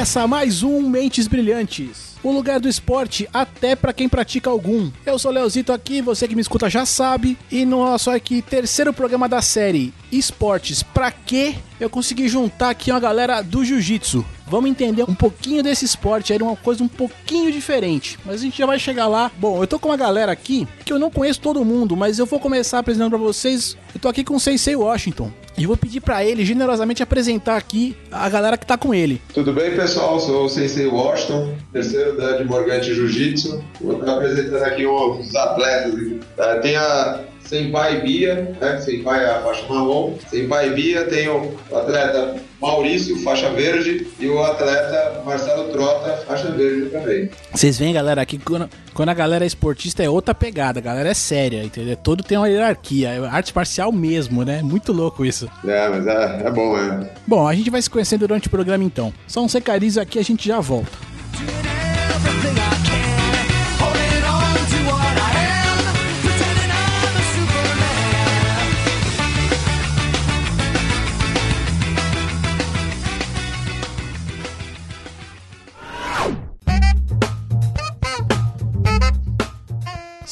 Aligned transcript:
Começa 0.00 0.26
mais 0.26 0.62
um 0.62 0.80
Mentes 0.80 1.28
Brilhantes. 1.28 2.16
O 2.22 2.32
lugar 2.32 2.58
do 2.58 2.70
esporte 2.70 3.28
até 3.34 3.76
para 3.76 3.92
quem 3.92 4.08
pratica 4.08 4.48
algum. 4.48 4.90
Eu 5.04 5.18
sou 5.18 5.30
Leozito 5.30 5.74
aqui, 5.74 6.00
você 6.00 6.26
que 6.26 6.34
me 6.34 6.40
escuta 6.40 6.70
já 6.70 6.86
sabe. 6.86 7.36
E 7.50 7.66
no 7.66 7.84
nosso 7.84 8.10
aqui 8.10 8.40
terceiro 8.40 8.94
programa 8.94 9.28
da 9.28 9.42
série 9.42 9.92
Esportes 10.10 10.82
Pra 10.82 11.12
Quê? 11.12 11.54
Eu 11.78 11.90
consegui 11.90 12.28
juntar 12.28 12.70
aqui 12.70 12.90
uma 12.90 12.98
galera 12.98 13.42
do 13.42 13.62
Jiu-Jitsu. 13.62 14.24
Vamos 14.46 14.70
entender 14.70 15.04
um 15.04 15.14
pouquinho 15.14 15.62
desse 15.62 15.84
esporte 15.84 16.32
aí, 16.32 16.40
uma 16.40 16.56
coisa 16.56 16.82
um 16.82 16.88
pouquinho 16.88 17.52
diferente. 17.52 18.18
Mas 18.24 18.36
a 18.36 18.44
gente 18.44 18.56
já 18.56 18.64
vai 18.64 18.78
chegar 18.78 19.06
lá. 19.06 19.30
Bom, 19.36 19.62
eu 19.62 19.66
tô 19.66 19.78
com 19.78 19.90
uma 19.90 19.98
galera 19.98 20.32
aqui 20.32 20.66
que 20.82 20.94
eu 20.94 20.98
não 20.98 21.10
conheço 21.10 21.42
todo 21.42 21.62
mundo, 21.62 21.94
mas 21.94 22.18
eu 22.18 22.24
vou 22.24 22.40
começar 22.40 22.78
apresentando 22.78 23.10
para 23.10 23.18
vocês. 23.18 23.76
Eu 23.94 24.00
tô 24.00 24.08
aqui 24.08 24.24
com 24.24 24.34
o 24.34 24.40
Sensei 24.40 24.74
Washington. 24.74 25.30
E 25.60 25.66
vou 25.66 25.76
pedir 25.76 26.00
para 26.00 26.24
ele 26.24 26.42
generosamente 26.42 27.02
apresentar 27.02 27.58
aqui 27.58 27.94
a 28.10 28.30
galera 28.30 28.56
que 28.56 28.64
tá 28.64 28.78
com 28.78 28.94
ele. 28.94 29.20
Tudo 29.34 29.52
bem, 29.52 29.76
pessoal? 29.76 30.18
Sou 30.18 30.46
o 30.46 30.48
Sensei 30.48 30.86
Washington, 30.86 31.54
terceiro 31.70 32.16
da 32.16 32.38
de 32.38 32.44
Morgante 32.44 32.94
Jiu-Jitsu. 32.94 33.62
Vou 33.78 33.98
estar 34.00 34.14
apresentando 34.14 34.62
aqui 34.62 34.86
os 34.86 35.34
atletas. 35.34 35.92
Uh, 35.92 36.62
tem 36.62 36.76
a 36.76 37.20
Senpai 37.50 38.00
Bia, 38.00 38.56
né? 38.60 38.80
Senpai 38.80 39.24
é 39.24 39.28
a 39.28 39.40
faixa 39.42 39.66
marrom. 39.68 40.14
Senpai 40.30 40.70
Bia 40.70 41.04
tem 41.06 41.28
o 41.28 41.52
atleta 41.74 42.36
Maurício, 42.62 43.20
faixa 43.24 43.50
verde, 43.50 44.06
e 44.20 44.28
o 44.28 44.40
atleta 44.40 45.20
Marcelo 45.26 45.72
Trota, 45.72 46.24
faixa 46.28 46.48
verde 46.52 46.90
também. 46.90 47.28
Vocês 47.52 47.76
veem, 47.76 47.92
galera, 47.92 48.22
aqui 48.22 48.38
quando, 48.38 48.70
quando 48.94 49.08
a 49.08 49.14
galera 49.14 49.44
é 49.44 49.48
esportista 49.48 50.00
é 50.00 50.08
outra 50.08 50.32
pegada, 50.32 50.78
a 50.78 50.82
galera 50.82 51.08
é 51.08 51.14
séria, 51.14 51.64
entendeu? 51.64 51.96
Todo 51.96 52.22
tem 52.22 52.38
uma 52.38 52.48
hierarquia, 52.48 53.08
é 53.08 53.18
arte 53.26 53.52
marcial 53.52 53.90
mesmo, 53.90 54.44
né? 54.44 54.62
Muito 54.62 54.92
louco 54.92 55.24
isso. 55.24 55.50
É, 55.66 55.88
mas 55.88 56.06
é, 56.06 56.42
é 56.46 56.50
bom, 56.52 56.78
é. 56.78 57.10
Bom, 57.26 57.48
a 57.48 57.54
gente 57.54 57.68
vai 57.68 57.82
se 57.82 57.90
conhecendo 57.90 58.20
durante 58.20 58.46
o 58.46 58.50
programa 58.50 58.84
então. 58.84 59.12
Só 59.26 59.42
um 59.42 59.48
secarizo 59.48 60.00
aqui, 60.00 60.20
a 60.20 60.22
gente 60.22 60.46
já 60.46 60.60
volta. 60.60 61.10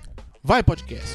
Vai, 0.42 0.64
podcast. 0.64 1.14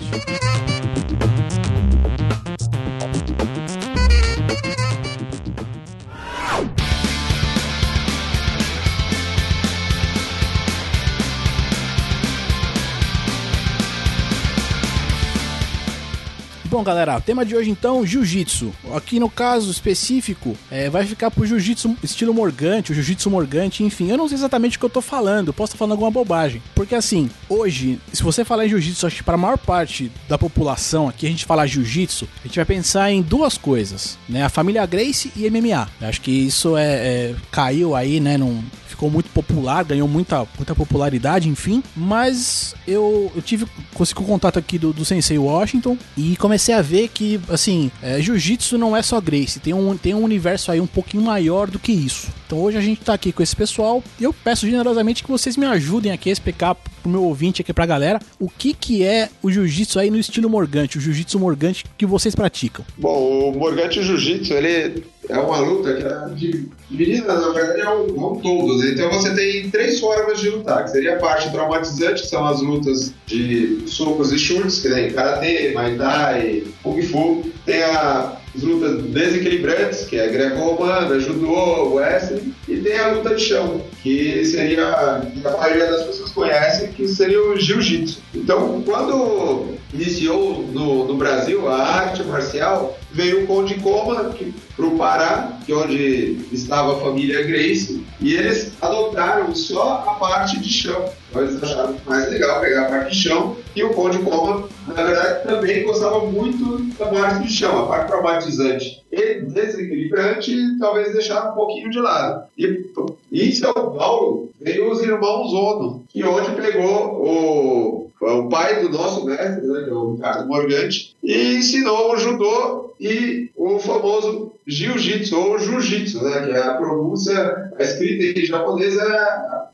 Bom, 16.70 16.84
galera, 16.84 17.18
o 17.18 17.22
tema 17.22 17.44
de 17.44 17.56
hoje 17.56 17.72
então, 17.72 18.06
jiu-jitsu. 18.06 18.72
Aqui 18.94 19.20
no 19.20 19.28
caso 19.28 19.72
específico, 19.72 20.56
é, 20.70 20.88
vai 20.88 21.04
ficar 21.04 21.32
pro 21.32 21.44
jiu-jitsu 21.44 21.98
estilo 22.04 22.32
morgante, 22.32 22.92
o 22.92 22.96
jiu-jitsu 22.96 23.28
morgante, 23.28 23.84
enfim. 23.84 24.12
Eu 24.12 24.18
não 24.20 24.28
sei 24.28 24.38
exatamente 24.38 24.78
o 24.78 24.80
que 24.80 24.86
eu 24.86 24.90
tô 24.90 25.02
falando, 25.02 25.52
posso 25.52 25.72
estar 25.72 25.80
falando 25.80 25.94
alguma 25.94 26.12
bobagem. 26.12 26.62
Porque 26.76 26.94
assim, 26.94 27.28
hoje, 27.50 28.00
se 28.14 28.22
você 28.22 28.46
falar 28.46 28.68
em 28.68 28.70
jiu-jitsu, 28.70 29.08
acho 29.08 29.16
que 29.16 29.24
para 29.24 29.34
a 29.34 29.38
maior 29.38 29.58
parte 29.58 30.12
da 30.28 30.38
população 30.38 31.10
aqui, 31.10 31.26
a 31.26 31.30
gente 31.30 31.44
falar 31.44 31.66
jiu-jitsu, 31.66 32.30
a 32.44 32.48
gente 32.48 32.58
vai 32.58 32.66
pensar 32.66 33.12
em 33.12 33.24
duas 33.24 33.58
coisas, 33.58 34.20
né? 34.30 34.44
A 34.44 34.50
família 34.50 34.86
Grace 34.86 35.32
e 35.36 35.50
MMA. 35.50 35.90
Eu 36.00 36.08
acho 36.08 36.22
que 36.22 36.30
isso 36.30 36.78
é, 36.78 36.84
é 36.84 37.36
caiu 37.50 37.96
aí, 37.96 38.20
né, 38.20 38.38
num, 38.38 38.64
ficou 39.00 39.10
muito 39.10 39.30
popular, 39.30 39.86
ganhou 39.86 40.10
muita, 40.10 40.46
muita 40.58 40.76
popularidade, 40.76 41.48
enfim. 41.48 41.82
Mas 41.96 42.76
eu, 42.86 43.32
eu 43.34 43.42
tive, 43.42 43.66
consegui 43.94 44.22
o 44.22 44.26
contato 44.26 44.60
aqui 44.60 44.78
do, 44.78 44.92
do 44.92 45.06
Sensei 45.06 45.38
Washington 45.38 45.98
e 46.18 46.36
comecei 46.36 46.59
a 46.74 46.82
ver 46.82 47.10
que, 47.10 47.40
assim, 47.50 47.92
é, 48.02 48.22
Jiu-Jitsu 48.22 48.78
não 48.78 48.96
é 48.96 49.02
só 49.02 49.20
Grace, 49.22 49.60
tem 49.60 49.74
um, 49.74 49.98
tem 49.98 50.14
um 50.14 50.24
universo 50.24 50.72
aí 50.72 50.82
um 50.82 50.88
pouquinho 50.88 51.24
maior 51.24 51.70
do 51.70 51.80
que 51.80 51.92
isso. 51.92 52.28
Então 52.46 52.60
hoje 52.60 52.78
a 52.78 52.82
gente 52.82 53.02
tá 53.02 53.14
aqui 53.14 53.32
com 53.32 53.42
esse 53.42 53.56
pessoal 53.56 54.04
e 54.20 54.24
eu 54.24 54.34
peço 54.34 54.66
generosamente 54.66 55.24
que 55.24 55.32
vocês 55.32 55.56
me 55.56 55.66
ajudem 55.66 56.12
aqui 56.12 56.30
a 56.30 56.34
explicar 56.34 56.76
pro 57.00 57.10
meu 57.10 57.24
ouvinte 57.24 57.62
aqui 57.62 57.74
pra 57.74 57.86
galera 57.86 58.20
o 58.40 58.50
que 58.50 58.74
que 58.74 59.04
é 59.04 59.30
o 59.42 59.50
jiu-jitsu 59.50 60.00
aí 60.00 60.10
no 60.10 60.18
estilo 60.18 60.50
morgante, 60.50 60.98
o 60.98 61.02
jiu-jitsu 61.02 61.40
morgante 61.40 61.86
que 61.98 62.06
vocês 62.06 62.36
praticam. 62.36 62.86
Bom, 62.98 63.50
o 63.50 63.58
morgante 63.58 64.02
jiu-jitsu, 64.04 64.54
ele 64.54 65.04
é 65.30 65.38
uma 65.38 65.60
luta 65.60 65.94
que 65.94 66.04
é 66.04 66.66
dividida, 66.90 67.34
na 67.34 67.50
verdade, 67.50 67.82
é 67.82 67.90
um, 67.90 68.32
um 68.32 68.36
todo, 68.40 68.78
né? 68.78 68.92
Então 68.92 69.12
você 69.12 69.34
tem 69.36 69.70
três 69.70 70.00
formas 70.00 70.40
de 70.40 70.50
lutar, 70.50 70.84
que 70.84 70.92
seria 70.92 71.16
a 71.16 71.20
parte 71.20 71.52
traumatizante, 71.52 72.24
que 72.24 72.28
são 72.28 72.46
as 72.46 72.62
lutas 72.62 73.14
de 73.28 73.84
socos 73.86 74.32
e 74.32 74.40
chutes, 74.40 74.80
que 74.80 74.90
tem 74.90 75.12
karatê, 75.12 75.72
muay 75.74 75.96
thai, 75.98 76.64
kung 76.84 77.02
fu. 77.04 77.44
Tem 77.66 77.84
a 77.84 78.40
as 78.56 78.64
lutas 78.64 79.04
desequilibrantes, 79.04 80.06
que 80.06 80.18
é 80.18 80.28
greco-romana, 80.28 81.20
judô, 81.20 81.94
wrestling, 81.94 82.54
e 82.68 82.78
tem 82.78 82.98
a 82.98 83.12
luta 83.12 83.36
de 83.36 83.44
chão, 83.44 83.82
que 84.02 84.44
seria, 84.46 84.88
a 84.88 85.58
maioria 85.58 85.92
das 85.92 86.04
pessoas 86.04 86.19
conhece, 86.32 86.88
que 86.90 87.08
seria 87.08 87.42
o 87.42 87.58
jiu-jitsu. 87.58 88.22
Então, 88.34 88.82
quando 88.84 89.76
iniciou 89.94 90.64
no, 90.72 91.08
no, 91.08 91.16
Brasil 91.16 91.68
a 91.68 91.84
arte 91.84 92.24
marcial, 92.24 92.98
veio 93.12 93.44
o 93.44 93.48
Conde 93.48 93.76
Coma 93.76 94.36
para 94.76 94.86
o 94.86 94.98
Pará, 94.98 95.60
que 95.66 95.72
é 95.72 95.76
onde 95.76 96.46
estava 96.52 96.96
a 96.96 97.00
família 97.00 97.44
Grace, 97.44 98.04
e 98.22 98.36
eles 98.36 98.72
adotaram 98.82 99.54
só 99.56 100.06
a 100.08 100.14
parte 100.16 100.60
de 100.60 100.70
chão. 100.70 101.10
Então, 101.30 101.44
eles 101.44 101.62
acharam 101.62 101.96
mais 102.06 102.30
legal 102.30 102.60
pegar 102.60 102.84
a 102.84 102.90
parte 102.90 103.12
de 103.12 103.18
chão, 103.18 103.56
e 103.76 103.84
o 103.84 103.92
Conde 103.92 104.20
Coma, 104.20 104.68
na 104.88 105.04
verdade, 105.04 105.48
também 105.48 105.84
gostava 105.84 106.26
muito 106.26 106.84
da 106.98 107.08
parte 107.08 107.48
de 107.48 107.54
chão, 107.54 107.80
a 107.80 107.88
parte 107.88 108.08
traumatizante 108.08 109.04
e 109.12 109.42
desequilibrante, 109.42 110.56
talvez 110.80 111.14
deixar 111.14 111.52
um 111.52 111.56
pouquinho 111.56 111.90
de 111.90 112.00
lado. 112.00 112.44
E, 112.58 112.86
em 113.32 113.52
São 113.52 113.74
Paulo 113.74 114.50
veio 114.60 114.92
os 114.92 115.02
irmãos 115.02 115.54
Ono, 115.54 116.04
que 116.10 116.24
onde 116.24 116.52
pegou 116.52 117.22
o, 117.24 118.12
o 118.20 118.50
pai 118.50 118.82
do 118.82 118.90
nosso 118.90 119.26
mestre, 119.26 119.66
né, 119.66 119.86
é 119.88 119.94
o 119.94 120.14
Ricardo 120.14 120.48
Morgante, 120.48 121.16
e 121.24 121.56
ensinou 121.56 122.14
o 122.14 122.18
judô 122.18 122.90
e 123.00 123.50
o 123.56 123.80
famoso 123.80 124.54
jiu-jitsu, 124.68 125.38
ou 125.38 125.58
jiu-jitsu, 125.58 126.22
né, 126.24 126.46
que 126.46 126.52
é 126.52 126.62
a 126.62 126.74
pronúncia, 126.74 127.72
a 127.78 127.84
escrita 127.84 128.40
em 128.40 128.46
japonês 128.46 128.98
é 128.98 129.18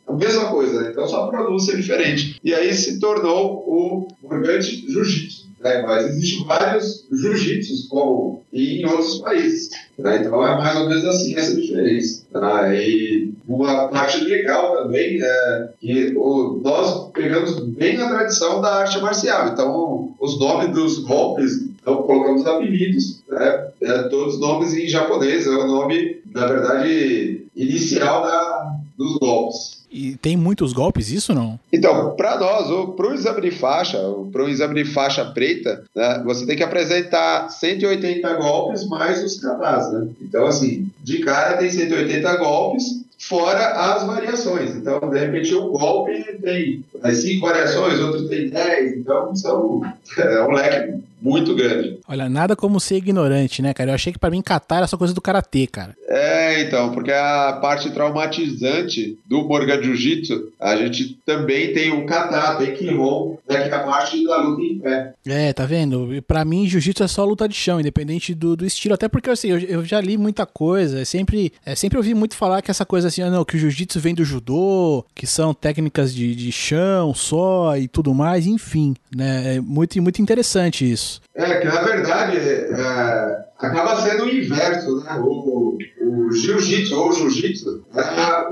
a 0.07 0.13
mesma 0.13 0.45
coisa, 0.51 0.81
né? 0.81 0.89
então 0.91 1.07
só 1.07 1.25
a 1.25 1.27
pronúncia 1.29 1.73
é 1.73 1.77
diferente. 1.77 2.39
E 2.43 2.53
aí 2.53 2.73
se 2.73 2.99
tornou 2.99 3.63
o 3.67 4.07
Morgante 4.21 4.85
Jiu-Jitsu. 4.87 5.45
Né? 5.65 5.81
Mas 5.81 6.05
existem 6.05 6.45
vários 6.45 7.07
jiu-jitsus 7.11 7.87
como 7.87 8.43
em 8.53 8.85
outros 8.85 9.17
países. 9.17 9.71
Né? 9.97 10.17
Então 10.17 10.45
é 10.45 10.55
mais 10.55 10.77
ou 10.77 10.87
menos 10.87 11.05
assim 11.05 11.35
essa 11.35 11.59
diferença. 11.59 12.23
Tá? 12.31 12.73
E 12.73 13.33
uma 13.47 13.87
parte 13.87 14.23
legal 14.23 14.83
também 14.83 15.19
é 15.23 15.69
que 15.81 16.13
o, 16.15 16.61
nós 16.63 17.09
pegamos 17.11 17.59
bem 17.61 17.97
a 17.97 18.09
tradição 18.09 18.61
da 18.61 18.81
arte 18.81 19.01
marcial. 19.01 19.47
Então 19.47 20.13
os 20.19 20.39
nomes 20.39 20.69
dos 20.69 20.99
golpes, 20.99 21.67
então 21.85 22.01
colocamos 22.01 22.43
apelidos, 22.47 23.21
né? 23.29 23.67
é, 23.79 24.03
todos 24.09 24.33
os 24.33 24.39
nomes 24.39 24.73
em 24.73 24.87
japonês, 24.87 25.45
é 25.45 25.51
o 25.51 25.67
nome, 25.67 26.17
na 26.33 26.47
verdade, 26.47 27.45
inicial 27.55 28.23
da, 28.23 28.75
dos 28.97 29.17
golpes. 29.19 29.85
E 29.91 30.17
tem 30.17 30.35
muitos 30.35 30.73
golpes, 30.73 31.09
isso 31.09 31.33
não? 31.33 31.59
Então, 31.71 32.15
para 32.15 32.39
nós, 32.39 32.67
para 32.95 33.07
o 33.07 33.13
exame 33.13 33.41
de 33.41 33.51
faixa, 33.51 33.99
para 34.31 34.43
o 34.43 34.49
exame 34.49 34.83
de 34.83 34.89
faixa 34.91 35.23
preta, 35.25 35.83
né, 35.95 36.23
você 36.25 36.45
tem 36.45 36.57
que 36.57 36.63
apresentar 36.63 37.49
180 37.49 38.33
golpes 38.33 38.85
mais 38.89 39.23
os 39.23 39.39
katas, 39.39 39.93
né? 39.93 40.07
Então, 40.21 40.47
assim, 40.47 40.89
de 41.03 41.19
cara 41.19 41.57
tem 41.57 41.69
180 41.69 42.35
golpes, 42.37 43.04
fora 43.19 43.93
as 43.93 44.03
variações. 44.05 44.75
Então, 44.75 44.99
de 45.09 45.19
repente, 45.19 45.55
um 45.55 45.69
golpe 45.69 46.23
tem 46.41 46.83
cinco 47.13 47.47
variações, 47.47 47.99
outro 47.99 48.27
tem 48.27 48.49
10, 48.49 48.97
então 48.97 49.35
são, 49.35 49.81
é 50.17 50.43
um 50.43 50.51
leque 50.51 50.99
muito 51.21 51.55
grande. 51.55 51.97
Olha, 52.07 52.29
nada 52.29 52.55
como 52.55 52.79
ser 52.79 52.97
ignorante, 52.97 53.61
né, 53.61 53.73
cara? 53.73 53.89
Eu 53.89 53.95
achei 53.95 54.13
que 54.13 54.19
para 54.19 54.29
mim 54.29 54.43
catar 54.43 54.77
era 54.77 54.87
só 54.87 54.95
coisa 54.95 55.13
do 55.13 55.21
karatê, 55.21 55.65
cara. 55.65 55.95
É, 56.07 56.61
então, 56.61 56.91
porque 56.91 57.11
a 57.11 57.57
parte 57.59 57.89
traumatizante 57.89 59.17
do 59.25 59.43
Morgan 59.43 59.81
Jiu-Jitsu, 59.81 60.53
a 60.59 60.75
gente 60.75 61.17
também 61.25 61.73
tem 61.73 61.91
o 61.91 62.05
kata, 62.05 62.57
tem 62.57 62.75
kihon, 62.75 63.37
né, 63.49 63.67
que 63.67 63.73
é 63.73 63.75
a 63.75 63.79
parte 63.79 64.23
da 64.23 64.37
luta 64.37 64.61
em 64.61 64.77
pé. 64.77 65.13
É, 65.25 65.51
tá 65.51 65.65
vendo? 65.65 66.23
Para 66.27 66.45
mim, 66.45 66.67
jiu-jitsu 66.67 67.03
é 67.03 67.07
só 67.07 67.25
luta 67.25 67.49
de 67.49 67.55
chão, 67.55 67.79
independente 67.79 68.35
do, 68.35 68.55
do 68.55 68.65
estilo. 68.65 68.93
Até 68.93 69.07
porque, 69.07 69.29
assim, 69.29 69.49
eu, 69.49 69.59
eu 69.59 69.83
já 69.83 69.99
li 69.99 70.17
muita 70.17 70.45
coisa, 70.45 71.01
é 71.01 71.05
sempre, 71.05 71.51
é, 71.65 71.73
sempre 71.73 71.97
ouvi 71.97 72.13
muito 72.13 72.35
falar 72.35 72.61
que 72.61 72.69
essa 72.69 72.85
coisa 72.85 73.04
assim, 73.05 73.21
ah, 73.21 73.29
não, 73.29 73.45
que 73.45 73.55
o 73.55 73.59
jiu-jitsu 73.59 73.99
vem 73.99 74.13
do 74.13 74.25
judô, 74.25 75.05
que 75.13 75.25
são 75.27 75.53
técnicas 75.53 76.13
de, 76.13 76.35
de 76.35 76.51
chão 76.51 77.13
só 77.13 77.77
e 77.77 77.87
tudo 77.87 78.13
mais, 78.13 78.47
enfim, 78.47 78.95
né? 79.15 79.55
É 79.55 79.59
muito, 79.61 80.01
muito 80.01 80.21
interessante 80.21 80.89
isso. 80.89 81.21
É, 81.33 81.59
que 81.59 81.67
na 81.67 81.81
verdade 81.81 82.37
é, 82.37 83.45
acaba 83.59 84.01
sendo 84.01 84.25
o 84.25 84.29
inverso, 84.29 85.03
né? 85.03 85.19
O, 85.19 85.77
o 86.01 86.31
jiu-jitsu 86.31 86.95
ou 86.95 87.11
jiu-jitsu, 87.11 87.83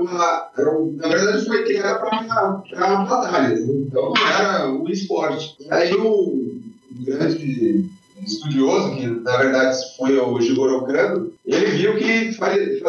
uma, 0.00 0.48
era 0.56 0.70
na 0.96 1.08
verdade 1.08 1.46
foi 1.46 1.64
criado 1.64 2.00
para 2.00 2.86
uma 2.86 3.04
batalha, 3.04 3.54
então 3.54 4.12
era 4.38 4.68
um 4.70 4.88
esporte. 4.88 5.56
Aí 5.70 5.94
o 5.94 6.60
grande 7.00 7.90
estudioso, 8.22 8.94
que 8.96 9.06
na 9.06 9.36
verdade 9.36 9.76
foi 9.96 10.18
o 10.18 10.40
Jigoro 10.40 10.84
Kano, 10.86 11.32
ele 11.44 11.66
viu 11.66 11.96
que 11.96 12.32
faria, 12.32 12.80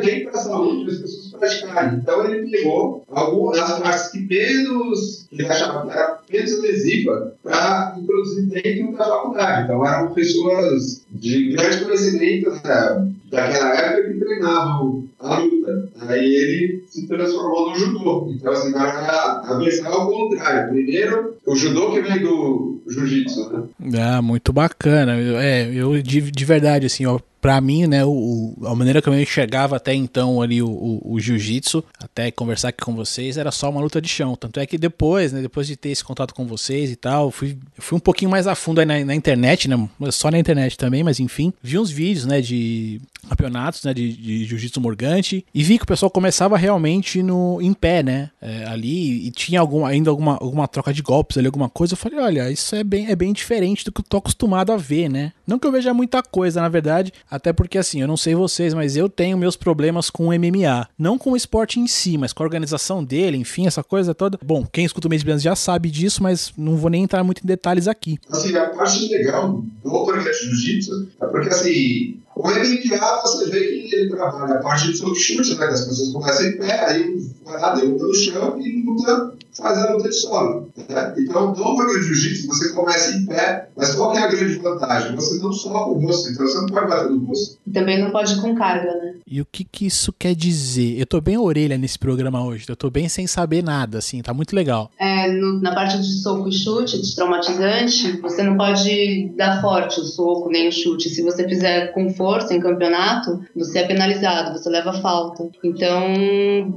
bem 0.00 0.24
para 0.24 0.38
a 0.38 0.42
saúde 0.42 0.86
das 0.86 0.98
pessoas 0.98 1.32
praticarem. 1.32 1.98
Então 1.98 2.24
ele 2.24 2.50
pegou 2.50 3.04
algumas 3.10 3.58
partes 3.58 4.08
que 4.08 4.20
menos, 4.20 5.26
que 5.28 5.42
ele 5.42 5.48
achava 5.48 5.86
que 5.86 5.92
era 5.92 6.18
menos 6.30 6.60
lesiva, 6.60 7.34
para 7.42 7.96
introduzir 7.98 8.46
dentro 8.46 8.96
da 8.96 9.04
faculdade. 9.04 9.64
Então 9.64 9.86
eram 9.86 10.14
pessoas 10.14 11.02
de 11.10 11.52
grande 11.52 11.84
conhecimento 11.84 12.50
né, 12.50 13.12
daquela 13.30 13.74
época 13.74 14.08
que 14.08 14.18
treinavam 14.18 15.04
a 15.18 15.38
luta. 15.38 15.88
Aí 16.00 16.34
ele 16.34 16.84
se 16.88 17.06
transformou 17.06 17.70
no 17.70 17.76
judô. 17.76 18.28
Então, 18.30 18.52
assim, 18.52 18.74
a, 18.74 19.42
a 19.46 19.58
versão 19.58 19.86
é 19.86 19.94
ao 19.94 20.10
contrário. 20.10 20.72
Primeiro, 20.72 21.36
o 21.46 21.54
judô 21.54 21.92
que 21.92 22.00
vem 22.00 22.22
do 22.22 22.71
jiu-jitsu, 22.88 23.50
né? 23.80 23.98
Ah, 24.00 24.22
muito 24.22 24.52
bacana. 24.52 25.14
É, 25.42 25.68
eu 25.72 26.00
de, 26.02 26.20
de 26.30 26.44
verdade, 26.44 26.86
assim, 26.86 27.06
ó, 27.06 27.18
para 27.42 27.60
mim, 27.60 27.88
né, 27.88 28.04
o, 28.04 28.54
a 28.64 28.72
maneira 28.72 29.02
que 29.02 29.08
eu 29.08 29.20
enxergava 29.20 29.74
até 29.74 29.92
então 29.92 30.40
ali 30.40 30.62
o, 30.62 30.68
o, 30.68 31.14
o 31.14 31.20
jiu-jitsu, 31.20 31.84
até 31.98 32.30
conversar 32.30 32.68
aqui 32.68 32.84
com 32.84 32.94
vocês, 32.94 33.36
era 33.36 33.50
só 33.50 33.68
uma 33.68 33.80
luta 33.80 34.00
de 34.00 34.08
chão. 34.08 34.36
Tanto 34.36 34.60
é 34.60 34.64
que 34.64 34.78
depois, 34.78 35.32
né, 35.32 35.42
depois 35.42 35.66
de 35.66 35.74
ter 35.74 35.88
esse 35.88 36.04
contato 36.04 36.34
com 36.34 36.46
vocês 36.46 36.92
e 36.92 36.94
tal, 36.94 37.32
fui, 37.32 37.58
fui 37.78 37.96
um 37.96 38.00
pouquinho 38.00 38.30
mais 38.30 38.46
a 38.46 38.54
fundo 38.54 38.78
aí 38.78 38.86
na, 38.86 39.04
na, 39.04 39.14
internet, 39.14 39.68
né, 39.68 39.76
só 40.12 40.30
na 40.30 40.38
internet 40.38 40.78
também, 40.78 41.02
mas 41.02 41.18
enfim, 41.18 41.52
vi 41.60 41.80
uns 41.80 41.90
vídeos, 41.90 42.26
né, 42.26 42.40
de 42.40 43.00
campeonatos, 43.28 43.82
né, 43.82 43.92
de, 43.92 44.12
de 44.12 44.44
jiu-jitsu 44.44 44.80
morgante 44.80 45.44
e 45.52 45.64
vi 45.64 45.78
que 45.78 45.84
o 45.84 45.88
pessoal 45.88 46.10
começava 46.10 46.56
realmente 46.56 47.24
no 47.24 47.60
em 47.60 47.72
pé, 47.72 48.04
né, 48.04 48.30
é, 48.40 48.66
ali 48.66 49.26
e 49.26 49.32
tinha 49.32 49.58
algum, 49.58 49.84
ainda 49.84 50.10
alguma, 50.10 50.34
alguma 50.34 50.68
troca 50.68 50.92
de 50.92 51.02
golpes 51.02 51.38
ali, 51.38 51.46
alguma 51.46 51.68
coisa. 51.68 51.94
Eu 51.94 51.98
falei, 51.98 52.20
olha, 52.20 52.52
isso 52.52 52.76
é 52.76 52.84
bem, 52.84 53.10
é 53.10 53.16
bem 53.16 53.32
diferente 53.32 53.84
do 53.84 53.90
que 53.90 54.00
eu 54.00 54.04
tô 54.04 54.18
acostumado 54.18 54.70
a 54.70 54.76
ver, 54.76 55.08
né. 55.08 55.32
Não 55.44 55.58
que 55.58 55.66
eu 55.66 55.72
veja 55.72 55.92
muita 55.92 56.22
coisa, 56.22 56.60
na 56.60 56.68
verdade, 56.68 57.12
até 57.32 57.50
porque 57.50 57.78
assim, 57.78 58.02
eu 58.02 58.06
não 58.06 58.16
sei 58.16 58.34
vocês, 58.34 58.74
mas 58.74 58.94
eu 58.94 59.08
tenho 59.08 59.38
meus 59.38 59.56
problemas 59.56 60.10
com 60.10 60.28
o 60.28 60.38
MMA. 60.38 60.86
Não 60.98 61.16
com 61.16 61.32
o 61.32 61.36
esporte 61.36 61.80
em 61.80 61.86
si, 61.86 62.18
mas 62.18 62.30
com 62.30 62.42
a 62.42 62.46
organização 62.46 63.02
dele, 63.02 63.38
enfim, 63.38 63.66
essa 63.66 63.82
coisa 63.82 64.14
toda. 64.14 64.38
Bom, 64.44 64.66
quem 64.70 64.84
escuta 64.84 65.08
o 65.08 65.10
Mês 65.10 65.22
Brilhante 65.22 65.44
já 65.44 65.56
sabe 65.56 65.90
disso, 65.90 66.22
mas 66.22 66.52
não 66.58 66.76
vou 66.76 66.90
nem 66.90 67.02
entrar 67.02 67.24
muito 67.24 67.42
em 67.42 67.46
detalhes 67.46 67.88
aqui. 67.88 68.18
Assim, 68.30 68.54
a 68.54 68.68
parte 68.68 69.08
legal 69.08 69.64
do 69.82 69.90
podcast 70.04 70.44
Jiu-Jitsu 70.44 71.08
é 71.22 71.26
porque 71.26 71.48
assim, 71.48 72.20
o 72.34 72.48
MMA, 72.48 73.20
você 73.22 73.50
vê 73.50 73.60
que 73.60 73.94
ele 73.94 74.10
trabalha 74.10 74.54
a 74.54 74.62
parte 74.62 74.88
de 74.88 74.96
sob 74.96 75.14
chute, 75.14 75.54
né? 75.54 75.66
Que 75.66 75.72
as 75.74 75.84
pessoas 75.84 76.12
começam 76.12 76.46
em 76.46 76.58
pé, 76.58 76.86
aí 76.86 77.32
vai 77.44 77.60
lá, 77.60 77.74
derruba 77.74 78.06
no 78.06 78.14
chão 78.14 78.58
e 78.58 78.82
luta, 78.82 79.34
faz 79.56 79.78
a 79.78 79.92
luta 79.92 80.08
de 80.08 80.14
solo. 80.14 80.68
Né? 80.88 81.14
Então, 81.18 81.54
no 81.54 82.02
jiu-jitsu, 82.02 82.46
você 82.46 82.72
começa 82.72 83.16
em 83.16 83.26
pé, 83.26 83.68
mas 83.76 83.94
qual 83.94 84.16
é 84.16 84.22
a 84.22 84.28
grande 84.28 84.54
vantagem? 84.54 85.14
Você 85.14 85.42
não 85.42 85.52
soca 85.52 85.90
o 85.90 85.98
rosto, 85.98 86.30
então 86.30 86.46
você 86.46 86.58
não 86.58 86.66
pode 86.66 86.88
bater 86.88 87.10
no 87.10 87.24
rosto. 87.26 87.58
E 87.66 87.70
também 87.70 88.02
não 88.02 88.10
pode 88.10 88.32
ir 88.32 88.40
com 88.40 88.54
carga, 88.54 88.94
né? 88.94 89.14
E 89.26 89.40
o 89.40 89.46
que, 89.50 89.64
que 89.64 89.86
isso 89.86 90.12
quer 90.12 90.34
dizer? 90.34 90.98
Eu 90.98 91.06
tô 91.06 91.20
bem 91.20 91.38
orelha 91.38 91.76
nesse 91.76 91.98
programa 91.98 92.44
hoje, 92.44 92.66
eu 92.68 92.76
tô 92.76 92.90
bem 92.90 93.08
sem 93.08 93.26
saber 93.26 93.62
nada, 93.62 93.98
assim, 93.98 94.22
tá 94.22 94.32
muito 94.32 94.56
legal. 94.56 94.90
É, 94.98 95.30
no, 95.30 95.60
na 95.60 95.74
parte 95.74 95.98
de 95.98 96.22
soco 96.22 96.48
e 96.48 96.52
chute, 96.52 97.00
de 97.00 97.14
traumatizante, 97.14 98.20
você 98.20 98.42
não 98.42 98.56
pode 98.56 99.30
dar 99.36 99.60
forte 99.60 100.00
o 100.00 100.04
soco 100.04 100.48
nem 100.50 100.68
o 100.68 100.72
chute. 100.72 101.08
Se 101.08 101.22
você 101.22 101.46
fizer 101.48 101.92
com 101.92 102.10
força 102.10 102.21
em 102.52 102.60
campeonato, 102.60 103.44
você 103.54 103.80
é 103.80 103.86
penalizado, 103.86 104.58
você 104.58 104.68
leva 104.68 104.92
falta. 104.94 105.48
Então, 105.62 106.02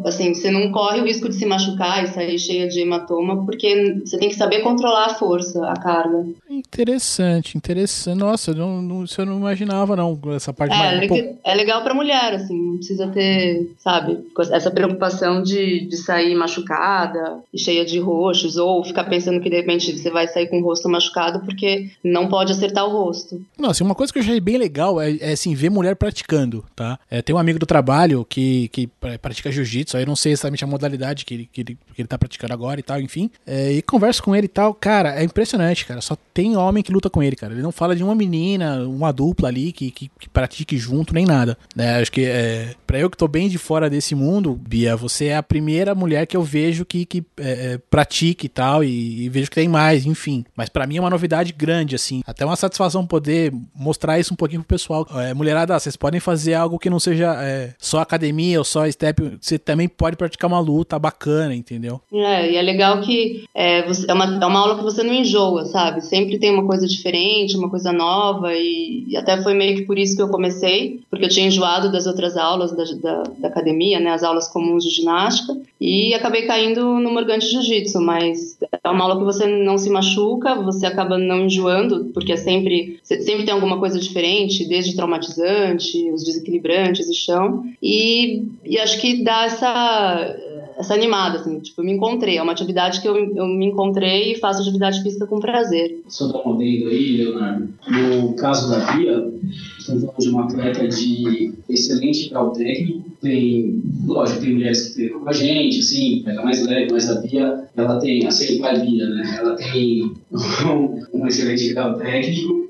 assim, 0.05 0.33
você 0.33 0.49
não 0.51 0.71
corre 0.71 1.01
o 1.01 1.05
risco 1.05 1.29
de 1.29 1.35
se 1.35 1.45
machucar 1.45 2.03
e 2.03 2.07
sair 2.07 2.39
cheia 2.39 2.67
de 2.67 2.81
hematoma, 2.81 3.45
porque 3.45 4.01
você 4.05 4.17
tem 4.17 4.29
que 4.29 4.35
saber 4.35 4.59
controlar 4.59 5.07
a 5.07 5.13
força, 5.15 5.65
a 5.67 5.75
carga. 5.75 6.25
Interessante, 6.49 7.57
interessante. 7.57 8.17
Nossa, 8.17 8.53
não, 8.53 8.81
não, 8.81 9.03
isso 9.03 9.21
eu 9.21 9.25
não 9.25 9.37
imaginava, 9.37 9.95
não, 9.95 10.19
essa 10.35 10.53
parte 10.53 10.73
é, 10.73 10.77
mais... 10.77 11.11
É, 11.11 11.35
é 11.43 11.55
legal 11.55 11.83
pra 11.83 11.93
mulher, 11.93 12.33
assim, 12.33 12.59
não 12.59 12.77
precisa 12.77 13.07
ter, 13.07 13.71
sabe, 13.77 14.19
essa 14.51 14.71
preocupação 14.71 15.41
de, 15.41 15.87
de 15.87 15.97
sair 15.97 16.35
machucada 16.35 17.39
e 17.53 17.59
cheia 17.59 17.85
de 17.85 17.99
roxos, 17.99 18.57
ou 18.57 18.83
ficar 18.83 19.05
pensando 19.05 19.39
que 19.39 19.49
de 19.49 19.55
repente 19.55 19.97
você 19.97 20.09
vai 20.09 20.27
sair 20.27 20.47
com 20.47 20.59
o 20.59 20.63
rosto 20.63 20.89
machucado 20.89 21.39
porque 21.41 21.89
não 22.03 22.27
pode 22.27 22.51
acertar 22.51 22.85
o 22.85 22.91
rosto. 22.91 23.41
Nossa, 23.57 23.83
uma 23.83 23.95
coisa 23.95 24.11
que 24.11 24.19
eu 24.19 24.23
achei 24.23 24.39
bem 24.39 24.57
legal 24.57 24.99
é, 24.99 25.11
é 25.19 25.34
assim, 25.35 25.53
ver 25.53 25.69
mulher 25.69 25.95
praticando, 25.95 26.65
tá? 26.75 26.99
É, 27.09 27.21
tem 27.21 27.35
um 27.35 27.39
amigo 27.39 27.59
do 27.59 27.65
trabalho 27.65 28.25
que, 28.25 28.67
que 28.69 28.87
pratica 29.21 29.51
jiu-jitsu, 29.51 29.97
aí 29.97 30.03
eu 30.03 30.07
não 30.07 30.15
sei 30.15 30.31
exatamente 30.31 30.63
a 30.63 30.67
modalidade 30.67 31.25
que 31.25 31.33
ele, 31.33 31.49
que 31.51 31.61
ele, 31.61 31.77
que 31.93 32.01
ele 32.01 32.07
tá 32.07 32.17
praticando 32.17 32.53
agora 32.53 32.79
e 32.79 32.83
tal, 32.83 32.99
enfim. 32.99 33.29
É, 33.45 33.71
e 33.71 33.81
converso 33.81 34.23
com 34.23 34.35
ele 34.35 34.45
e 34.45 34.49
tal. 34.49 34.73
Cara, 34.73 35.19
é 35.19 35.23
impressionante, 35.23 35.85
cara. 35.85 36.01
Só 36.01 36.17
tem 36.33 36.57
homem 36.57 36.83
que 36.83 36.91
luta 36.91 37.09
com 37.09 37.21
ele, 37.21 37.35
cara. 37.35 37.53
Ele 37.53 37.61
não 37.61 37.71
fala 37.71 37.95
de 37.95 38.03
uma 38.03 38.15
menina, 38.15 38.87
uma 38.87 39.11
dupla 39.11 39.49
ali 39.49 39.71
que, 39.71 39.91
que, 39.91 40.11
que 40.19 40.29
pratique 40.29 40.77
junto, 40.77 41.13
nem 41.13 41.25
nada. 41.25 41.57
Né? 41.75 41.99
Acho 41.99 42.11
que 42.11 42.25
é, 42.25 42.73
pra 42.95 43.01
eu 43.01 43.09
que 43.09 43.17
tô 43.17 43.27
bem 43.27 43.49
de 43.49 43.57
fora 43.57 43.89
desse 43.89 44.15
mundo, 44.15 44.53
Bia, 44.55 44.95
você 44.95 45.25
é 45.25 45.35
a 45.35 45.43
primeira 45.43 45.93
mulher 45.93 46.25
que 46.25 46.37
eu 46.37 46.41
vejo 46.41 46.85
que, 46.85 47.05
que 47.05 47.25
é, 47.37 47.73
é 47.73 47.77
pratique 47.89 48.45
e 48.45 48.49
tal, 48.49 48.85
e, 48.85 49.25
e, 49.25 49.27
vejo 49.27 49.49
que 49.49 49.55
tem 49.55 49.67
mais, 49.67 50.05
enfim. 50.05 50.45
Mas 50.55 50.69
para 50.69 50.87
mim 50.87 50.95
é 50.95 51.01
uma 51.01 51.09
novidade 51.09 51.51
grande, 51.51 51.93
assim. 51.93 52.21
Até 52.25 52.45
uma 52.45 52.55
satisfação 52.55 53.05
poder 53.05 53.51
mostrar 53.75 54.17
isso 54.17 54.33
um 54.33 54.37
pouquinho 54.37 54.61
pro 54.61 54.69
pessoal. 54.77 55.05
É, 55.15 55.33
mulherada, 55.33 55.77
vocês 55.77 55.97
podem 55.97 56.21
fazer 56.21 56.53
algo 56.53 56.79
que 56.79 56.89
não 56.89 56.97
seja 56.97 57.35
é, 57.43 57.73
só 57.77 57.99
academia 57.99 58.59
ou 58.59 58.63
só 58.63 58.89
step. 58.89 59.39
Você 59.41 59.59
também 59.59 59.89
pode 59.89 60.15
praticar 60.15 60.49
uma 60.49 60.61
luta 60.61 60.97
bacana, 60.97 61.53
entendeu? 61.53 61.99
É, 62.13 62.51
e 62.51 62.55
é 62.55 62.61
legal 62.61 63.01
que 63.01 63.43
é, 63.53 63.85
você, 63.85 64.09
é, 64.09 64.13
uma, 64.13 64.39
é 64.41 64.45
uma 64.45 64.59
aula 64.59 64.77
que 64.77 64.83
você 64.83 65.03
não 65.03 65.13
enjoa, 65.13 65.65
sabe? 65.65 65.99
Sempre 65.99 66.39
tem 66.39 66.53
uma 66.53 66.65
coisa 66.65 66.87
diferente, 66.87 67.57
uma 67.57 67.69
coisa 67.69 67.91
nova, 67.91 68.53
e, 68.53 69.03
e 69.09 69.17
até 69.17 69.41
foi 69.43 69.53
meio 69.53 69.75
que 69.75 69.81
por 69.81 69.99
isso 69.99 70.15
que 70.15 70.21
eu 70.21 70.29
comecei, 70.29 71.01
porque 71.09 71.25
eu 71.25 71.29
tinha 71.29 71.47
enjoado 71.47 71.91
das 71.91 72.07
outras 72.07 72.37
aulas 72.37 72.71
da, 72.71 72.84
da, 72.93 73.23
da 73.23 73.47
academia, 73.47 73.99
né? 73.99 74.11
As 74.11 74.23
aulas 74.23 74.47
comuns 74.47 74.83
de 74.83 74.89
ginástica, 74.89 75.57
e 75.79 76.13
acabei 76.13 76.43
caindo 76.43 76.99
no 76.99 77.11
Morgante 77.11 77.47
Jiu-Jitsu, 77.47 78.01
mas 78.01 78.57
é 78.83 78.89
uma 78.89 79.03
aula 79.03 79.17
que 79.17 79.25
você 79.25 79.45
não 79.45 79.77
se 79.77 79.89
machuca, 79.89 80.55
você 80.55 80.85
acaba 80.85 81.17
não 81.17 81.45
enjoando, 81.45 82.11
porque 82.13 82.33
é 82.33 82.37
sempre, 82.37 82.99
sempre 83.03 83.45
tem 83.45 83.53
alguma 83.53 83.79
coisa 83.79 83.99
diferente, 83.99 84.67
desde 84.67 84.95
traumatizante, 84.95 86.11
os 86.11 86.23
desequilibrantes, 86.23 87.09
o 87.09 87.13
chão, 87.13 87.65
e, 87.81 88.43
e 88.63 88.77
acho 88.77 88.99
que 88.99 89.23
dá 89.23 89.45
essa 89.45 90.35
essa 90.77 90.93
animada, 90.93 91.39
assim, 91.39 91.59
tipo, 91.59 91.81
eu 91.81 91.85
me 91.85 91.93
encontrei, 91.93 92.37
é 92.37 92.43
uma 92.43 92.51
atividade 92.51 93.01
que 93.01 93.07
eu, 93.07 93.15
eu 93.15 93.47
me 93.47 93.67
encontrei 93.67 94.33
e 94.33 94.39
faço 94.39 94.61
atividade 94.61 95.01
física 95.01 95.25
com 95.25 95.39
prazer. 95.39 96.01
Só 96.07 96.27
dar 96.27 96.45
um 96.45 96.55
adendo 96.55 96.89
aí, 96.89 97.17
Leonardo, 97.17 97.69
no 97.87 98.33
caso 98.35 98.69
da 98.69 98.91
Bia, 98.91 99.33
estamos 99.79 100.03
falando 100.03 100.19
de 100.19 100.29
uma 100.29 100.43
atleta 100.43 100.87
de 100.87 101.53
excelente 101.69 102.29
grau 102.29 102.51
técnico, 102.51 103.09
tem, 103.21 103.81
lógico, 104.05 104.41
tem 104.41 104.53
mulheres 104.53 104.87
que 104.87 104.93
treinam 104.95 105.19
com 105.21 105.29
a 105.29 105.33
gente, 105.33 105.79
assim, 105.79 106.21
pega 106.23 106.43
mais 106.43 106.65
leve, 106.65 106.91
mas 106.91 107.09
a 107.09 107.21
Bia, 107.21 107.69
ela 107.75 107.99
tem, 107.99 108.27
a 108.27 108.31
Senpai 108.31 108.79
Bia, 108.81 109.09
né, 109.09 109.37
ela 109.39 109.55
tem 109.55 110.11
um, 111.13 111.25
excelente 111.25 111.73
grau 111.73 111.97
técnico, 111.97 112.65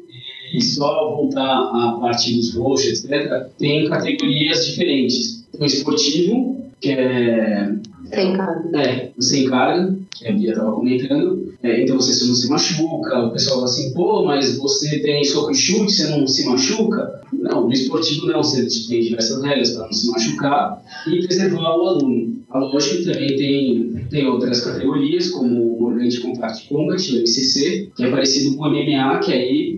e 0.53 0.62
só 0.62 1.15
voltar 1.15 1.43
à 1.43 1.97
parte 2.00 2.33
dos 2.35 2.55
roxos, 2.55 3.03
etc., 3.03 3.47
tem 3.57 3.89
categorias 3.89 4.65
diferentes. 4.67 5.45
O 5.59 5.65
esportivo, 5.65 6.55
que 6.79 6.91
é 6.91 7.74
sem 8.13 8.33
carga. 8.33 8.81
É, 8.81 9.12
sem 9.19 9.45
carga, 9.45 9.97
que 10.15 10.27
a 10.27 10.31
Bia 10.31 10.51
estava 10.51 10.71
comentando. 10.71 11.53
É, 11.63 11.81
então 11.81 11.95
você 11.95 12.25
não 12.25 12.35
se 12.35 12.50
machuca, 12.50 13.19
o 13.19 13.31
pessoal 13.31 13.55
fala 13.55 13.65
assim, 13.65 13.93
pô, 13.93 14.25
mas 14.25 14.57
você 14.57 15.00
tem 15.00 15.24
soco 15.24 15.51
e 15.51 15.55
chute, 15.55 15.91
você 15.91 16.07
não 16.09 16.27
se 16.27 16.45
machuca? 16.45 17.21
Não, 17.33 17.65
no 17.65 17.74
esportivo 17.74 18.27
não, 18.27 18.43
você 18.43 18.67
tem 18.88 19.01
diversas 19.01 19.43
regras 19.43 19.71
para 19.71 19.85
não 19.85 19.93
se 19.93 20.12
machucar 20.12 20.81
e 21.07 21.25
preservar 21.25 21.77
o 21.77 21.88
aluno. 21.88 22.35
A 22.50 22.59
lógica 22.59 23.12
também 23.12 23.35
tem, 23.35 24.07
tem 24.09 24.27
outras 24.27 24.62
categorias, 24.62 25.29
como 25.29 25.75
o 25.75 25.81
Morgante 25.81 26.21
Compact 26.21 26.69
Combat, 26.69 27.12
o 27.12 27.19
MCC, 27.19 27.91
que 27.95 28.03
é 28.03 28.09
parecido 28.09 28.55
com 28.55 28.63
o 28.63 28.69
MMA, 28.69 29.19
que 29.19 29.33
aí 29.33 29.75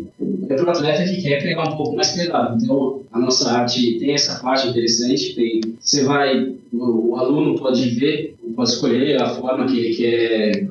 é 0.50 0.56
para 0.56 0.66
o 0.66 0.70
atleta 0.70 1.04
que 1.04 1.22
quer 1.22 1.42
pegar 1.42 1.70
um 1.70 1.78
pouco 1.78 1.96
mais 1.96 2.12
pesado. 2.12 2.58
Então, 2.62 3.02
a 3.12 3.20
nossa 3.20 3.52
arte 3.52 3.98
tem 4.00 4.14
essa 4.14 4.40
parte 4.42 4.68
interessante, 4.68 5.36
tem, 5.36 5.62
você 5.80 6.04
vai, 6.04 6.54
o, 6.74 7.10
o 7.10 7.16
aluno 7.16 7.58
pode 7.58 7.90
ver, 7.90 8.36
pode 8.56 8.70
escolher 8.70 9.22
a 9.22 9.30
forma 9.30 9.66
que 9.66 9.80
ele 9.80 9.96
quer 9.96 10.68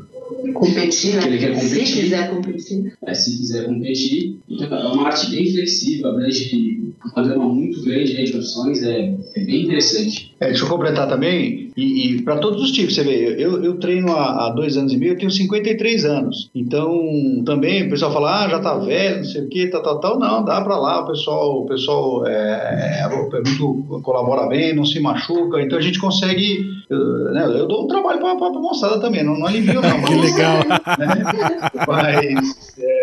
competir, 0.52 1.14
né? 1.16 1.26
ele 1.26 1.38
quer 1.38 1.54
competir. 1.54 1.86
Se 1.86 2.00
quiser 2.00 2.30
competir. 2.30 2.92
É, 3.02 3.14
se 3.14 3.36
quiser 3.36 3.66
competir. 3.66 4.36
Então, 4.48 4.78
é 4.78 4.86
uma 4.86 5.06
arte 5.06 5.30
bem 5.30 5.50
flexível, 5.50 6.10
abrange 6.10 6.85
uma 7.14 7.28
gama 7.28 7.48
muito 7.48 7.82
grande 7.82 8.24
de 8.24 8.36
opções, 8.36 8.82
é, 8.82 9.14
é 9.34 9.44
bem 9.44 9.64
interessante. 9.64 10.34
É, 10.40 10.48
deixa 10.48 10.64
eu 10.64 10.68
completar 10.68 11.08
também, 11.08 11.70
e, 11.76 12.14
e 12.14 12.22
para 12.22 12.38
todos 12.38 12.62
os 12.62 12.72
tipos, 12.72 12.94
você 12.94 13.04
vê, 13.04 13.36
eu, 13.38 13.62
eu 13.62 13.78
treino 13.78 14.12
há, 14.12 14.46
há, 14.46 14.50
dois 14.50 14.76
anos 14.76 14.92
e 14.92 14.96
meio, 14.96 15.12
eu 15.12 15.18
tenho 15.18 15.30
53 15.30 16.04
anos, 16.04 16.50
então 16.54 17.42
também 17.44 17.86
o 17.86 17.90
pessoal 17.90 18.12
fala, 18.12 18.44
ah, 18.44 18.48
já 18.48 18.58
tá 18.60 18.78
velho, 18.78 19.18
não 19.18 19.24
sei 19.24 19.42
o 19.42 19.48
que, 19.48 19.66
tal, 19.68 19.82
tal, 19.82 20.00
tal, 20.00 20.18
não, 20.18 20.44
dá 20.44 20.60
para 20.62 20.76
lá, 20.76 21.02
o 21.02 21.06
pessoal, 21.06 21.62
o 21.62 21.66
pessoal 21.66 22.26
é, 22.26 23.02
é, 23.02 23.42
muito, 23.44 24.00
colabora 24.02 24.46
bem, 24.46 24.74
não 24.74 24.84
se 24.84 24.98
machuca, 25.00 25.60
então 25.60 25.78
a 25.78 25.82
gente 25.82 25.98
consegue, 25.98 26.66
eu, 26.88 27.32
né, 27.32 27.44
eu 27.46 27.66
dou 27.66 27.84
um 27.84 27.88
trabalho 27.88 28.20
para 28.20 28.30
a 28.30 28.52
moçada 28.52 29.00
também, 29.00 29.22
não, 29.22 29.38
não 29.38 29.46
alivio 29.46 29.80
não. 29.80 30.00
que 30.04 30.14
legal. 30.14 30.58
Né, 30.98 31.70
mas, 31.86 32.74
é, 32.78 32.95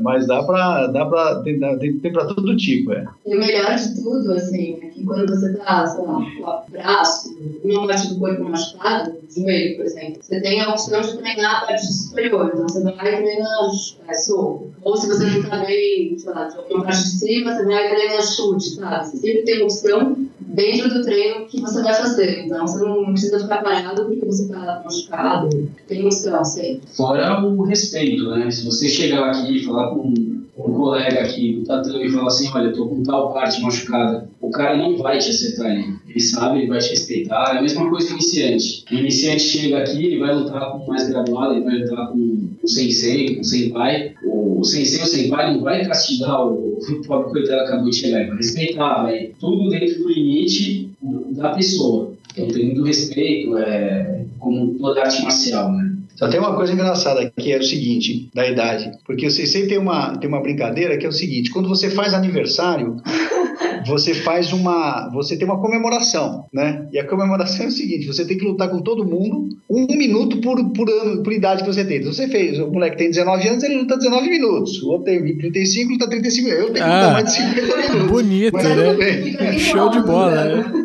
mas 0.00 0.26
dá 0.26 0.42
para, 0.42 0.86
dá 0.88 1.06
para, 1.06 1.42
tem, 1.42 1.58
tem, 1.78 1.98
tem 1.98 2.12
para 2.12 2.26
todo 2.26 2.56
tipo, 2.56 2.92
é. 2.92 3.06
E 3.26 3.36
o 3.36 3.38
melhor 3.38 3.76
de 3.76 4.02
tudo, 4.02 4.32
assim, 4.32 4.78
é 4.82 4.86
que 4.86 5.04
quando 5.04 5.28
você 5.28 5.54
tá, 5.54 5.86
sei 5.86 6.04
lá, 6.04 6.64
braço, 6.68 7.36
uma 7.64 7.86
parte 7.86 8.08
do 8.08 8.18
corpo 8.18 8.44
machucado, 8.44 9.12
joelho, 9.34 9.76
por 9.76 9.86
exemplo, 9.86 10.18
você 10.20 10.40
tem 10.40 10.60
a 10.60 10.70
opção 10.70 11.00
de 11.00 11.16
treinar 11.16 11.62
a 11.62 11.66
parte 11.66 11.86
superior. 11.86 12.50
Então 12.52 12.68
você 12.68 12.82
vai 12.82 12.94
treinar 12.94 13.70
é, 14.08 14.14
soco. 14.14 14.70
Ou 14.82 14.96
se 14.96 15.08
você 15.08 15.24
não 15.24 15.42
tá 15.42 15.64
bem, 15.64 16.18
sei 16.18 16.32
lá, 16.32 16.48
de 16.48 16.74
uma 16.74 16.84
parte 16.84 17.02
de 17.02 17.10
cima, 17.10 17.54
você 17.54 17.64
vai 17.64 17.88
treinar 17.88 18.22
chute, 18.22 18.70
sabe? 18.70 19.06
Você 19.06 19.16
sempre 19.18 19.42
tem 19.42 19.62
opção 19.62 20.16
dentro 20.40 20.88
do 20.88 21.04
treino 21.04 21.46
que 21.46 21.60
você 21.60 21.82
vai 21.82 21.94
fazer. 21.94 22.46
Então 22.46 22.66
você 22.66 22.84
não 22.84 23.04
precisa 23.12 23.40
ficar 23.40 23.62
parado 23.62 24.04
porque 24.04 24.24
você 24.26 24.48
tá 24.48 24.82
machucado. 24.84 25.70
Tem 25.86 26.04
opção 26.04 26.44
sempre. 26.44 26.82
Fora 26.96 27.44
o 27.44 27.62
respeito, 27.62 28.28
né? 28.30 28.50
Se 28.50 28.64
você 28.64 28.88
chegar 28.88 29.30
aqui 29.30 29.49
e 29.56 29.64
falar 29.64 29.90
com 29.90 30.12
um 30.58 30.72
colega 30.72 31.20
aqui 31.20 31.54
do 31.54 31.64
tatame 31.64 32.06
e 32.06 32.10
falar 32.10 32.26
assim, 32.26 32.48
olha, 32.54 32.66
eu 32.66 32.72
tô 32.72 32.86
com 32.86 33.02
tal 33.02 33.32
parte 33.32 33.62
machucada, 33.62 34.28
o 34.40 34.50
cara 34.50 34.76
não 34.76 34.96
vai 34.96 35.18
te 35.18 35.30
acertar 35.30 35.70
ali. 35.70 35.84
Ele 36.08 36.20
sabe, 36.20 36.58
ele 36.58 36.68
vai 36.68 36.78
te 36.78 36.90
respeitar. 36.90 37.54
É 37.54 37.58
a 37.58 37.62
mesma 37.62 37.88
coisa 37.88 38.08
que 38.08 38.12
o 38.12 38.16
iniciante. 38.16 38.84
O 38.90 38.94
iniciante 38.94 39.42
chega 39.42 39.78
aqui, 39.78 40.04
ele 40.04 40.18
vai 40.18 40.34
lutar 40.34 40.72
com 40.72 40.86
mais 40.86 41.08
graduado, 41.08 41.54
ele 41.54 41.64
vai 41.64 41.78
lutar 41.78 42.08
com 42.08 42.48
o 42.62 42.68
sensei, 42.68 43.34
com 43.34 43.40
o 43.40 43.44
senpai. 43.44 44.14
O 44.24 44.64
sensei 44.64 45.02
o 45.02 45.06
senpai 45.06 45.54
não 45.54 45.62
vai 45.62 45.84
castigar 45.86 46.46
o, 46.46 46.78
o 46.78 47.06
pobre 47.06 47.30
coitado 47.30 47.64
que 47.64 47.68
acabou 47.68 47.90
de 47.90 47.96
chegar, 47.96 48.20
ele 48.20 48.28
vai 48.28 48.36
respeitar, 48.36 49.02
vai 49.04 49.30
tudo 49.38 49.68
dentro 49.68 49.98
do 50.02 50.08
limite 50.08 50.90
da 51.30 51.50
pessoa. 51.50 52.12
Então, 52.32 52.48
tem 52.48 52.74
do 52.74 52.84
respeito, 52.84 53.56
é, 53.58 54.24
como 54.38 54.74
toda 54.78 55.02
arte 55.02 55.22
marcial, 55.22 55.72
né? 55.72 55.89
Só 56.20 56.28
tem 56.28 56.38
uma 56.38 56.54
coisa 56.54 56.74
engraçada 56.74 57.32
que 57.34 57.50
é 57.50 57.56
o 57.56 57.62
seguinte, 57.62 58.28
da 58.34 58.46
idade. 58.46 58.92
Porque 59.06 59.30
você 59.30 59.46
sempre 59.46 59.70
tem 59.70 59.78
uma, 59.78 60.18
tem 60.18 60.28
uma 60.28 60.42
brincadeira 60.42 60.98
que 60.98 61.06
é 61.06 61.08
o 61.08 61.12
seguinte: 61.12 61.50
quando 61.50 61.66
você 61.66 61.88
faz 61.88 62.12
aniversário, 62.12 62.96
você 63.88 64.12
faz 64.12 64.52
uma. 64.52 65.08
Você 65.14 65.38
tem 65.38 65.46
uma 65.46 65.58
comemoração, 65.58 66.44
né? 66.52 66.86
E 66.92 66.98
a 66.98 67.06
comemoração 67.06 67.64
é 67.64 67.68
o 67.68 67.72
seguinte: 67.72 68.06
você 68.06 68.26
tem 68.26 68.36
que 68.36 68.44
lutar 68.44 68.68
com 68.68 68.82
todo 68.82 69.02
mundo 69.02 69.48
um 69.70 69.86
minuto 69.96 70.42
por, 70.42 70.62
por 70.72 70.90
ano, 70.90 71.22
por 71.22 71.32
idade 71.32 71.62
que 71.64 71.72
você 71.72 71.86
tem. 71.86 72.00
Então 72.00 72.12
você 72.12 72.28
fez, 72.28 72.58
o 72.58 72.70
moleque 72.70 72.98
tem 72.98 73.08
19 73.08 73.48
anos, 73.48 73.64
ele 73.64 73.76
luta 73.76 73.96
19 73.96 74.28
minutos. 74.28 74.82
O 74.82 74.90
outro 74.90 75.06
tem 75.06 75.38
35, 75.38 75.92
luta 75.92 76.06
35 76.06 76.48
minutos. 76.48 76.68
Eu 76.68 76.74
tenho 76.74 76.84
que 76.84 76.92
lutar 76.92 77.08
ah, 77.08 77.12
mais 77.12 77.24
de 77.24 77.32
50 77.32 77.76
minutos. 77.94 78.10
Bonito, 78.10 78.56
né? 78.56 79.58
Show 79.58 79.88
de 79.88 80.00
bola, 80.02 80.44
né? 80.44 80.79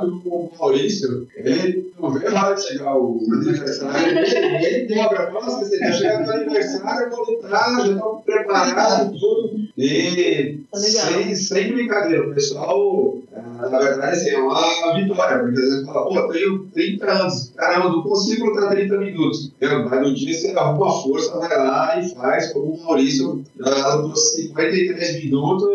Mas 0.00 0.08
o 0.24 0.50
é 0.54 0.58
Maurício, 0.58 1.28
ele 1.36 1.92
não 2.00 2.10
vê 2.10 2.28
lá 2.28 2.52
de 2.52 2.66
chegar 2.66 2.96
o 2.96 3.20
aniversário, 3.32 4.18
ele 4.64 4.94
cobra, 4.94 5.30
nossa, 5.30 5.64
você 5.64 5.78
tá 5.78 5.92
chegando 5.92 6.26
no 6.26 6.32
aniversário, 6.32 7.06
eu 7.06 7.10
vou 7.10 7.30
lutar, 7.30 7.86
já 7.86 7.92
estou 7.92 8.22
preparado, 8.24 9.18
tudo. 9.18 9.64
E 9.76 10.60
tá 10.70 10.78
sem, 10.78 11.34
sem 11.34 11.72
brincadeira, 11.72 12.28
o 12.28 12.34
pessoal, 12.34 13.18
ah, 13.34 13.68
na 13.68 13.78
verdade, 13.78 14.16
assim, 14.16 14.30
é 14.30 14.38
uma 14.38 14.94
vitória, 14.94 15.38
porque 15.38 15.58
às 15.58 15.64
vezes 15.64 15.86
fala, 15.86 16.08
pô, 16.08 16.16
eu 16.16 16.28
tenho 16.28 16.66
30 16.72 17.10
anos, 17.10 17.52
caramba, 17.56 17.88
não 17.90 18.02
consigo 18.02 18.46
lutar 18.46 18.70
30 18.70 18.96
minutos. 18.98 19.52
Mas 19.60 20.00
no 20.00 20.14
dia 20.14 20.34
você 20.34 20.50
arruma 20.50 20.88
a 20.88 21.02
força, 21.02 21.38
vai 21.38 21.56
lá 21.56 22.00
e 22.00 22.14
faz, 22.14 22.52
como 22.52 22.74
o 22.74 22.84
Maurício 22.84 23.42
já 23.58 23.94
lutou 23.94 24.16
53 24.16 25.24
minutos, 25.24 25.68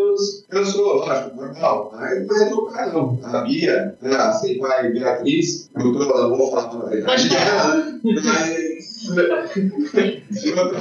cansou, 0.48 0.96
lógico, 0.96 1.36
normal, 1.36 1.92
mas 1.94 2.26
não 2.26 2.36
é 2.36 2.50
do 2.50 2.66
caramba 2.66 2.90
não, 2.92 3.18
a 3.22 3.40
Bia, 3.42 3.96
né, 4.00 4.14
a 4.14 4.32
Senpai 4.32 4.90
Beatriz, 4.90 5.70
doutora, 5.76 6.28
não 6.28 6.36
vou 6.36 6.50
falar 6.50 6.68
para 6.68 6.88
a 6.90 6.96
idade 6.96 7.28
dela, 7.30 8.00
mas 8.02 8.69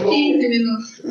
15 0.10 0.50
minutos. 0.50 1.02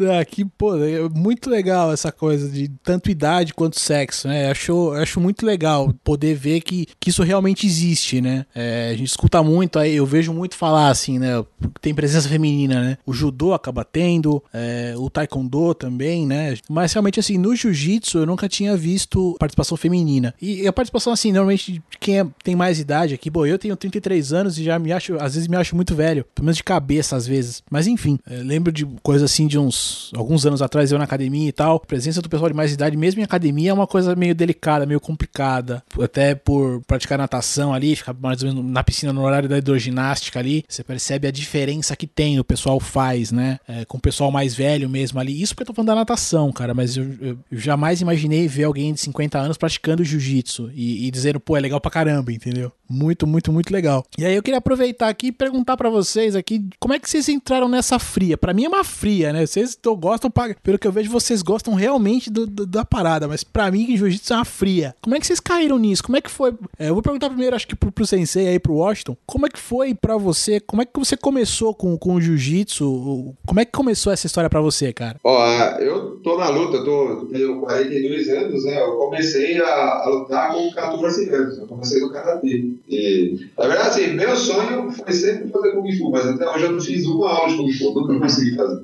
É. 0.00 0.24
que, 0.24 0.44
pô, 0.44 0.76
é 0.76 1.08
muito 1.08 1.50
legal 1.50 1.92
essa 1.92 2.12
coisa 2.12 2.48
de 2.48 2.68
tanto 2.84 3.10
idade 3.10 3.52
quanto 3.52 3.80
sexo, 3.80 4.28
né? 4.28 4.48
Acho, 4.48 4.92
acho 4.92 5.20
muito 5.20 5.44
legal 5.44 5.92
poder 6.04 6.36
ver 6.36 6.60
que, 6.60 6.86
que 7.00 7.10
isso 7.10 7.24
realmente 7.24 7.66
existe, 7.66 8.20
né? 8.20 8.46
É, 8.54 8.90
a 8.92 8.96
gente 8.96 9.08
escuta 9.08 9.42
muito, 9.42 9.76
aí 9.76 9.96
eu 9.96 10.06
vejo 10.06 10.32
muito 10.32 10.54
falar 10.54 10.90
assim, 10.90 11.18
né? 11.18 11.44
Tem 11.80 11.92
presença 11.92 12.28
feminina, 12.28 12.80
né? 12.80 12.98
O 13.04 13.12
judô 13.12 13.52
acaba 13.52 13.84
tendo, 13.84 14.40
é, 14.52 14.94
o 14.96 15.10
taekwondo 15.10 15.74
também, 15.74 16.26
né? 16.26 16.54
Mas 16.68 16.92
realmente, 16.92 17.18
assim, 17.18 17.36
no 17.36 17.56
jiu-jitsu 17.56 18.18
eu 18.18 18.26
nunca 18.26 18.48
tinha 18.48 18.76
visto 18.76 19.34
participação 19.38 19.76
feminina. 19.76 20.32
E 20.40 20.66
a 20.66 20.72
participação, 20.72 21.12
assim, 21.12 21.32
normalmente 21.32 21.72
de 21.72 21.82
quem 21.98 22.20
é, 22.20 22.26
tem 22.44 22.54
mais 22.54 22.78
idade 22.78 23.14
aqui, 23.14 23.30
bom, 23.30 23.44
eu 23.44 23.58
tenho 23.58 23.74
33 23.78 24.32
anos 24.32 24.58
e 24.58 24.64
já 24.64 24.78
me 24.78 24.92
acho, 24.92 25.14
às 25.20 25.34
vezes 25.34 25.48
me 25.48 25.56
acho 25.56 25.74
muito 25.74 25.94
velho, 25.94 26.24
pelo 26.34 26.44
menos 26.44 26.56
de 26.56 26.64
cabeça 26.64 27.16
às 27.16 27.26
vezes. 27.26 27.62
Mas 27.70 27.86
enfim, 27.86 28.18
lembro 28.26 28.72
de 28.72 28.84
coisa 29.02 29.24
assim 29.24 29.46
de 29.46 29.58
uns 29.58 29.68
uns 29.68 30.10
alguns 30.14 30.46
anos 30.46 30.62
atrás 30.62 30.90
eu 30.90 30.98
na 30.98 31.04
academia 31.04 31.48
e 31.48 31.52
tal, 31.52 31.78
presença 31.78 32.22
do 32.22 32.28
pessoal 32.28 32.48
de 32.48 32.56
mais 32.56 32.72
idade, 32.72 32.96
mesmo 32.96 33.20
em 33.20 33.24
academia, 33.24 33.70
é 33.70 33.72
uma 33.72 33.86
coisa 33.86 34.16
meio 34.16 34.34
delicada, 34.34 34.86
meio 34.86 35.00
complicada. 35.00 35.82
Até 36.00 36.34
por 36.34 36.82
praticar 36.86 37.18
natação 37.18 37.72
ali, 37.72 37.94
ficar 37.94 38.14
mais 38.14 38.42
ou 38.42 38.48
menos 38.48 38.64
na 38.64 38.82
piscina 38.82 39.12
no 39.12 39.22
horário 39.22 39.48
da 39.48 39.58
hidroginástica 39.58 40.38
ali, 40.38 40.64
você 40.68 40.82
percebe 40.82 41.28
a 41.28 41.30
diferença 41.30 41.94
que 41.94 42.06
tem, 42.06 42.40
o 42.40 42.44
pessoal 42.44 42.80
faz, 42.80 43.30
né? 43.30 43.58
É, 43.68 43.84
com 43.84 43.98
o 43.98 44.00
pessoal 44.00 44.30
mais 44.30 44.54
velho 44.54 44.88
mesmo 44.88 45.20
ali. 45.20 45.40
Isso 45.40 45.54
porque 45.54 45.62
eu 45.62 45.66
tô 45.66 45.74
falando 45.74 45.88
da 45.88 45.94
natação, 45.94 46.50
cara, 46.50 46.74
mas 46.74 46.96
eu, 46.96 47.04
eu, 47.20 47.38
eu 47.50 47.58
jamais 47.58 48.00
imaginei 48.00 48.48
ver 48.48 48.64
alguém 48.64 48.92
de 48.92 49.00
50 49.00 49.38
anos 49.38 49.56
praticando 49.56 50.04
jiu-jitsu 50.04 50.70
e, 50.74 51.06
e 51.06 51.10
dizendo, 51.10 51.38
pô, 51.38 51.56
é 51.56 51.60
legal 51.60 51.80
pra 51.80 51.90
caramba, 51.90 52.32
entendeu? 52.32 52.72
Muito, 52.88 53.26
muito, 53.26 53.52
muito 53.52 53.67
legal. 53.72 54.04
E 54.16 54.24
aí 54.24 54.34
eu 54.34 54.42
queria 54.42 54.58
aproveitar 54.58 55.08
aqui 55.08 55.28
e 55.28 55.32
perguntar 55.32 55.76
para 55.76 55.90
vocês 55.90 56.34
aqui, 56.34 56.64
como 56.78 56.94
é 56.94 56.98
que 56.98 57.08
vocês 57.08 57.28
entraram 57.28 57.68
nessa 57.68 57.98
fria? 57.98 58.36
Para 58.36 58.54
mim 58.54 58.64
é 58.64 58.68
uma 58.68 58.84
fria, 58.84 59.32
né? 59.32 59.46
Vocês 59.46 59.78
gostam, 59.98 60.30
pelo 60.62 60.78
que 60.78 60.86
eu 60.86 60.92
vejo, 60.92 61.10
vocês 61.10 61.42
gostam 61.42 61.74
realmente 61.74 62.30
do, 62.30 62.46
do, 62.46 62.66
da 62.66 62.84
parada, 62.84 63.28
mas 63.28 63.44
para 63.44 63.70
mim 63.70 63.96
jiu-jitsu 63.96 64.32
é 64.32 64.36
uma 64.36 64.44
fria. 64.44 64.94
Como 65.00 65.14
é 65.14 65.20
que 65.20 65.26
vocês 65.26 65.40
caíram 65.40 65.78
nisso? 65.78 66.02
Como 66.02 66.16
é 66.16 66.20
que 66.20 66.30
foi? 66.30 66.54
É, 66.78 66.88
eu 66.88 66.94
vou 66.94 67.02
perguntar 67.02 67.28
primeiro, 67.28 67.54
acho 67.56 67.66
que 67.66 67.76
pro, 67.76 67.92
pro 67.92 68.06
sensei 68.06 68.48
aí, 68.48 68.58
pro 68.58 68.74
Washington, 68.74 69.16
como 69.26 69.46
é 69.46 69.48
que 69.48 69.58
foi 69.58 69.94
para 69.94 70.16
você? 70.16 70.60
Como 70.60 70.82
é 70.82 70.84
que 70.84 70.98
você 70.98 71.16
começou 71.16 71.74
com, 71.74 71.96
com 71.96 72.14
o 72.14 72.20
jiu-jitsu? 72.20 73.34
Como 73.46 73.60
é 73.60 73.64
que 73.64 73.72
começou 73.72 74.12
essa 74.12 74.26
história 74.26 74.50
para 74.50 74.60
você, 74.60 74.92
cara? 74.92 75.16
Ó, 75.22 75.46
eu 75.78 76.16
tô 76.16 76.36
na 76.36 76.48
luta, 76.48 76.84
tô, 76.84 77.26
tenho 77.26 77.60
42 77.60 78.28
anos, 78.28 78.64
né? 78.64 78.80
Eu 78.80 78.96
comecei 78.96 79.60
a, 79.60 80.04
a 80.04 80.08
lutar 80.08 80.52
com 80.52 80.70
14 80.72 81.30
anos, 81.30 81.58
eu 81.58 81.66
comecei 81.66 82.00
no 82.00 82.10
Karatê. 82.10 82.72
E, 82.88 83.48
na 83.58 83.66
verdade, 83.66 83.88
assim, 83.88 84.14
meu 84.14 84.36
sonho 84.36 84.92
foi 84.92 85.12
sempre 85.12 85.48
fazer 85.48 85.72
Kung 85.72 85.92
Fu, 85.98 86.10
mas 86.12 86.26
até 86.28 86.48
hoje 86.48 86.64
eu 86.64 86.72
não 86.72 86.80
fiz 86.80 87.04
uma 87.06 87.28
aula 87.28 87.48
de 87.48 87.56
Kung 87.56 87.72
Fu, 87.72 87.92
nunca 87.92 88.18
consegui 88.20 88.54
fazer. 88.54 88.82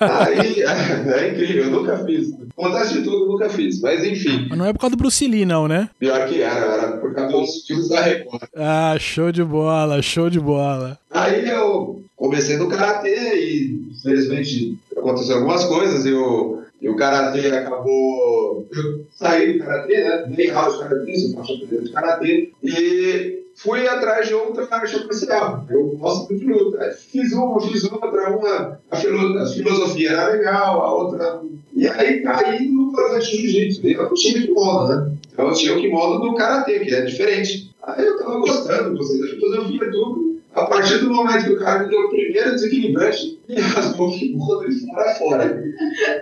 Aí, 0.00 0.62
é, 0.64 1.28
incrível, 1.32 1.64
eu 1.64 1.70
nunca 1.70 1.98
fiz. 1.98 2.32
Vontade 2.56 2.94
de 2.94 3.02
tudo, 3.02 3.30
nunca 3.30 3.50
fiz, 3.50 3.78
mas 3.82 4.02
enfim. 4.02 4.46
Mas 4.48 4.58
não 4.58 4.64
é 4.64 4.72
por 4.72 4.80
causa 4.80 4.96
do 4.96 4.98
Bruce 4.98 5.28
Lee, 5.28 5.44
não, 5.44 5.68
né? 5.68 5.90
Pior 5.98 6.26
que 6.26 6.40
era, 6.40 6.64
era 6.64 6.96
por 6.96 7.14
causa 7.14 7.32
dos 7.32 7.66
filmes 7.66 7.90
da 7.90 8.00
Record. 8.00 8.48
Ah, 8.56 8.96
show 8.98 9.30
de 9.30 9.44
bola, 9.44 10.00
show 10.00 10.30
de 10.30 10.40
bola. 10.40 10.98
Aí 11.10 11.46
eu 11.50 12.02
comecei 12.16 12.56
no 12.56 12.68
Karatê 12.68 13.34
e, 13.34 13.90
infelizmente, 13.90 14.78
aconteceram 14.96 15.40
algumas 15.40 15.64
coisas 15.64 16.06
e 16.06 16.10
eu 16.10 16.62
e 16.80 16.88
o 16.88 16.96
Karatê 16.96 17.48
acabou. 17.48 18.66
Eu 18.72 19.06
saí 19.10 19.54
do 19.54 19.64
Karatê, 19.64 20.04
né? 20.04 20.24
Dei 20.34 20.50
aula 20.50 20.72
de 20.72 20.78
Karatê, 20.78 21.18
sou 21.18 21.34
faixa 21.34 21.66
preta 21.66 21.84
de 21.84 21.90
Karatê. 21.90 22.52
E 22.62 23.45
fui 23.56 23.88
atrás 23.88 24.28
de 24.28 24.34
outra 24.34 24.68
arte 24.70 25.04
marcial. 25.04 25.66
Eu 25.68 25.96
gosto 25.96 26.28
muito 26.28 26.44
de 26.44 26.52
luta. 26.52 26.90
Fiz 26.92 27.32
uma, 27.32 27.60
fiz 27.60 27.84
outra, 27.84 28.30
uma. 28.30 28.80
A, 28.90 28.96
filo, 28.96 29.38
a 29.38 29.46
filosofia 29.46 30.10
era 30.10 30.28
legal, 30.28 30.82
a 30.82 30.94
outra. 30.94 31.40
E 31.74 31.88
aí 31.88 32.22
caí 32.22 32.68
no 32.68 32.92
projeto 32.92 33.24
de 33.24 33.36
jiu-jitsu. 33.38 33.86
Eu 33.86 34.14
tinha 34.14 34.42
que 34.42 34.52
modo, 34.52 34.94
né? 34.94 35.12
Então 35.32 35.48
eu 35.48 35.54
tinha 35.54 35.76
o 35.76 35.80
kimono 35.80 36.20
do 36.20 36.34
Karatê, 36.34 36.80
que 36.80 36.94
é 36.94 37.00
diferente. 37.02 37.74
Aí 37.82 38.04
eu 38.04 38.18
tava 38.18 38.38
gostando, 38.38 38.96
gostei 38.96 39.20
da 39.20 39.26
filosofia 39.28 39.90
tudo. 39.90 40.36
A 40.54 40.64
partir 40.64 40.98
do 40.98 41.12
momento 41.12 41.44
que 41.44 41.52
o 41.52 41.58
cara 41.58 41.84
me 41.84 41.90
deu 41.90 42.00
o 42.00 42.08
primeiro 42.08 42.52
desequilibrante, 42.52 43.38
me 43.48 43.60
rasgou 43.60 44.08
o 44.08 44.14
e 44.14 45.18
fora. 45.18 45.62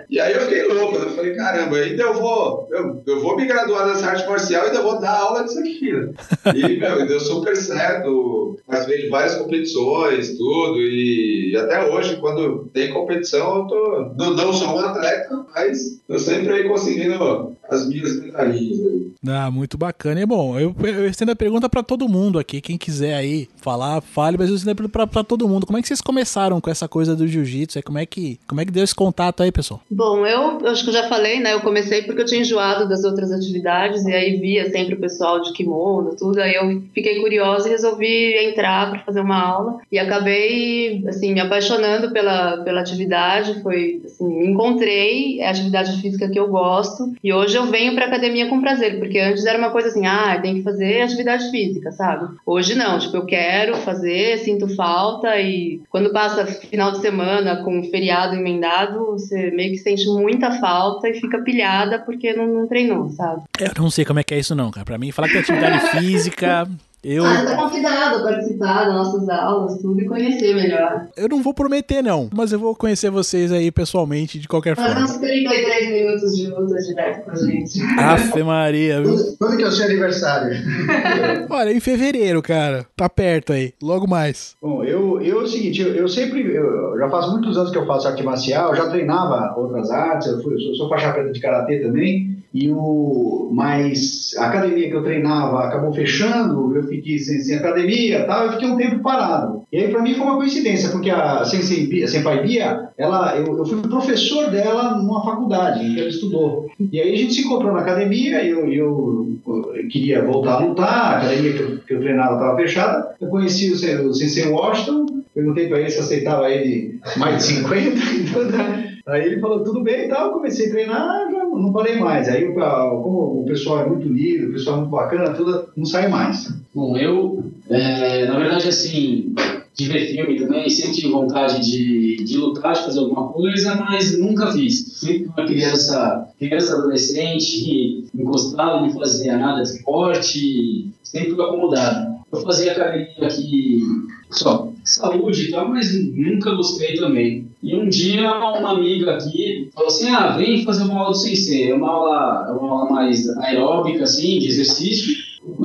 E 0.09 0.19
aí 0.19 0.33
eu 0.33 0.41
fiquei 0.41 0.63
louco, 0.67 0.95
eu 0.95 1.09
falei, 1.11 1.35
caramba, 1.35 1.77
ainda 1.77 2.03
eu 2.03 2.13
vou, 2.13 2.67
eu, 2.71 3.03
eu 3.05 3.21
vou 3.21 3.35
me 3.35 3.45
graduar 3.45 3.87
nessa 3.87 4.07
arte 4.07 4.27
marcial 4.27 4.63
e 4.63 4.67
ainda 4.67 4.81
vou 4.81 4.99
dar 4.99 5.17
aula 5.17 5.43
disso 5.43 5.59
aqui. 5.59 5.91
Né? 5.91 6.13
E, 6.55 6.79
meu, 6.79 7.05
deu 7.07 7.19
super 7.19 7.55
certo, 7.55 8.57
participei 8.67 9.03
de 9.03 9.09
várias 9.09 9.35
competições, 9.35 10.37
tudo, 10.37 10.79
e 10.79 11.55
até 11.57 11.89
hoje, 11.89 12.17
quando 12.17 12.69
tem 12.73 12.93
competição, 12.93 13.57
eu 13.57 13.65
tô, 13.65 14.13
não, 14.17 14.33
não 14.33 14.53
sou 14.53 14.75
um 14.75 14.79
atleta, 14.79 15.45
mas 15.53 15.99
eu 16.07 16.19
sempre 16.19 16.53
aí 16.53 16.67
conseguindo 16.67 17.55
as 17.69 17.87
minhas 17.87 18.19
medalhinhas. 18.19 19.05
Ah, 19.27 19.49
muito 19.49 19.77
bacana. 19.77 20.21
E 20.21 20.25
bom, 20.25 20.59
eu, 20.59 20.75
eu 20.83 21.07
estendo 21.07 21.31
a 21.31 21.35
pergunta 21.35 21.67
para 21.67 21.81
todo 21.81 22.07
mundo 22.07 22.37
aqui, 22.37 22.61
quem 22.61 22.77
quiser 22.77 23.15
aí 23.15 23.47
falar, 23.61 24.01
fale, 24.01 24.37
mas 24.37 24.49
eu 24.49 24.55
estendo 24.55 24.87
pra 24.89 25.23
todo 25.23 25.47
mundo. 25.47 25.65
Como 25.65 25.77
é 25.77 25.81
que 25.81 25.87
vocês 25.87 26.01
começaram 26.01 26.61
com 26.61 26.69
essa 26.69 26.87
coisa 26.87 27.14
do 27.15 27.27
jiu-jitsu? 27.27 27.81
Como 27.83 27.97
é 27.97 28.05
que 28.05 28.39
como 28.47 28.61
é 28.61 28.65
que 28.65 28.71
deu 28.71 28.83
esse 28.83 28.95
contato 28.95 29.43
aí, 29.43 29.51
pessoal? 29.51 29.81
Bom, 29.89 30.25
eu, 30.25 30.65
acho 30.67 30.83
que 30.83 30.89
eu 30.89 30.93
já 30.93 31.07
falei, 31.07 31.39
né? 31.39 31.53
Eu 31.53 31.61
comecei 31.61 32.03
porque 32.03 32.21
eu 32.21 32.25
tinha 32.25 32.41
enjoado 32.41 32.87
das 32.87 33.03
outras 33.03 33.31
atividades 33.31 34.05
e 34.05 34.13
aí 34.13 34.37
via 34.37 34.69
sempre 34.69 34.95
o 34.95 34.99
pessoal 34.99 35.41
de 35.41 35.51
kimono, 35.53 36.15
tudo. 36.15 36.39
Aí 36.39 36.53
eu 36.53 36.81
fiquei 36.93 37.19
curiosa 37.21 37.67
e 37.67 37.71
resolvi 37.71 38.33
entrar 38.45 38.89
para 38.89 38.99
fazer 38.99 39.21
uma 39.21 39.41
aula 39.41 39.79
e 39.91 39.99
acabei 39.99 41.03
assim 41.07 41.33
me 41.33 41.39
apaixonando 41.39 42.11
pela 42.11 42.57
pela 42.57 42.81
atividade. 42.81 43.61
Foi 43.61 44.01
assim, 44.05 44.49
encontrei 44.49 45.39
é 45.39 45.47
a 45.47 45.51
atividade 45.51 46.01
física 46.01 46.29
que 46.29 46.39
eu 46.39 46.47
gosto 46.47 47.13
e 47.23 47.33
hoje 47.33 47.55
eu 47.55 47.65
venho 47.65 47.95
para 47.95 48.05
academia 48.05 48.47
com 48.47 48.61
prazer, 48.61 48.99
porque 48.99 49.19
antes 49.19 49.45
era 49.45 49.57
uma 49.57 49.71
coisa 49.71 49.87
assim, 49.89 50.05
ah, 50.05 50.39
tem 50.41 50.55
que 50.55 50.63
fazer 50.63 51.01
atividade 51.01 51.49
física, 51.49 51.91
sabe? 51.91 52.35
Hoje 52.45 52.75
não, 52.75 52.99
tipo 52.99 53.17
eu 53.17 53.25
quero 53.25 53.75
fazer, 53.77 54.39
sinto 54.39 54.67
falta 54.75 55.39
e 55.39 55.81
quando 55.89 56.11
passa 56.11 56.45
final 56.45 56.91
de 56.91 57.01
semana 57.05 57.63
com 57.63 57.83
feriado 57.83 58.35
emendado, 58.35 59.05
você 59.05 59.51
meio 59.51 59.71
que 59.71 59.77
sente 59.77 60.07
muita 60.07 60.59
falta 60.59 61.07
e 61.07 61.13
fica 61.13 61.39
pilhada 61.39 61.99
porque 61.99 62.33
não, 62.33 62.47
não 62.47 62.67
treinou, 62.67 63.09
sabe? 63.09 63.43
Eu 63.59 63.71
não 63.77 63.91
sei 63.91 64.03
como 64.03 64.19
é 64.19 64.23
que 64.23 64.33
é 64.33 64.39
isso 64.39 64.55
não, 64.55 64.71
cara. 64.71 64.85
Pra 64.85 64.97
mim, 64.97 65.11
falar 65.11 65.27
que 65.27 65.33
tem 65.33 65.41
atividade 65.41 65.89
física... 65.97 66.67
Eu... 67.07 67.23
Ah, 67.23 67.35
você 67.35 67.45
tá 67.45 67.55
convidado 67.55 68.15
a 68.15 68.23
participar 68.23 68.85
das 68.85 68.95
nossas 68.95 69.29
aulas, 69.29 69.77
tudo 69.79 70.01
e 70.01 70.05
conhecer 70.05 70.55
melhor. 70.55 71.07
Eu 71.15 71.29
não 71.29 71.43
vou 71.43 71.53
prometer, 71.53 72.01
não, 72.01 72.27
mas 72.33 72.51
eu 72.51 72.57
vou 72.57 72.75
conhecer 72.75 73.11
vocês 73.11 73.51
aí 73.51 73.71
pessoalmente, 73.71 74.39
de 74.39 74.47
qualquer 74.47 74.75
Faz 74.75 74.91
forma. 74.91 75.05
uns 75.05 75.17
33 75.17 75.91
minutos 75.91 76.35
de 76.35 76.47
luta 76.47 76.75
direto 76.81 77.25
com 77.25 77.31
a 77.31 77.35
gente. 77.35 77.79
Afe 77.99 78.41
Maria, 78.41 79.03
viu? 79.03 79.15
Quando 79.37 79.55
que 79.55 79.61
é 79.63 79.67
o 79.67 79.71
seu 79.71 79.85
aniversário? 79.85 80.57
Olha, 81.47 81.71
em 81.71 81.79
fevereiro, 81.79 82.41
cara. 82.41 82.87
Tá 82.95 83.07
perto 83.07 83.53
aí, 83.53 83.71
logo 83.83 84.07
mais. 84.07 84.55
Bom, 84.59 84.83
eu, 84.83 85.21
eu 85.21 85.41
é 85.41 85.43
o 85.43 85.47
seguinte, 85.47 85.83
eu, 85.83 85.93
eu 85.93 86.09
sempre, 86.09 86.41
eu, 86.55 86.97
já 86.97 87.07
faz 87.07 87.29
muitos 87.29 87.55
anos 87.55 87.69
que 87.69 87.77
eu 87.77 87.85
faço 87.85 88.07
arte 88.07 88.23
marcial, 88.23 88.75
já 88.75 88.89
treinava 88.89 89.53
outras 89.55 89.91
artes, 89.91 90.27
eu, 90.27 90.41
fui, 90.41 90.55
eu 90.55 90.59
sou, 90.59 90.73
sou 90.73 90.89
faixa 90.89 91.13
preta 91.13 91.31
de 91.31 91.39
karatê 91.39 91.83
também, 91.83 92.34
e 92.55 92.71
o 92.71 93.49
mais 93.51 94.33
a 94.37 94.45
academia 94.45 94.87
que 94.87 94.95
eu 94.95 95.03
treinava 95.03 95.65
acabou 95.65 95.93
fechando, 95.93 96.73
eu 96.73 96.83
fiquei 96.83 97.19
sem, 97.19 97.41
sem 97.41 97.57
academia, 97.57 98.23
tal, 98.23 98.45
eu 98.45 98.53
fiquei 98.53 98.69
um 98.69 98.77
tempo 98.77 98.99
parado. 98.99 99.63
E 99.73 99.77
aí 99.77 99.89
para 99.89 100.01
mim 100.01 100.13
foi 100.13 100.25
uma 100.25 100.37
coincidência, 100.37 100.89
porque 100.89 101.09
a 101.09 101.43
Sensei 101.43 101.85
Bia, 101.85 102.07
Senpai 102.07 102.43
Bia, 102.43 102.87
ela, 102.97 103.35
eu, 103.37 103.57
eu 103.57 103.65
fui 103.65 103.81
professor 103.81 104.49
dela 104.49 104.97
numa 104.97 105.21
faculdade 105.21 105.93
que 105.93 105.99
ela 105.99 106.07
estudou. 106.07 106.69
E 106.79 107.01
aí 107.01 107.13
a 107.13 107.17
gente 107.17 107.33
se 107.33 107.41
encontrou 107.41 107.73
na 107.73 107.81
academia, 107.81 108.41
eu, 108.45 108.71
eu, 108.71 109.37
eu 109.45 109.87
queria 109.89 110.23
voltar 110.23 110.53
a 110.53 110.59
lutar, 110.59 110.87
a 110.87 111.17
academia 111.17 111.53
que 111.53 111.61
eu, 111.61 111.77
que 111.79 111.93
eu 111.93 111.99
treinava 111.99 112.35
estava 112.35 112.55
fechada. 112.55 113.15
Eu 113.19 113.27
conheci 113.27 113.69
o, 113.69 114.07
o 114.07 114.13
Sensei 114.13 114.47
Washington, 114.47 115.23
perguntei 115.33 115.67
para 115.67 115.81
ele 115.81 115.89
se 115.89 115.99
aceitava 115.99 116.49
ele 116.49 117.01
mais 117.17 117.37
de 117.37 117.43
50, 117.43 117.99
então, 118.15 118.84
Aí 119.07 119.27
ele 119.27 119.39
falou, 119.39 119.63
tudo 119.63 119.83
bem 119.83 120.05
e 120.05 120.07
tal, 120.07 120.31
comecei 120.31 120.65
a 120.65 120.69
treinar, 120.71 121.31
já 121.31 121.45
não 121.45 121.71
parei 121.71 121.99
mais. 121.99 122.27
Aí, 122.27 122.51
como 122.51 123.41
o 123.41 123.45
pessoal 123.45 123.81
é 123.81 123.89
muito 123.89 124.07
lindo, 124.07 124.49
o 124.49 124.53
pessoal 124.53 124.77
é 124.77 124.79
muito 124.79 124.91
bacana, 124.91 125.33
tudo, 125.33 125.69
não 125.77 125.85
sai 125.85 126.07
mais. 126.07 126.51
Bom, 126.73 126.97
eu, 126.97 127.43
é, 127.69 128.25
na 128.25 128.39
verdade, 128.39 128.67
assim, 128.67 129.35
de 129.75 129.87
ver 129.87 130.07
filme 130.07 130.39
também, 130.39 130.67
sempre 130.69 130.93
tive 130.93 131.09
vontade 131.09 131.61
de, 131.61 132.23
de 132.23 132.37
lutar, 132.37 132.73
de 132.73 132.83
fazer 132.83 132.99
alguma 132.99 133.27
coisa, 133.27 133.75
mas 133.75 134.17
nunca 134.17 134.51
fiz. 134.51 134.97
Sempre 134.99 135.25
uma 135.25 135.45
criança, 135.45 136.27
criança 136.39 136.75
adolescente, 136.75 138.05
encostado, 138.15 138.87
não 138.87 138.89
fazia 138.89 139.37
nada 139.37 139.61
de 139.61 139.69
esporte, 139.69 140.89
sempre 141.03 141.33
acomodado. 141.33 142.15
Eu 142.31 142.41
fazia 142.41 142.71
academia 142.71 143.27
aqui, 143.27 143.83
só 144.31 144.71
saúde 144.85 145.47
e 145.47 145.51
tal, 145.51 145.69
mas 145.69 145.93
nunca 146.13 146.53
gostei 146.53 146.95
também. 146.95 147.47
E 147.61 147.75
um 147.75 147.89
dia 147.89 148.31
uma 148.31 148.71
amiga 148.71 149.15
aqui 149.15 149.69
falou 149.73 149.89
assim, 149.89 150.09
ah, 150.09 150.37
vem 150.37 150.63
fazer 150.63 150.83
uma 150.83 150.99
aula 150.99 151.11
do 151.11 151.17
sensei, 151.17 151.71
é 151.71 151.75
uma 151.75 151.89
aula, 151.89 152.45
é 152.47 152.51
uma 152.51 152.71
aula 152.71 152.91
mais 152.91 153.27
aeróbica, 153.39 154.03
assim, 154.03 154.39
de 154.39 154.47
exercício. 154.47 155.15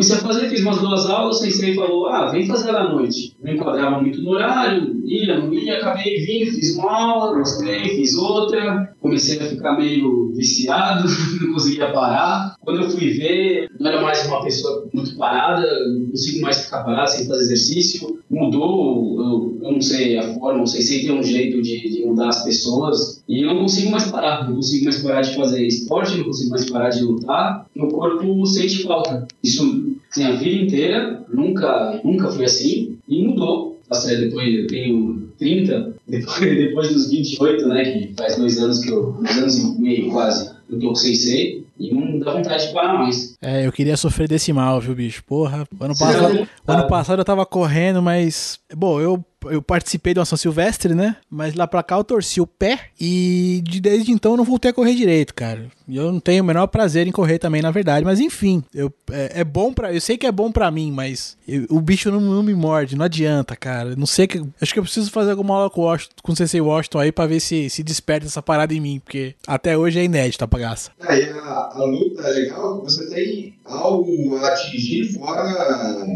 Comecei 0.00 0.16
a 0.16 0.20
fazer, 0.20 0.48
fiz 0.48 0.62
umas 0.62 0.78
duas 0.78 1.10
aulas, 1.10 1.36
o 1.36 1.40
sensei 1.40 1.74
falou, 1.74 2.06
ah, 2.06 2.30
vem 2.30 2.46
fazer 2.46 2.74
à 2.74 2.90
noite. 2.90 3.36
Não 3.42 3.52
enquadrava 3.52 4.00
muito 4.00 4.22
no 4.22 4.30
horário, 4.30 4.98
ia, 5.04 5.38
não 5.38 5.52
ia, 5.52 5.76
acabei 5.76 6.24
vindo, 6.24 6.52
fiz 6.52 6.74
uma 6.74 6.90
aula, 6.90 7.38
gostei, 7.38 7.96
fiz 7.96 8.14
outra. 8.16 8.94
Comecei 8.98 9.38
a 9.38 9.44
ficar 9.44 9.76
meio 9.76 10.32
viciado, 10.34 11.06
não 11.42 11.52
conseguia 11.52 11.92
parar. 11.92 12.54
Quando 12.62 12.80
eu 12.80 12.90
fui 12.90 13.10
ver, 13.10 13.70
não 13.78 13.90
era 13.90 14.00
mais 14.00 14.26
uma 14.26 14.42
pessoa 14.42 14.88
muito 14.92 15.14
parada, 15.16 15.66
não 15.90 16.06
consigo 16.06 16.40
mais 16.40 16.64
ficar 16.64 16.82
parado 16.82 17.10
sem 17.10 17.26
fazer 17.26 17.42
exercício. 17.42 18.20
Mudou, 18.30 19.20
eu, 19.20 19.58
eu 19.66 19.72
não 19.72 19.80
sei 19.82 20.16
a 20.16 20.34
forma, 20.34 20.62
o 20.62 20.66
sensei 20.66 21.00
tem 21.00 21.12
um 21.12 21.22
jeito 21.22 21.60
de, 21.60 21.90
de 21.90 22.06
mudar 22.06 22.28
as 22.28 22.44
pessoas. 22.44 23.22
E 23.28 23.42
eu 23.42 23.48
não 23.48 23.62
consigo 23.62 23.90
mais 23.90 24.10
parar, 24.10 24.48
não 24.48 24.56
consigo 24.56 24.84
mais 24.84 25.02
parar 25.02 25.20
de 25.20 25.34
fazer 25.34 25.66
esporte, 25.66 26.16
não 26.16 26.24
consigo 26.24 26.50
mais 26.50 26.70
parar 26.70 26.90
de 26.90 27.02
lutar. 27.02 27.66
Meu 27.74 27.88
corpo 27.88 28.46
sente 28.46 28.82
falta. 28.82 29.26
Isso 29.42 29.89
assim, 30.10 30.24
a 30.24 30.32
vida 30.32 30.64
inteira, 30.64 31.24
nunca, 31.32 32.00
nunca 32.04 32.30
foi 32.30 32.44
assim, 32.44 32.98
e 33.08 33.22
mudou. 33.26 33.80
Nossa, 33.88 34.14
depois 34.16 34.54
eu 34.54 34.66
tenho 34.66 35.28
30, 35.38 35.94
depois, 36.06 36.40
depois 36.40 36.92
dos 36.92 37.10
28, 37.10 37.68
né? 37.68 37.84
Que 37.84 38.14
faz 38.16 38.36
dois 38.36 38.58
anos 38.58 38.78
que 38.80 38.90
eu. 38.90 39.12
dois 39.12 39.38
anos 39.38 39.58
e 39.58 39.80
meio 39.80 40.10
quase, 40.10 40.50
eu 40.70 40.78
tô 40.78 40.88
com 40.88 40.94
Sensei. 40.94 41.60
E 41.78 41.94
não 41.94 42.18
dá 42.18 42.34
vontade 42.34 42.66
de 42.66 42.74
parar 42.74 42.98
mais. 42.98 43.38
É, 43.40 43.66
eu 43.66 43.72
queria 43.72 43.96
sofrer 43.96 44.28
desse 44.28 44.52
mal, 44.52 44.78
viu, 44.82 44.94
bicho? 44.94 45.24
Porra, 45.24 45.66
ano 45.80 45.96
passado, 45.98 46.48
ano 46.66 46.88
passado 46.88 47.20
eu 47.20 47.24
tava 47.24 47.46
correndo, 47.46 48.02
mas. 48.02 48.60
Bom, 48.76 49.00
eu 49.00 49.24
eu 49.44 49.62
participei 49.62 50.12
de 50.12 50.20
uma 50.20 50.26
São 50.26 50.36
Silvestre, 50.36 50.94
né? 50.94 51.16
Mas 51.30 51.54
lá 51.54 51.66
pra 51.66 51.82
cá 51.82 51.96
eu 51.96 52.04
torci 52.04 52.40
o 52.40 52.46
pé 52.46 52.86
e 53.00 53.62
de, 53.64 53.80
desde 53.80 54.12
então 54.12 54.32
eu 54.32 54.36
não 54.36 54.44
voltei 54.44 54.70
a 54.70 54.74
correr 54.74 54.94
direito, 54.94 55.34
cara. 55.34 55.66
E 55.88 55.96
eu 55.96 56.12
não 56.12 56.20
tenho 56.20 56.42
o 56.42 56.46
menor 56.46 56.66
prazer 56.68 57.06
em 57.06 57.12
correr 57.12 57.38
também, 57.38 57.62
na 57.62 57.70
verdade. 57.70 58.04
Mas 58.04 58.20
enfim, 58.20 58.62
eu, 58.74 58.92
é, 59.10 59.40
é 59.40 59.44
bom 59.44 59.72
para 59.72 59.92
Eu 59.92 60.00
sei 60.00 60.16
que 60.16 60.26
é 60.26 60.32
bom 60.32 60.52
para 60.52 60.70
mim, 60.70 60.92
mas 60.92 61.36
eu, 61.48 61.66
o 61.68 61.80
bicho 61.80 62.10
não, 62.10 62.20
não, 62.20 62.42
me 62.42 62.54
morde, 62.54 62.96
não 62.96 63.04
adianta, 63.04 63.56
cara. 63.56 63.96
Não 63.96 64.06
sei 64.06 64.26
que. 64.26 64.42
Acho 64.60 64.72
que 64.72 64.78
eu 64.78 64.84
preciso 64.84 65.10
fazer 65.10 65.32
alguma 65.32 65.54
aula 65.54 65.70
com, 65.70 65.82
Washington, 65.82 66.14
com 66.22 66.32
o 66.32 66.36
CC 66.36 66.60
Washington 66.60 66.98
aí 66.98 67.12
pra 67.12 67.26
ver 67.26 67.40
se, 67.40 67.68
se 67.70 67.82
desperta 67.82 68.26
essa 68.26 68.42
parada 68.42 68.72
em 68.74 68.80
mim, 68.80 69.00
porque 69.04 69.34
até 69.46 69.76
hoje 69.76 69.98
é 69.98 70.04
inédito 70.04 70.44
a 70.44 70.46
bagaça. 70.46 70.90
Aí 71.00 71.22
é, 71.22 71.30
a, 71.32 71.70
a 71.72 71.84
luta 71.84 72.22
é 72.22 72.30
legal, 72.32 72.82
você 72.82 73.08
tem 73.08 73.54
algo 73.64 74.36
a 74.36 74.48
atingir 74.48 75.12
fora. 75.12 75.42
Ah, 75.42 76.06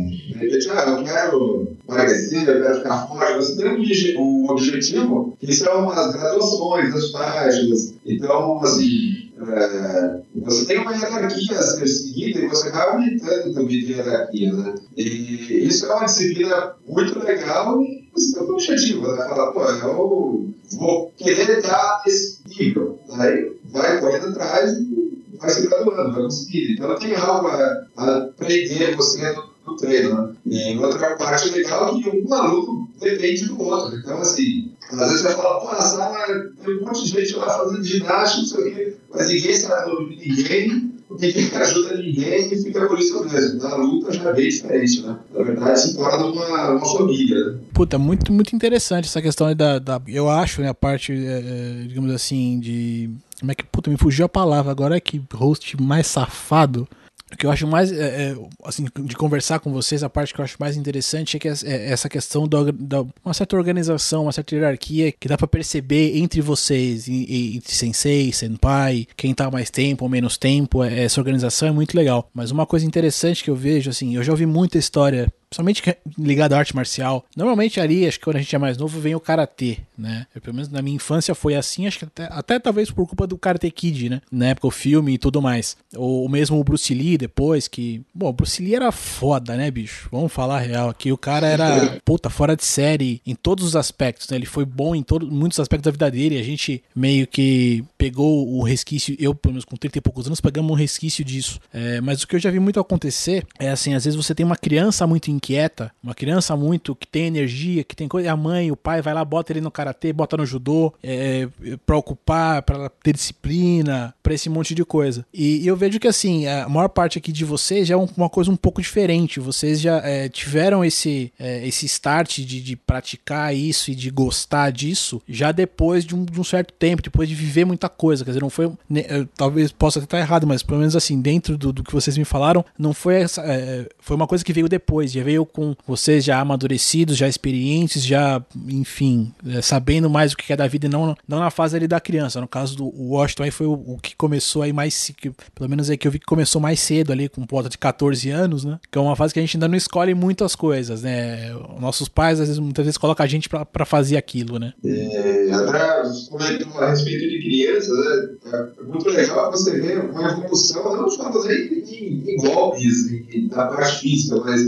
eu 0.87 1.05
quero 1.05 1.77
emagrecer, 1.89 2.49
eu 2.49 2.63
quero 2.63 2.77
ficar 2.77 3.07
forte. 3.07 3.14
Você 3.37 3.57
tem 3.57 4.17
um, 4.19 4.51
objetivo 4.51 5.37
que 5.39 5.53
são 5.53 5.91
as 5.91 6.13
graduações, 6.13 6.95
as 6.95 7.11
faixas. 7.11 7.95
Então, 8.05 8.61
assim, 8.63 9.31
é, 9.41 10.21
você 10.37 10.67
tem 10.67 10.79
uma 10.79 10.93
hierarquia 10.93 11.59
a 11.59 11.63
ser 11.63 11.87
seguida 11.87 12.41
e 12.41 12.49
você 12.49 12.71
vai 12.71 12.89
aumentando 12.89 13.55
também 13.55 13.81
de 13.81 13.93
hierarquia, 13.93 14.53
né? 14.53 14.75
E 14.97 15.67
isso 15.67 15.87
é 15.87 15.95
uma 15.95 16.05
disciplina 16.05 16.75
muito 16.87 17.19
legal 17.19 17.81
e 17.83 18.09
você 18.13 18.35
tem 18.35 18.43
um 18.43 18.53
objetivo, 18.53 19.09
né? 19.09 19.17
Falar, 19.29 19.53
pô, 19.53 19.63
eu 19.65 20.55
vou 20.79 21.13
querer 21.17 21.59
estar 21.59 22.03
nesse 22.07 22.39
nível. 22.49 22.99
Aí 23.11 23.53
vai 23.65 24.01
correndo 24.01 24.29
atrás 24.29 24.73
e 24.79 25.05
vai 25.39 25.51
se 25.51 25.67
graduando, 25.67 26.13
vai 26.13 26.23
conseguir. 26.23 26.73
Então 26.73 26.95
tem 26.97 27.15
algo 27.17 27.49
a, 27.49 27.87
aprender 27.97 28.97
você 28.97 29.33
no, 29.33 29.54
no 29.67 29.77
treino. 29.77 30.37
Né? 30.45 30.75
E 30.75 30.79
outra 30.79 31.17
parte 31.17 31.51
legal 31.51 31.97
é 31.97 32.03
que 32.03 32.11
um 32.11 32.35
aluno 32.35 32.89
depende 33.01 33.47
do 33.47 33.61
outro. 33.61 33.99
Então, 33.99 34.19
assim, 34.19 34.71
às 34.91 34.99
vezes 34.99 35.23
você 35.23 35.29
vai 35.29 35.37
falar, 35.37 35.61
pô, 35.61 35.73
na 35.73 35.81
sala 35.81 36.27
tem 36.65 36.79
um 36.79 36.81
monte 36.83 37.05
de 37.05 37.11
gente 37.11 37.37
lá 37.37 37.51
fazendo 37.51 37.85
ginástica, 37.85 38.41
não 38.41 38.49
sei 38.49 38.61
o 38.61 38.75
quê, 38.75 38.97
mas 39.13 39.29
ninguém 39.29 39.55
sabe 39.55 39.91
ouvir 39.91 40.17
ninguém, 40.17 40.93
ninguém 41.11 41.51
ajuda 41.57 41.97
ninguém 41.97 42.53
e 42.53 42.63
fica 42.63 42.87
por 42.87 42.99
isso 42.99 43.25
mesmo. 43.25 43.63
Na 43.63 43.77
luta 43.77 44.13
já 44.13 44.31
é 44.31 44.33
bem 44.33 44.49
diferente, 44.49 45.03
né? 45.03 45.19
Na 45.33 45.43
verdade, 45.43 45.81
se 45.81 45.97
torna 45.97 46.27
uma, 46.27 46.71
uma 46.71 46.93
família. 46.93 47.45
Né? 47.45 47.59
Puta, 47.73 47.99
muito, 47.99 48.33
muito 48.33 48.55
interessante 48.55 49.07
essa 49.07 49.23
questão 49.23 49.55
da, 49.55 49.79
da 49.79 50.01
eu 50.07 50.29
acho, 50.29 50.61
né, 50.61 50.69
a 50.69 50.75
parte, 50.75 51.13
é, 51.13 51.85
digamos 51.87 52.13
assim, 52.13 52.61
de 52.61 53.11
como 53.41 53.53
é 53.53 53.55
que, 53.55 53.65
puta, 53.65 53.91
me 53.91 53.97
fugiu 53.97 54.27
a 54.27 54.29
palavra 54.29 54.71
agora, 54.71 54.97
é 54.97 55.01
que 55.01 55.21
host 55.35 55.81
mais 55.81 56.07
safado. 56.07 56.89
O 57.35 57.37
que 57.37 57.47
eu 57.47 57.51
acho 57.51 57.67
mais, 57.67 57.91
é, 57.91 58.31
é, 58.31 58.37
assim, 58.65 58.87
de 59.05 59.17
conversar 59.17 59.59
com 59.59 59.73
vocês, 59.73 60.05
a 60.05 60.09
parte 60.09 60.33
que 60.33 60.41
eu 60.41 60.45
acho 60.45 60.57
mais 60.59 60.77
interessante 60.77 61.37
é 61.37 61.41
que 61.41 61.49
é, 61.49 61.53
essa 61.65 62.09
questão 62.09 62.47
da, 62.47 62.59
da, 62.73 63.05
uma 63.25 63.35
certa 63.35 63.57
organização, 63.57 64.23
uma 64.23 64.33
certa 64.33 64.55
hierarquia 64.55 65.11
que 65.11 65.27
dá 65.27 65.37
para 65.37 65.49
perceber 65.49 66.17
entre 66.17 66.41
vocês, 66.41 67.09
entre 67.09 67.75
sensei, 67.75 68.33
senpai, 68.33 69.07
quem 69.17 69.35
tá 69.35 69.51
mais 69.51 69.69
tempo 69.69 70.05
ou 70.05 70.09
menos 70.09 70.39
tempo, 70.39 70.85
é, 70.85 71.05
essa 71.05 71.21
organização 71.21 71.69
é 71.69 71.73
muito 71.73 71.97
legal. 71.97 72.31
Mas 72.33 72.53
uma 72.53 72.67
coisa 72.67 72.87
interessante 72.87 73.43
que 73.43 73.51
eu 73.51 73.57
vejo, 73.57 73.91
assim, 73.91 74.15
eu 74.15 74.23
já 74.23 74.33
ouvi 74.33 74.47
muita 74.47 74.79
história 74.79 75.27
principalmente 75.63 75.83
ligado 76.19 76.55
à 76.55 76.59
arte 76.59 76.75
marcial. 76.75 77.25
Normalmente 77.37 77.81
ali, 77.81 78.07
acho 78.07 78.19
que 78.19 78.25
quando 78.25 78.37
a 78.37 78.41
gente 78.41 78.55
é 78.55 78.59
mais 78.59 78.77
novo, 78.77 78.99
vem 79.01 79.15
o 79.15 79.21
karatê, 79.21 79.79
né? 79.97 80.27
Eu, 80.35 80.41
pelo 80.41 80.57
menos 80.57 80.71
na 80.71 80.83
minha 80.83 80.97
infância 80.97 81.35
foi 81.35 81.55
assim, 81.55 81.87
acho 81.87 81.99
que 81.99 82.05
até, 82.05 82.29
até 82.31 82.59
talvez 82.59 82.91
por 82.91 83.07
culpa 83.07 83.27
do 83.27 83.39
Karate 83.39 83.71
Kid, 83.71 84.09
né? 84.09 84.21
Na 84.31 84.49
época 84.49 84.67
o 84.67 84.71
filme 84.71 85.15
e 85.15 85.19
tudo 85.19 85.41
mais. 85.41 85.77
Ou 85.97 86.29
mesmo 86.29 86.59
o 86.59 86.65
Bruce 86.65 86.93
Lee 86.93 87.19
depois, 87.19 87.69
que. 87.69 88.03
Bom, 88.15 88.29
o 88.29 88.33
Bruce 88.33 88.63
Lee 88.63 88.75
era 88.75 88.91
foda, 88.91 89.57
né, 89.57 89.71
bicho? 89.71 90.09
Vamos 90.11 90.33
falar 90.33 90.57
a 90.57 90.61
real 90.61 90.89
aqui. 90.89 91.13
O 91.13 91.19
cara 91.19 91.47
era, 91.47 92.01
puta, 92.05 92.31
fora 92.31 92.57
de 92.57 92.65
série 92.65 93.21
em 93.27 93.35
todos 93.35 93.65
os 93.65 93.77
aspectos, 93.77 94.29
né? 94.29 94.37
Ele 94.37 94.47
foi 94.47 94.65
bom 94.65 94.95
em 94.95 95.03
todos 95.03 95.29
muitos 95.29 95.61
aspectos 95.61 95.85
da 95.85 95.91
vida 95.91 96.11
dele. 96.11 96.39
A 96.39 96.43
gente 96.43 96.83
meio 96.95 97.27
que 97.27 97.85
pegou 97.97 98.49
o 98.49 98.63
resquício, 98.63 99.17
eu, 99.19 99.35
pelo 99.35 99.55
menos 99.55 99.65
com 99.65 99.77
30 99.77 99.99
e 99.99 100.01
poucos 100.01 100.27
anos, 100.27 100.41
pegamos 100.41 100.71
um 100.71 100.75
resquício 100.75 101.25
disso. 101.25 101.61
É, 101.73 102.01
mas 102.01 102.23
o 102.23 102.29
que 102.29 102.37
eu 102.37 102.41
já 102.41 102.51
vi 102.51 102.59
muito 102.59 102.81
acontecer 102.81 103.47
é 103.59 103.71
assim, 103.71 103.95
às 103.95 104.05
vezes 104.05 104.17
você 104.17 104.35
tem 104.35 104.45
uma 104.45 104.57
criança 104.57 105.07
muito 105.07 105.31
inquieta, 105.45 105.93
uma 106.03 106.15
criança 106.15 106.57
muito 106.57 106.97
que 106.97 107.07
tem 107.07 107.27
energia, 107.27 107.85
que 107.85 107.95
tem 107.95 108.09
coisa, 108.09 108.33
a 108.33 108.37
mãe, 108.37 108.71
o 108.71 108.77
pai 108.77 109.03
vai 109.03 109.13
lá, 109.13 109.23
bota 109.25 109.53
ele 109.53 109.61
no 109.61 109.71
karatê, 109.71 110.13
bota 110.13 110.37
no 110.39 110.47
judô, 110.47 110.93
é, 111.03 111.47
pra 111.85 111.99
ocupar, 111.99 112.63
pra 112.63 112.89
ter 112.89 113.13
disciplina, 113.13 114.15
pra 114.23 114.33
esse 114.33 114.49
monte 114.49 114.75
de 114.75 114.85
coisa. 114.85 115.27
E, 115.33 115.59
e 115.59 115.67
eu 115.67 115.77
vejo 115.77 116.01
que 116.01 116.09
assim, 116.09 116.47
a 116.47 116.69
maior 116.69 116.89
parte 116.89 117.19
aqui 117.19 117.31
de 117.31 117.45
vocês 117.45 117.87
já 117.87 117.95
é 117.95 117.99
uma 118.17 118.31
coisa 118.31 118.51
um 118.51 118.57
pouco 118.57 118.81
diferente. 118.81 119.39
Vocês 119.39 119.81
já 119.81 119.99
é, 119.99 120.29
tiveram 120.29 120.85
esse, 120.85 121.33
é, 121.39 121.67
esse 121.67 121.85
start 121.87 122.39
de, 122.39 122.63
de, 122.63 122.77
praticar 122.77 123.55
isso 123.55 123.91
e 123.91 123.95
de 123.95 124.11
gostar 124.11 124.71
disso 124.71 125.21
já 125.29 125.53
depois 125.53 126.05
de 126.05 126.15
um, 126.15 126.25
de 126.25 126.41
um, 126.41 126.45
certo 126.45 126.73
tempo, 126.73 127.03
depois 127.03 127.29
de 127.29 127.35
viver 127.35 127.65
muita 127.65 127.89
coisa. 127.89 128.25
Quer 128.25 128.31
dizer, 128.31 128.41
não 128.41 128.51
foi. 128.51 128.73
Né, 128.89 129.03
talvez 129.37 129.71
possa 129.73 129.99
estar 129.99 130.19
errado, 130.19 130.47
mas 130.47 130.63
pelo 130.63 130.79
menos 130.79 130.97
assim, 130.97 131.21
dentro 131.21 131.59
do, 131.59 131.73
do 131.73 131.85
que 131.85 131.93
vocês 131.93 132.17
me 132.17 132.25
falaram, 132.25 132.65
não 132.79 132.95
foi 132.95 133.17
essa. 133.17 133.43
É, 133.43 133.89
foi 133.99 134.17
uma 134.17 134.27
coisa 134.27 134.45
que 134.45 134.53
veio 134.53 134.69
depois, 134.69 135.13
já 135.13 135.23
veio 135.23 135.34
com 135.43 135.75
vocês 135.87 136.25
já 136.25 136.39
amadurecidos, 136.39 137.17
já 137.17 137.29
experientes, 137.29 138.05
já, 138.05 138.43
enfim, 138.69 139.33
é, 139.49 139.63
sabendo 139.63 140.11
mais 140.11 140.33
o 140.33 140.37
que 140.37 140.53
é 140.53 140.57
da 140.57 140.67
vida 140.67 140.87
e 140.87 140.89
não, 140.89 141.17
não 141.27 141.41
na 141.41 141.51
fase 141.51 141.77
ali 141.77 141.89
da 141.89 142.01
criança. 142.01 142.41
No 142.41 142.49
caso 142.49 142.77
do 142.77 142.85
Washington 142.87 143.43
aí 143.45 143.51
foi 143.51 143.67
o, 143.67 143.73
o 143.73 143.99
que 144.01 144.15
começou 144.15 144.63
aí 144.63 144.73
mais, 144.73 145.11
que, 145.17 145.31
pelo 145.55 145.71
menos 145.71 145.89
aí 145.89 145.97
que 145.97 146.07
eu 146.07 146.13
vi 146.13 146.19
que 146.19 146.27
começou 146.27 146.61
mais 146.61 146.81
cedo 146.81 147.13
ali, 147.13 147.29
com 147.29 147.45
volta 147.49 147.69
de 147.69 147.79
14 147.79 148.31
anos, 148.31 148.65
né? 148.65 148.79
Que 148.91 148.99
é 148.99 149.01
uma 149.01 149.17
fase 149.17 149.33
que 149.33 149.41
a 149.41 149.43
gente 149.43 149.57
ainda 149.57 149.69
não 149.69 149.77
escolhe 149.77 150.15
muitas 150.15 150.55
coisas, 150.55 151.03
né? 151.03 151.53
Nossos 151.81 152.09
pais, 152.09 152.41
às 152.41 152.49
vezes, 152.49 152.59
muitas 152.59 152.85
vezes 152.85 152.99
colocam 152.99 153.25
a 153.25 153.29
gente 153.29 153.49
pra 153.49 153.85
fazer 153.85 154.17
aquilo, 154.17 154.59
né? 154.59 154.73
É, 154.85 155.51
André, 155.53 156.03
comentou 156.31 156.81
a 156.81 156.91
respeito 156.91 157.29
de 157.29 157.43
crianças, 157.43 157.99
né? 157.99 158.71
É 158.79 158.83
muito 158.83 159.09
legal 159.09 159.51
você 159.51 159.81
ver 159.81 159.99
uma 160.11 160.31
evolução, 160.33 160.97
não 160.97 161.09
só 161.09 161.31
em, 161.51 161.85
em, 161.87 162.31
em 162.31 162.37
golpes, 162.37 163.11
em, 163.11 163.49
da 163.49 163.67
parte 163.67 164.01
física, 164.01 164.41
mas 164.45 164.63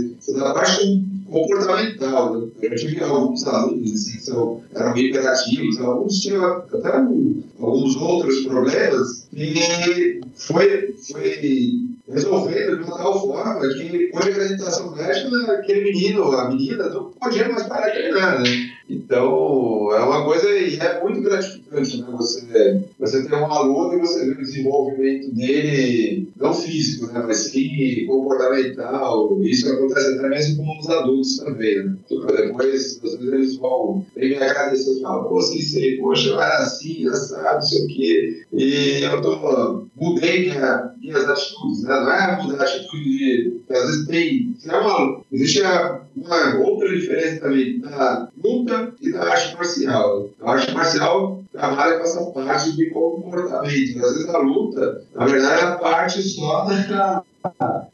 da 0.46 0.54
parte 0.54 1.04
comportamental. 1.30 2.40
Né? 2.40 2.48
Eu 2.62 2.76
tive 2.76 3.02
alguns 3.02 3.46
alunos 3.46 3.92
assim, 3.92 4.18
que 4.18 4.24
são, 4.24 4.62
eram 4.74 4.96
hiperativos, 4.96 5.80
alguns 5.80 6.20
tinham 6.20 6.44
até 6.44 6.98
um, 6.98 7.42
alguns 7.60 7.96
outros 7.96 8.44
problemas, 8.44 9.28
e 9.32 10.20
foi, 10.34 10.94
foi 11.10 11.80
resolvendo 12.08 12.78
de 12.78 12.84
uma 12.84 12.96
tal 12.96 13.20
forma 13.20 13.60
que, 13.60 14.10
hoje 14.14 14.32
a 14.32 14.42
orientação 14.42 14.94
médica, 14.94 15.52
aquele 15.52 15.92
menino, 15.92 16.32
a 16.32 16.48
menina, 16.48 16.88
não 16.88 17.10
podia 17.10 17.48
mais 17.48 17.66
parar 17.66 17.88
de 17.88 17.98
treinar, 17.98 18.42
né? 18.42 18.75
Então, 18.88 19.92
é 19.92 20.00
uma 20.00 20.24
coisa 20.24 20.48
e 20.48 20.76
é 20.76 21.02
muito 21.02 21.20
gratificante, 21.20 22.00
né? 22.00 22.06
Você, 22.12 22.84
você 22.98 23.26
ter 23.26 23.34
um 23.34 23.52
aluno 23.52 23.94
e 23.94 24.00
você 24.00 24.24
ver 24.24 24.32
o 24.32 24.44
desenvolvimento 24.44 25.34
dele, 25.34 26.28
não 26.36 26.54
físico, 26.54 27.12
né? 27.12 27.24
Mas 27.26 27.38
sim 27.38 28.06
comportamental. 28.06 29.42
Isso 29.42 29.68
acontece 29.72 30.18
até 30.18 30.28
mesmo 30.28 30.64
com 30.64 30.78
os 30.78 30.88
adultos 30.88 31.36
também, 31.38 31.84
né? 31.84 31.96
Depois, 32.08 33.00
às 33.02 33.14
vezes 33.14 33.32
eles 33.32 33.56
vão 33.56 34.06
me 34.16 34.34
agradecer 34.36 34.98
e 34.98 35.02
falar, 35.02 35.24
pô, 35.24 35.40
sei, 35.42 35.96
poxa, 35.98 36.28
eu 36.28 36.40
era 36.40 36.58
assim, 36.58 37.08
assado, 37.08 37.54
não 37.54 37.62
sei 37.62 37.84
o 37.84 37.88
quê. 37.88 38.46
E 38.52 39.02
eu 39.02 39.20
tô, 39.20 39.86
mudei 39.96 40.42
minha, 40.42 40.94
minhas 41.00 41.28
atitudes, 41.28 41.82
né? 41.82 42.00
Não 42.00 42.12
é 42.12 42.42
mudar 42.42 42.62
a 42.62 42.66
atitude 42.66 43.18
de. 43.18 43.60
Às 43.68 43.86
vezes 43.86 44.06
tem. 44.06 44.56
É 44.64 44.76
uma, 44.76 45.20
existe 45.32 45.60
uma 46.26 46.58
outra 46.58 46.88
diferença 46.88 47.40
também 47.40 47.80
da 47.80 48.28
luta 48.42 48.92
e 49.00 49.12
da 49.12 49.22
arte 49.24 49.54
marcial. 49.54 50.28
A 50.42 50.52
arte 50.52 50.72
marcial 50.72 51.44
trabalha 51.52 51.98
com 51.98 52.04
essa 52.04 52.24
parte 52.26 52.76
de 52.76 52.90
comportamento. 52.90 54.04
Às 54.04 54.12
vezes 54.12 54.28
a 54.28 54.38
luta, 54.38 55.02
na 55.14 55.26
verdade, 55.26 55.62
é 55.62 55.64
a 55.64 55.76
parte 55.76 56.22
só 56.22 56.64
da. 56.64 57.22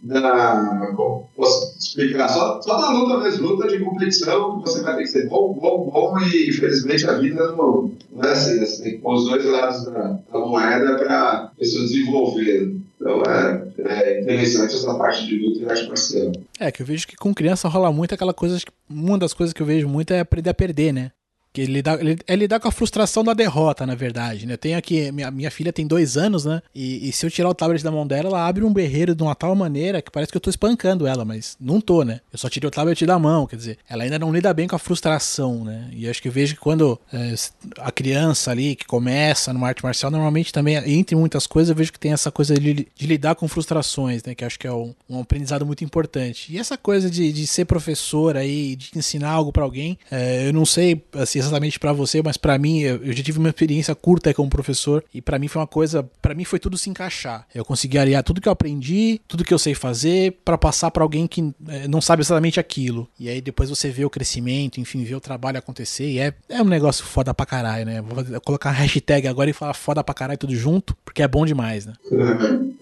da 0.02 0.92
posso 1.36 1.78
explicar? 1.78 2.28
Só, 2.28 2.60
só 2.62 2.80
da 2.80 2.90
luta 2.90 3.18
mesmo, 3.18 3.48
luta 3.48 3.68
de 3.68 3.78
competição, 3.84 4.60
que 4.60 4.68
você 4.68 4.82
vai 4.82 4.96
ter 4.96 5.02
que 5.02 5.08
ser 5.08 5.28
bom, 5.28 5.52
bom, 5.52 5.90
bom, 5.90 6.18
e 6.20 6.48
infelizmente 6.48 7.06
a 7.06 7.18
vida 7.18 7.52
não, 7.52 7.90
não 8.12 8.22
é 8.22 8.32
assim. 8.32 8.58
Você 8.58 8.82
tem 8.82 8.92
que 8.92 8.98
pôr 8.98 9.14
os 9.14 9.28
dois 9.28 9.44
lados 9.44 9.84
da, 9.84 10.18
da 10.32 10.38
moeda 10.38 10.96
para 10.96 11.30
a 11.30 11.50
pessoa 11.58 11.84
desenvolver. 11.84 12.81
Então 13.02 13.20
é, 13.24 13.64
é, 13.78 14.20
interessante 14.20 14.76
essa 14.76 14.94
parte 14.94 15.26
de 15.26 15.36
luta 15.36 15.60
e 15.60 15.68
arte 15.68 15.88
marcial. 15.88 16.32
É, 16.60 16.70
que 16.70 16.82
eu 16.82 16.86
vejo 16.86 17.06
que 17.08 17.16
com 17.16 17.34
criança 17.34 17.68
rola 17.68 17.92
muito 17.92 18.14
aquela 18.14 18.32
coisa, 18.32 18.58
uma 18.88 19.18
das 19.18 19.34
coisas 19.34 19.52
que 19.52 19.60
eu 19.60 19.66
vejo 19.66 19.88
muito 19.88 20.14
é 20.14 20.20
aprender 20.20 20.50
a 20.50 20.54
perder, 20.54 20.92
né? 20.92 21.10
Que 21.52 21.66
lidar, 21.66 21.98
é 22.26 22.34
lidar 22.34 22.58
com 22.60 22.68
a 22.68 22.72
frustração 22.72 23.22
da 23.22 23.34
derrota, 23.34 23.84
na 23.84 23.94
verdade, 23.94 24.46
né? 24.46 24.54
Eu 24.54 24.58
tenho 24.58 24.78
aqui, 24.78 25.12
minha, 25.12 25.30
minha 25.30 25.50
filha 25.50 25.70
tem 25.70 25.86
dois 25.86 26.16
anos, 26.16 26.46
né? 26.46 26.62
E, 26.74 27.08
e, 27.08 27.12
se 27.12 27.26
eu 27.26 27.30
tirar 27.30 27.50
o 27.50 27.54
tablet 27.54 27.84
da 27.84 27.90
mão 27.90 28.06
dela, 28.06 28.28
ela 28.28 28.48
abre 28.48 28.64
um 28.64 28.72
berreiro 28.72 29.14
de 29.14 29.22
uma 29.22 29.34
tal 29.34 29.54
maneira 29.54 30.00
que 30.00 30.10
parece 30.10 30.32
que 30.32 30.36
eu 30.36 30.40
tô 30.40 30.48
espancando 30.48 31.06
ela, 31.06 31.26
mas 31.26 31.54
não 31.60 31.78
tô, 31.78 32.04
né? 32.04 32.20
Eu 32.32 32.38
só 32.38 32.48
tirei 32.48 32.66
o 32.66 32.70
tablet 32.70 33.04
da 33.04 33.18
mão, 33.18 33.46
quer 33.46 33.56
dizer, 33.56 33.78
ela 33.86 34.02
ainda 34.02 34.18
não 34.18 34.32
lida 34.32 34.52
bem 34.54 34.66
com 34.66 34.76
a 34.76 34.78
frustração, 34.78 35.62
né? 35.62 35.90
E 35.92 36.08
acho 36.08 36.22
que 36.22 36.28
eu 36.28 36.32
vejo 36.32 36.54
que 36.54 36.60
quando 36.60 36.98
é, 37.12 37.34
a 37.80 37.92
criança 37.92 38.50
ali 38.50 38.74
que 38.74 38.86
começa 38.86 39.52
numa 39.52 39.68
arte 39.68 39.84
marcial, 39.84 40.10
normalmente 40.10 40.54
também, 40.54 40.76
entre 40.76 41.14
muitas 41.14 41.46
coisas, 41.46 41.68
eu 41.68 41.76
vejo 41.76 41.92
que 41.92 42.00
tem 42.00 42.14
essa 42.14 42.30
coisa 42.30 42.54
de, 42.54 42.88
de 42.94 43.06
lidar 43.06 43.34
com 43.34 43.46
frustrações, 43.46 44.24
né? 44.24 44.34
Que 44.34 44.46
acho 44.46 44.58
que 44.58 44.66
é 44.66 44.72
um, 44.72 44.94
um 45.08 45.20
aprendizado 45.20 45.66
muito 45.66 45.84
importante. 45.84 46.50
E 46.50 46.58
essa 46.58 46.78
coisa 46.78 47.10
de, 47.10 47.30
de 47.30 47.46
ser 47.46 47.66
professor 47.66 48.38
aí, 48.38 48.74
de 48.74 48.90
ensinar 48.96 49.30
algo 49.30 49.52
para 49.52 49.62
alguém, 49.62 49.98
é, 50.10 50.48
eu 50.48 50.52
não 50.54 50.64
sei 50.64 51.02
assim, 51.12 51.41
exatamente 51.42 51.78
para 51.78 51.92
você, 51.92 52.22
mas 52.22 52.36
para 52.36 52.58
mim, 52.58 52.80
eu, 52.80 53.12
já 53.12 53.22
tive 53.22 53.38
uma 53.38 53.48
experiência 53.48 53.94
curta 53.94 54.32
como 54.34 54.48
professor 54.48 55.04
e 55.12 55.20
para 55.20 55.38
mim 55.38 55.48
foi 55.48 55.60
uma 55.60 55.66
coisa, 55.66 56.02
para 56.20 56.34
mim 56.34 56.44
foi 56.44 56.58
tudo 56.58 56.78
se 56.78 56.90
encaixar. 56.90 57.46
Eu 57.54 57.64
consegui 57.64 57.98
aliar 57.98 58.22
tudo 58.22 58.40
que 58.40 58.48
eu 58.48 58.52
aprendi, 58.52 59.20
tudo 59.26 59.44
que 59.44 59.52
eu 59.52 59.58
sei 59.58 59.74
fazer 59.74 60.38
para 60.44 60.58
passar 60.58 60.90
para 60.90 61.02
alguém 61.02 61.26
que 61.26 61.52
é, 61.68 61.88
não 61.88 62.00
sabe 62.00 62.22
exatamente 62.22 62.58
aquilo. 62.58 63.08
E 63.18 63.28
aí 63.28 63.40
depois 63.40 63.70
você 63.70 63.90
vê 63.90 64.04
o 64.04 64.10
crescimento, 64.10 64.80
enfim, 64.80 65.04
vê 65.04 65.14
o 65.14 65.20
trabalho 65.20 65.58
acontecer 65.58 66.08
e 66.08 66.18
é, 66.18 66.34
é 66.48 66.62
um 66.62 66.66
negócio 66.66 67.04
foda 67.04 67.32
pra 67.34 67.46
caralho, 67.46 67.84
né? 67.86 68.00
Vou 68.00 68.40
colocar 68.40 68.70
uma 68.70 68.76
hashtag 68.76 69.26
agora 69.28 69.50
e 69.50 69.52
falar 69.52 69.74
foda 69.74 70.02
pra 70.02 70.14
caralho 70.14 70.38
tudo 70.38 70.54
junto, 70.54 70.96
porque 71.04 71.22
é 71.22 71.28
bom 71.28 71.46
demais, 71.46 71.86
né? 71.86 71.92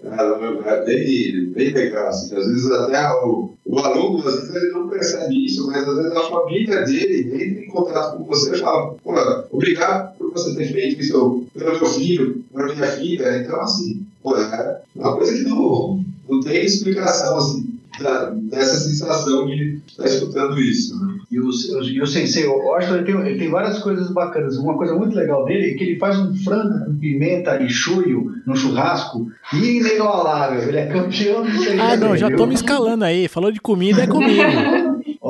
é 0.65 0.85
bem, 0.85 1.45
bem 1.51 1.73
legal, 1.73 2.07
assim. 2.07 2.35
Às 2.35 2.47
vezes 2.47 2.71
até 2.71 3.09
o, 3.23 3.53
o 3.65 3.79
aluno, 3.79 4.27
às 4.27 4.35
vezes 4.35 4.55
ele 4.55 4.71
não 4.71 4.89
percebe 4.89 5.45
isso, 5.45 5.67
mas 5.67 5.87
às 5.87 5.95
vezes 5.95 6.11
a 6.11 6.29
família 6.29 6.83
dele 6.83 7.43
entra 7.43 7.63
em 7.63 7.67
contato 7.67 8.17
com 8.17 8.23
você 8.25 8.55
e 8.55 8.59
fala, 8.59 8.93
pô, 9.03 9.13
obrigado 9.51 10.17
por 10.17 10.31
você 10.31 10.55
ter 10.55 10.71
feito 10.71 11.01
isso 11.01 11.45
pelo 11.53 11.71
meu 11.71 11.85
filho, 11.85 12.43
pela 12.53 12.73
minha 12.73 12.87
filha. 12.87 13.37
Então, 13.37 13.61
assim, 13.61 14.05
pô, 14.21 14.35
é 14.35 14.81
uma 14.95 15.15
coisa 15.15 15.33
que 15.33 15.49
não, 15.49 16.03
não 16.29 16.39
tem 16.41 16.65
explicação, 16.65 17.37
assim 17.37 17.71
da, 17.99 18.29
dessa 18.29 18.79
sensação 18.79 19.45
de 19.45 19.79
estar 19.87 20.05
escutando 20.05 20.59
isso. 20.59 20.97
Né? 20.99 21.10
E, 21.31 21.39
o, 21.39 21.49
e 21.83 22.01
o 22.01 22.05
Sensei, 22.05 22.45
o 22.45 22.57
Orson, 22.67 22.95
ele 22.95 23.05
tem, 23.05 23.15
ele 23.15 23.39
tem 23.39 23.49
várias 23.49 23.79
coisas 23.79 24.11
bacanas. 24.11 24.57
Uma 24.57 24.75
coisa 24.75 24.93
muito 24.93 25.15
legal 25.15 25.45
dele 25.45 25.71
é 25.71 25.73
que 25.75 25.83
ele 25.85 25.97
faz 25.97 26.19
um 26.19 26.35
frango 26.35 26.83
com 26.83 26.97
pimenta 26.97 27.61
e 27.63 27.69
chuio 27.69 28.33
no 28.45 28.53
churrasco 28.53 29.31
inigualável. 29.53 30.61
Ele 30.67 30.77
é 30.77 30.87
campeão 30.87 31.43
do 31.43 31.81
Ah, 31.81 31.95
não, 31.95 32.17
já 32.17 32.29
tô 32.29 32.45
me 32.45 32.53
escalando 32.53 33.05
aí. 33.05 33.29
Falou 33.29 33.49
de 33.49 33.61
comida, 33.61 34.03
é 34.03 34.07
comigo. 34.07 34.41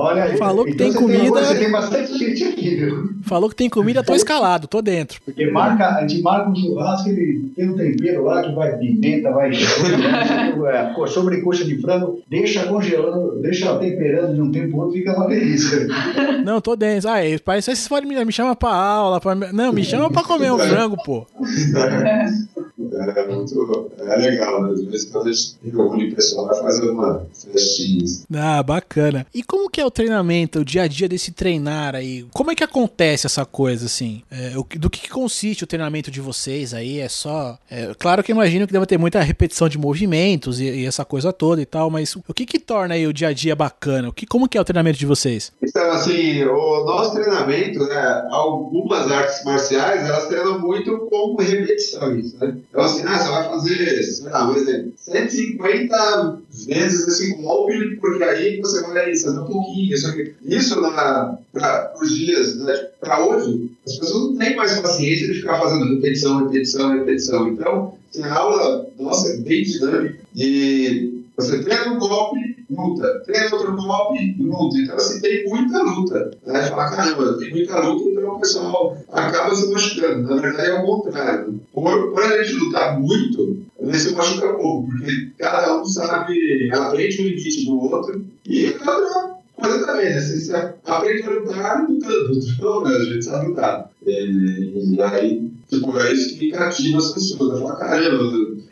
Olha 0.02 0.24
aí. 0.24 0.38
Falou 0.38 0.66
que 0.66 0.72
então 0.72 0.90
tem 0.90 0.96
comida. 0.96 1.22
Tem, 1.22 1.32
você 1.32 1.56
tem 1.60 1.72
bastante 1.72 2.18
gente 2.18 2.44
aqui, 2.44 2.76
viu? 2.76 3.10
Falou 3.24 3.50
que 3.50 3.56
tem 3.56 3.70
comida, 3.70 4.04
tô 4.04 4.16
escalado, 4.16 4.68
tô 4.68 4.82
dentro. 4.82 5.22
Porque 5.24 5.50
marca, 5.52 5.98
a 5.98 6.08
gente 6.08 6.22
marca 6.24 6.50
um 6.50 6.56
churrasco, 6.56 7.10
ele 7.10 7.52
tem 7.56 7.70
um 7.70 7.76
tempero 7.76 8.24
lá 8.24 8.42
que 8.42 8.52
vai 8.54 8.78
pimenta, 8.78 9.32
vai 9.32 9.52
é, 9.54 11.08
sobrecoxa 11.08 11.64
de 11.64 11.80
frango, 11.80 12.20
deixa 12.28 12.66
congelando, 12.66 13.40
deixa 13.42 13.78
temperando 13.78 14.34
de 14.34 14.42
um 14.42 14.52
tempo 14.52 14.78
outro, 14.78 14.94
fica 14.94 15.16
uma 15.16 15.28
delícia. 15.28 15.88
Não, 16.44 16.60
tô 16.60 16.76
dentro. 16.76 17.08
Ah, 17.08 17.20
parece 17.46 17.70
que 17.70 17.76
vocês 17.76 17.88
podem 17.88 18.10
me, 18.10 18.26
me 18.26 18.32
chamar 18.32 18.56
pra 18.56 18.74
aula. 18.74 19.22
Pra... 19.22 19.36
Não, 19.36 19.72
me 19.72 19.84
chama 19.84 20.10
pra 20.10 20.24
comer 20.24 20.52
um 20.52 20.58
frango, 20.60 20.98
pô. 21.04 21.28
É 23.10 23.28
muito 23.28 23.92
é 24.00 24.16
legal, 24.16 24.64
né? 24.64 24.74
Às 24.74 24.84
vezes 24.84 25.10
quando 25.10 25.28
a 25.28 25.32
gente 25.32 25.56
reúne 25.64 26.10
o 26.10 26.16
pessoal 26.16 26.48
vai 26.48 26.62
fazer 26.62 26.90
uma 26.90 27.26
festinha. 27.34 28.06
Ah, 28.34 28.64
bacana. 28.64 29.26
E 29.34 29.44
como 29.44 29.70
que 29.70 29.82
é 29.82 29.86
o 29.86 29.92
treinamento, 29.92 30.60
o 30.60 30.66
dia 30.66 30.84
a 30.84 30.88
dia 30.88 31.08
desse 31.08 31.32
treinar 31.32 31.96
aí? 31.96 32.26
Como 32.34 32.52
é 32.52 32.56
que 32.56 32.64
acontece 32.64 33.26
essa 33.26 33.46
coisa, 33.46 33.86
assim? 33.86 34.22
É, 34.30 34.52
do 34.78 34.90
que, 34.90 35.02
que, 35.02 35.10
consiste 35.10 35.64
o 35.64 35.68
treinamento 35.68 36.10
de 36.10 36.22
vocês 36.22 36.74
aí? 36.74 37.00
É 37.00 37.10
só. 37.10 37.58
É, 37.70 37.94
claro 37.98 38.24
que 38.24 38.32
eu 38.32 38.36
imagino 38.36 38.68
que 38.68 38.74
deve 38.74 38.86
ter 38.86 38.98
muita 38.98 39.22
repetição 39.22 39.68
de 39.68 39.78
movimentos 39.78 40.60
e, 40.60 40.66
e, 40.66 40.86
essa 40.86 41.06
coisa 41.06 41.32
toda 41.32 41.62
e 41.62 41.66
tal, 41.66 41.90
mas 41.90 42.16
o 42.16 42.34
que 42.34 42.46
que 42.46 42.60
torna 42.60 42.96
aí 42.96 43.08
o 43.08 43.14
dia 43.14 43.30
a 43.30 43.34
dia 43.34 43.56
bacana? 43.56 44.10
O 44.10 44.14
que, 44.14 44.26
como 44.26 44.48
que 44.48 44.58
é 44.58 44.62
o 44.62 44.64
treinamento 44.64 44.98
de 44.98 45.06
vocês? 45.06 45.52
Então, 45.62 45.92
assim, 45.92 46.44
o 46.44 46.86
nosso 46.86 47.14
treinamento, 47.14 47.80
né? 47.86 48.28
Algumas 48.32 49.12
artes 49.12 49.44
marciais, 49.44 50.08
elas 50.08 50.28
treinam 50.28 50.60
muito 50.60 50.98
com 51.10 51.36
repetições, 51.36 52.34
né? 52.36 52.56
Então, 52.70 52.82
assim, 52.91 53.04
ah, 53.06 53.17
você 53.17 53.30
vai 53.30 53.49
fazer, 53.49 54.04
sei 54.04 54.30
lá, 54.30 54.49
um 54.49 54.56
exemplo, 54.56 54.93
150 54.95 56.41
vezes 56.67 57.08
esse 57.08 57.36
golpe, 57.36 57.97
porque 57.97 58.23
aí 58.23 58.60
você 58.62 58.82
vai 58.82 59.12
fazer 59.12 59.39
um 59.39 59.45
pouquinho. 59.45 59.93
Isso, 59.93 60.13
isso 60.43 60.82
para 60.82 61.93
os 62.01 62.15
dias, 62.15 62.56
né, 62.58 62.73
para 62.99 63.25
hoje, 63.25 63.71
as 63.86 63.97
pessoas 63.97 64.32
não 64.32 64.38
têm 64.38 64.56
mais 64.56 64.80
paciência 64.80 65.27
de 65.27 65.39
ficar 65.39 65.60
fazendo 65.60 65.95
repetição, 65.95 66.45
repetição, 66.45 66.93
repetição. 66.93 67.47
Então, 67.49 67.97
assim, 68.10 68.23
a 68.23 68.34
aula 68.34 68.88
nossa 68.99 69.34
é 69.34 69.38
bem 69.38 69.63
dinâmica 69.63 70.17
e 70.36 71.11
você 71.41 71.63
treina 71.63 71.93
um 71.93 71.99
golpe, 71.99 72.65
luta. 72.69 73.19
Treina 73.25 73.56
outro 73.56 73.75
golpe, 73.75 74.36
luta. 74.39 74.77
Então, 74.77 74.95
assim, 74.95 75.21
tem 75.21 75.49
muita 75.49 75.82
luta. 75.84 76.32
Né? 76.45 76.62
Fala, 76.63 76.89
caramba, 76.89 77.38
tem 77.38 77.49
muita 77.49 77.80
luta, 77.80 78.10
então 78.10 78.36
o 78.36 78.39
pessoal 78.39 78.97
acaba 79.12 79.56
se 79.56 79.71
machucando. 79.71 80.36
Na 80.36 80.41
verdade, 80.41 80.69
é 80.69 80.73
o 80.80 80.86
contrário. 80.86 81.60
Por, 81.73 82.12
por 82.12 82.23
a 82.23 82.43
gente 82.43 82.60
lutar 82.60 82.99
muito, 82.99 83.62
gente 83.86 83.99
se 83.99 84.15
machuca 84.15 84.54
pouco, 84.54 84.88
porque 84.88 85.32
cada 85.38 85.82
um 85.82 85.86
sabe, 85.86 86.69
aprende 86.71 87.21
o 87.21 87.23
limite 87.23 87.65
do 87.65 87.80
outro 87.80 88.23
e 88.45 88.71
cada 88.71 89.38
coisa 89.56 89.86
também, 89.86 90.10
né? 90.10 90.21
Você 90.21 90.73
aprende 90.86 91.23
a 91.23 91.30
lutar 91.30 91.89
lutando. 91.89 92.32
Então, 92.62 92.84
né? 92.84 92.95
A 92.95 93.04
gente 93.04 93.25
sabe 93.25 93.47
lutar. 93.47 93.89
E, 94.06 94.95
e 94.95 95.01
aí, 95.01 95.51
tipo, 95.72 95.98
é 96.00 96.14
isso 96.14 96.38
que 96.38 96.52
cativa 96.52 96.98
as 96.98 97.14
pessoas. 97.14 97.80
Caramba, 97.80 98.24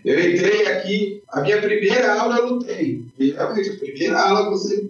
eu 0.06 0.32
entrei 0.32 0.68
aqui, 0.68 1.22
a 1.30 1.42
minha 1.42 1.62
primeira 1.62 2.20
aula 2.20 2.38
eu 2.38 2.54
lutei. 2.54 3.04
E 3.18 3.32
realmente, 3.32 3.70
a 3.70 3.78
primeira 3.78 4.22
aula 4.22 4.50
você 4.50 4.86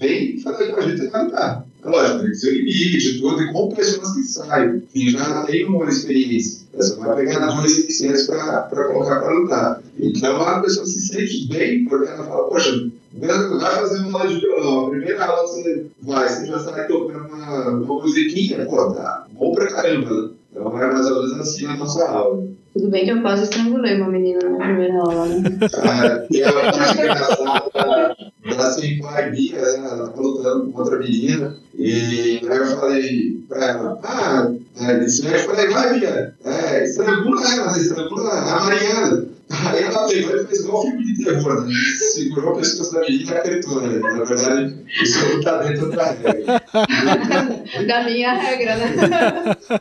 vem 0.00 0.38
fala 0.40 0.66
com 0.66 0.80
a 0.80 0.88
gente 0.88 1.06
vai 1.08 1.24
lutar. 1.24 1.66
É 1.84 1.88
lógico, 1.88 2.20
tem 2.20 2.30
que 2.30 2.36
ser 2.36 2.50
limite, 2.52 3.20
tudo, 3.20 3.42
e 3.42 3.52
com 3.52 3.68
pessoas 3.74 4.14
que 4.14 4.22
saem, 4.22 4.80
que 4.90 5.10
já 5.10 5.42
têm 5.42 5.66
uma 5.66 5.88
experiência. 5.88 6.66
Você 6.74 6.96
vai 6.96 7.16
pegar 7.16 7.46
duas 7.46 7.72
suficientes 7.72 8.26
para 8.26 8.62
colocar 8.62 9.20
para 9.20 9.32
lutar. 9.32 9.82
Então, 9.98 10.40
a 10.40 10.60
pessoa 10.60 10.86
se 10.86 11.00
sente 11.00 11.46
bem, 11.48 11.84
porque 11.84 12.08
ela 12.08 12.24
fala, 12.24 12.48
poxa, 12.48 12.90
vai 13.12 13.74
fazer 13.74 13.98
uma 13.98 14.20
aula 14.20 14.32
de 14.32 14.40
violão, 14.40 14.86
a 14.86 14.90
primeira 14.90 15.24
aula 15.24 15.46
você 15.46 15.86
vai, 16.02 16.28
você 16.28 16.46
já 16.46 16.58
sai 16.58 16.86
tocando 16.86 17.28
uma, 17.28 17.68
uma 17.68 18.02
musiquinha, 18.02 18.64
pô, 18.64 18.90
tá 18.92 19.26
bom 19.32 19.54
pra 19.54 19.66
caramba, 19.66 20.32
né? 20.78 20.84
É 20.84 20.92
mais 20.92 21.06
ou 21.06 21.22
menos 21.22 21.40
assim 21.40 21.66
a 21.66 21.76
nossa 21.76 22.08
aula. 22.08 22.44
Tudo 22.72 22.90
bem 22.90 23.04
que 23.04 23.10
eu 23.12 23.22
quase 23.22 23.44
estrangulei 23.44 23.96
uma 24.00 24.10
menina 24.10 24.48
na 24.48 24.58
primeira 24.58 24.98
aula, 24.98 25.26
né? 25.26 25.42
Ah, 25.82 26.26
e 26.28 26.42
a 26.42 26.52
parte 26.52 26.98
engraçada 26.98 27.70
da, 27.72 28.54
da 28.56 28.70
Senpai 28.72 29.30
Bia, 29.30 29.60
né? 29.60 29.76
Ela 29.76 30.08
tava 30.08 30.22
lutando 30.22 30.72
com 30.72 30.78
outra 30.80 30.98
menina. 30.98 31.56
E 31.76 32.40
aí 32.42 32.58
eu 32.58 32.66
falei 32.66 33.44
pra 33.48 33.64
ela, 33.64 34.00
ah, 34.02 34.52
é, 34.80 35.04
isso 35.04 35.26
aí 35.26 35.34
eu 35.34 35.40
falei, 35.40 35.68
vai, 35.68 36.00
Bia, 36.00 36.34
é, 36.44 36.84
estrangula 36.84 37.42
ela, 37.54 37.78
estrangula 37.78 38.30
a 38.30 38.64
Mariana. 38.64 39.33
Aí 39.50 39.82
ela 39.82 40.08
pegou 40.08 40.36
e 40.36 40.46
fez 40.46 40.60
igual 40.60 40.82
filme 40.82 41.04
de 41.04 41.24
terror, 41.24 41.66
né? 41.66 41.72
Segurou 42.12 42.54
a 42.54 42.56
pescoço 42.56 42.94
da 42.94 43.00
menina 43.00 43.32
e 43.32 43.38
apertou, 43.38 43.80
né? 43.80 43.98
Na 43.98 44.24
verdade, 44.24 44.76
isso 45.02 45.28
não 45.28 45.40
tá 45.42 45.58
dentro 45.58 45.90
da 45.90 46.12
regra. 46.12 46.62
da 47.86 48.04
minha 48.04 48.34
regra, 48.34 48.76
né? 48.76 48.92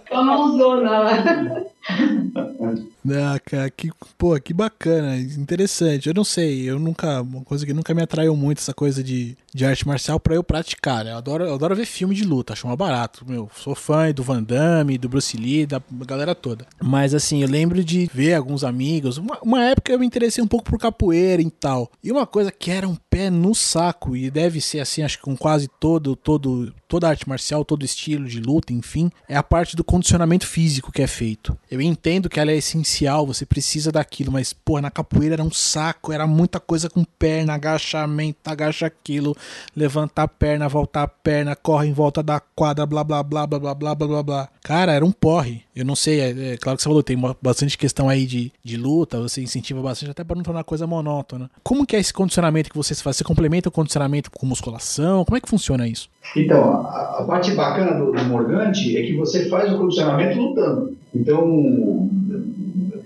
Com 0.10 0.17
a 0.17 0.23
mãozona 0.23 0.99
lá. 0.99 1.63
Ah, 3.06 3.38
cara, 3.38 3.69
que, 3.69 3.91
pô, 4.17 4.39
que 4.39 4.54
bacana, 4.54 5.17
interessante. 5.17 6.08
Eu 6.08 6.13
não 6.13 6.24
sei, 6.24 6.69
eu 6.69 6.80
nunca, 6.80 7.22
uma 7.22 7.43
coisa 7.43 7.65
que 7.65 7.74
nunca 7.74 7.93
me 7.93 8.02
atraiu 8.02 8.34
muito 8.36 8.60
essa 8.60 8.74
coisa 8.74 9.04
de, 9.04 9.38
de 9.54 9.65
arte 9.65 9.86
marcial 9.86 10.19
para 10.19 10.36
eu 10.36 10.43
praticar, 10.43 11.04
né? 11.04 11.12
Eu 11.12 11.17
adoro, 11.17 11.43
eu 11.43 11.54
adoro 11.54 11.76
ver 11.76 11.86
filme 11.86 12.15
de 12.15 12.24
luta, 12.24 12.54
acho 12.54 12.65
mais 12.65 12.78
barato. 12.78 13.26
Meu, 13.28 13.50
sou 13.56 13.76
fã 13.76 14.10
do 14.13 14.24
Van 14.24 14.41
Damme, 14.41 14.98
do 14.98 15.10
Bruce 15.10 15.36
Lee, 15.36 15.65
da 15.65 15.82
galera 16.08 16.34
toda. 16.34 16.65
Mas 16.82 17.13
assim, 17.13 17.41
eu 17.41 17.50
lembro 17.50 17.84
de 17.84 18.10
ver 18.13 18.36
alguns 18.36 18.63
amigos. 18.63 19.17
Uma, 19.17 19.38
uma 19.41 19.63
época 19.65 19.91
eu 19.91 20.00
me 20.00 20.06
interessei 20.06 20.41
um 20.41 20.48
pouco 20.48 20.65
por 20.65 20.80
capoeira 20.80 21.41
e 21.41 21.52
tal. 21.52 21.91
E 22.02 22.10
uma 22.10 22.26
coisa 22.26 22.52
que 22.52 22.72
era 22.72 22.88
um 22.88 22.96
pé 23.10 23.30
no 23.30 23.54
saco, 23.54 24.15
e 24.15 24.32
deve 24.32 24.62
ser 24.62 24.80
assim, 24.80 25.04
acho 25.04 25.17
que 25.17 25.24
com 25.24 25.36
quase 25.36 25.67
todo, 25.67 26.15
todo, 26.15 26.74
toda 26.93 27.10
arte 27.10 27.27
marcial, 27.27 27.65
todo 27.65 27.84
estilo 27.84 28.27
de 28.27 28.39
luta, 28.39 28.71
enfim, 28.71 29.10
é 29.27 29.36
a 29.36 29.41
parte 29.41 29.75
do 29.75 29.84
condicionamento 29.84 30.45
físico 30.45 30.91
que 30.91 31.01
é 31.01 31.08
feito. 31.08 31.58
Eu 31.71 31.82
entendo 31.82 32.29
que 32.29 32.39
ela 32.39 32.51
é 32.51 32.56
essencial, 32.56 33.25
você 33.25 33.47
precisa 33.47 33.91
daquilo, 33.91 34.32
mas, 34.32 34.53
pô, 34.53 34.79
na 34.79 34.91
capoeira 34.91 35.34
era 35.34 35.43
um 35.43 35.51
saco, 35.51 36.13
era 36.13 36.27
muita 36.27 36.60
coisa 36.60 36.91
com 36.91 37.03
perna, 37.03 37.56
agachamento, 37.56 38.38
agacha 38.45 38.86
aquilo, 38.86 39.36
levantar 39.75 40.21
a 40.21 40.27
perna, 40.27 40.69
voltar 40.69 41.01
a 41.01 41.08
perna, 41.08 41.56
corre 41.56 41.88
em 41.88 41.93
volta 41.93 42.21
da 42.21 42.39
quadra, 42.39 42.86
blá 42.86 43.03
blá 43.03 43.23
blá 43.23 43.47
blá 43.47 43.60
blá 43.60 43.73
blá 43.73 43.95
blá 43.95 44.08
blá 44.08 44.23
blá. 44.23 44.49
Cara, 44.62 44.93
era 44.93 45.03
um 45.03 45.12
porre. 45.12 45.63
Eu 45.75 45.86
não 45.86 45.95
sei, 45.95 46.19
é, 46.19 46.53
é 46.53 46.58
claro 46.58 46.77
que 46.77 46.84
você 46.84 46.89
falou, 46.89 47.01
tem 47.01 47.17
bastante 47.41 47.75
questão 47.75 48.08
aí 48.08 48.27
de, 48.27 48.51
de 48.63 48.77
luta, 48.77 49.19
você 49.19 49.41
incentiva 49.41 49.82
bastante 49.82 50.12
até 50.12 50.23
para 50.23 50.36
não 50.36 50.43
tornar 50.43 50.60
a 50.60 50.63
coisa 50.63 50.86
monótona. 50.86 51.49
Como 51.63 51.88
que 51.88 51.95
é 51.95 51.99
esse 51.99 52.13
condicionamento 52.13 52.69
que 52.69 52.77
você 52.77 52.93
faz? 52.93 53.17
Você 53.17 53.23
complementa 53.23 53.69
o 53.69 53.71
condicionamento 53.71 54.29
com 54.29 54.45
musculação? 54.45 55.25
Como 55.25 55.36
é 55.36 55.41
que 55.41 55.49
funciona 55.49 55.88
isso? 55.88 56.12
Então, 56.36 56.88
a, 56.88 57.19
a 57.19 57.23
parte 57.23 57.51
bacana 57.51 57.93
do, 57.93 58.12
do, 58.12 58.23
Morgante 58.25 58.97
é 58.97 59.05
que 59.05 59.15
você 59.15 59.47
faz 59.49 59.71
o 59.71 59.77
condicionamento 59.77 60.39
lutando. 60.39 60.97
Então, 61.13 62.09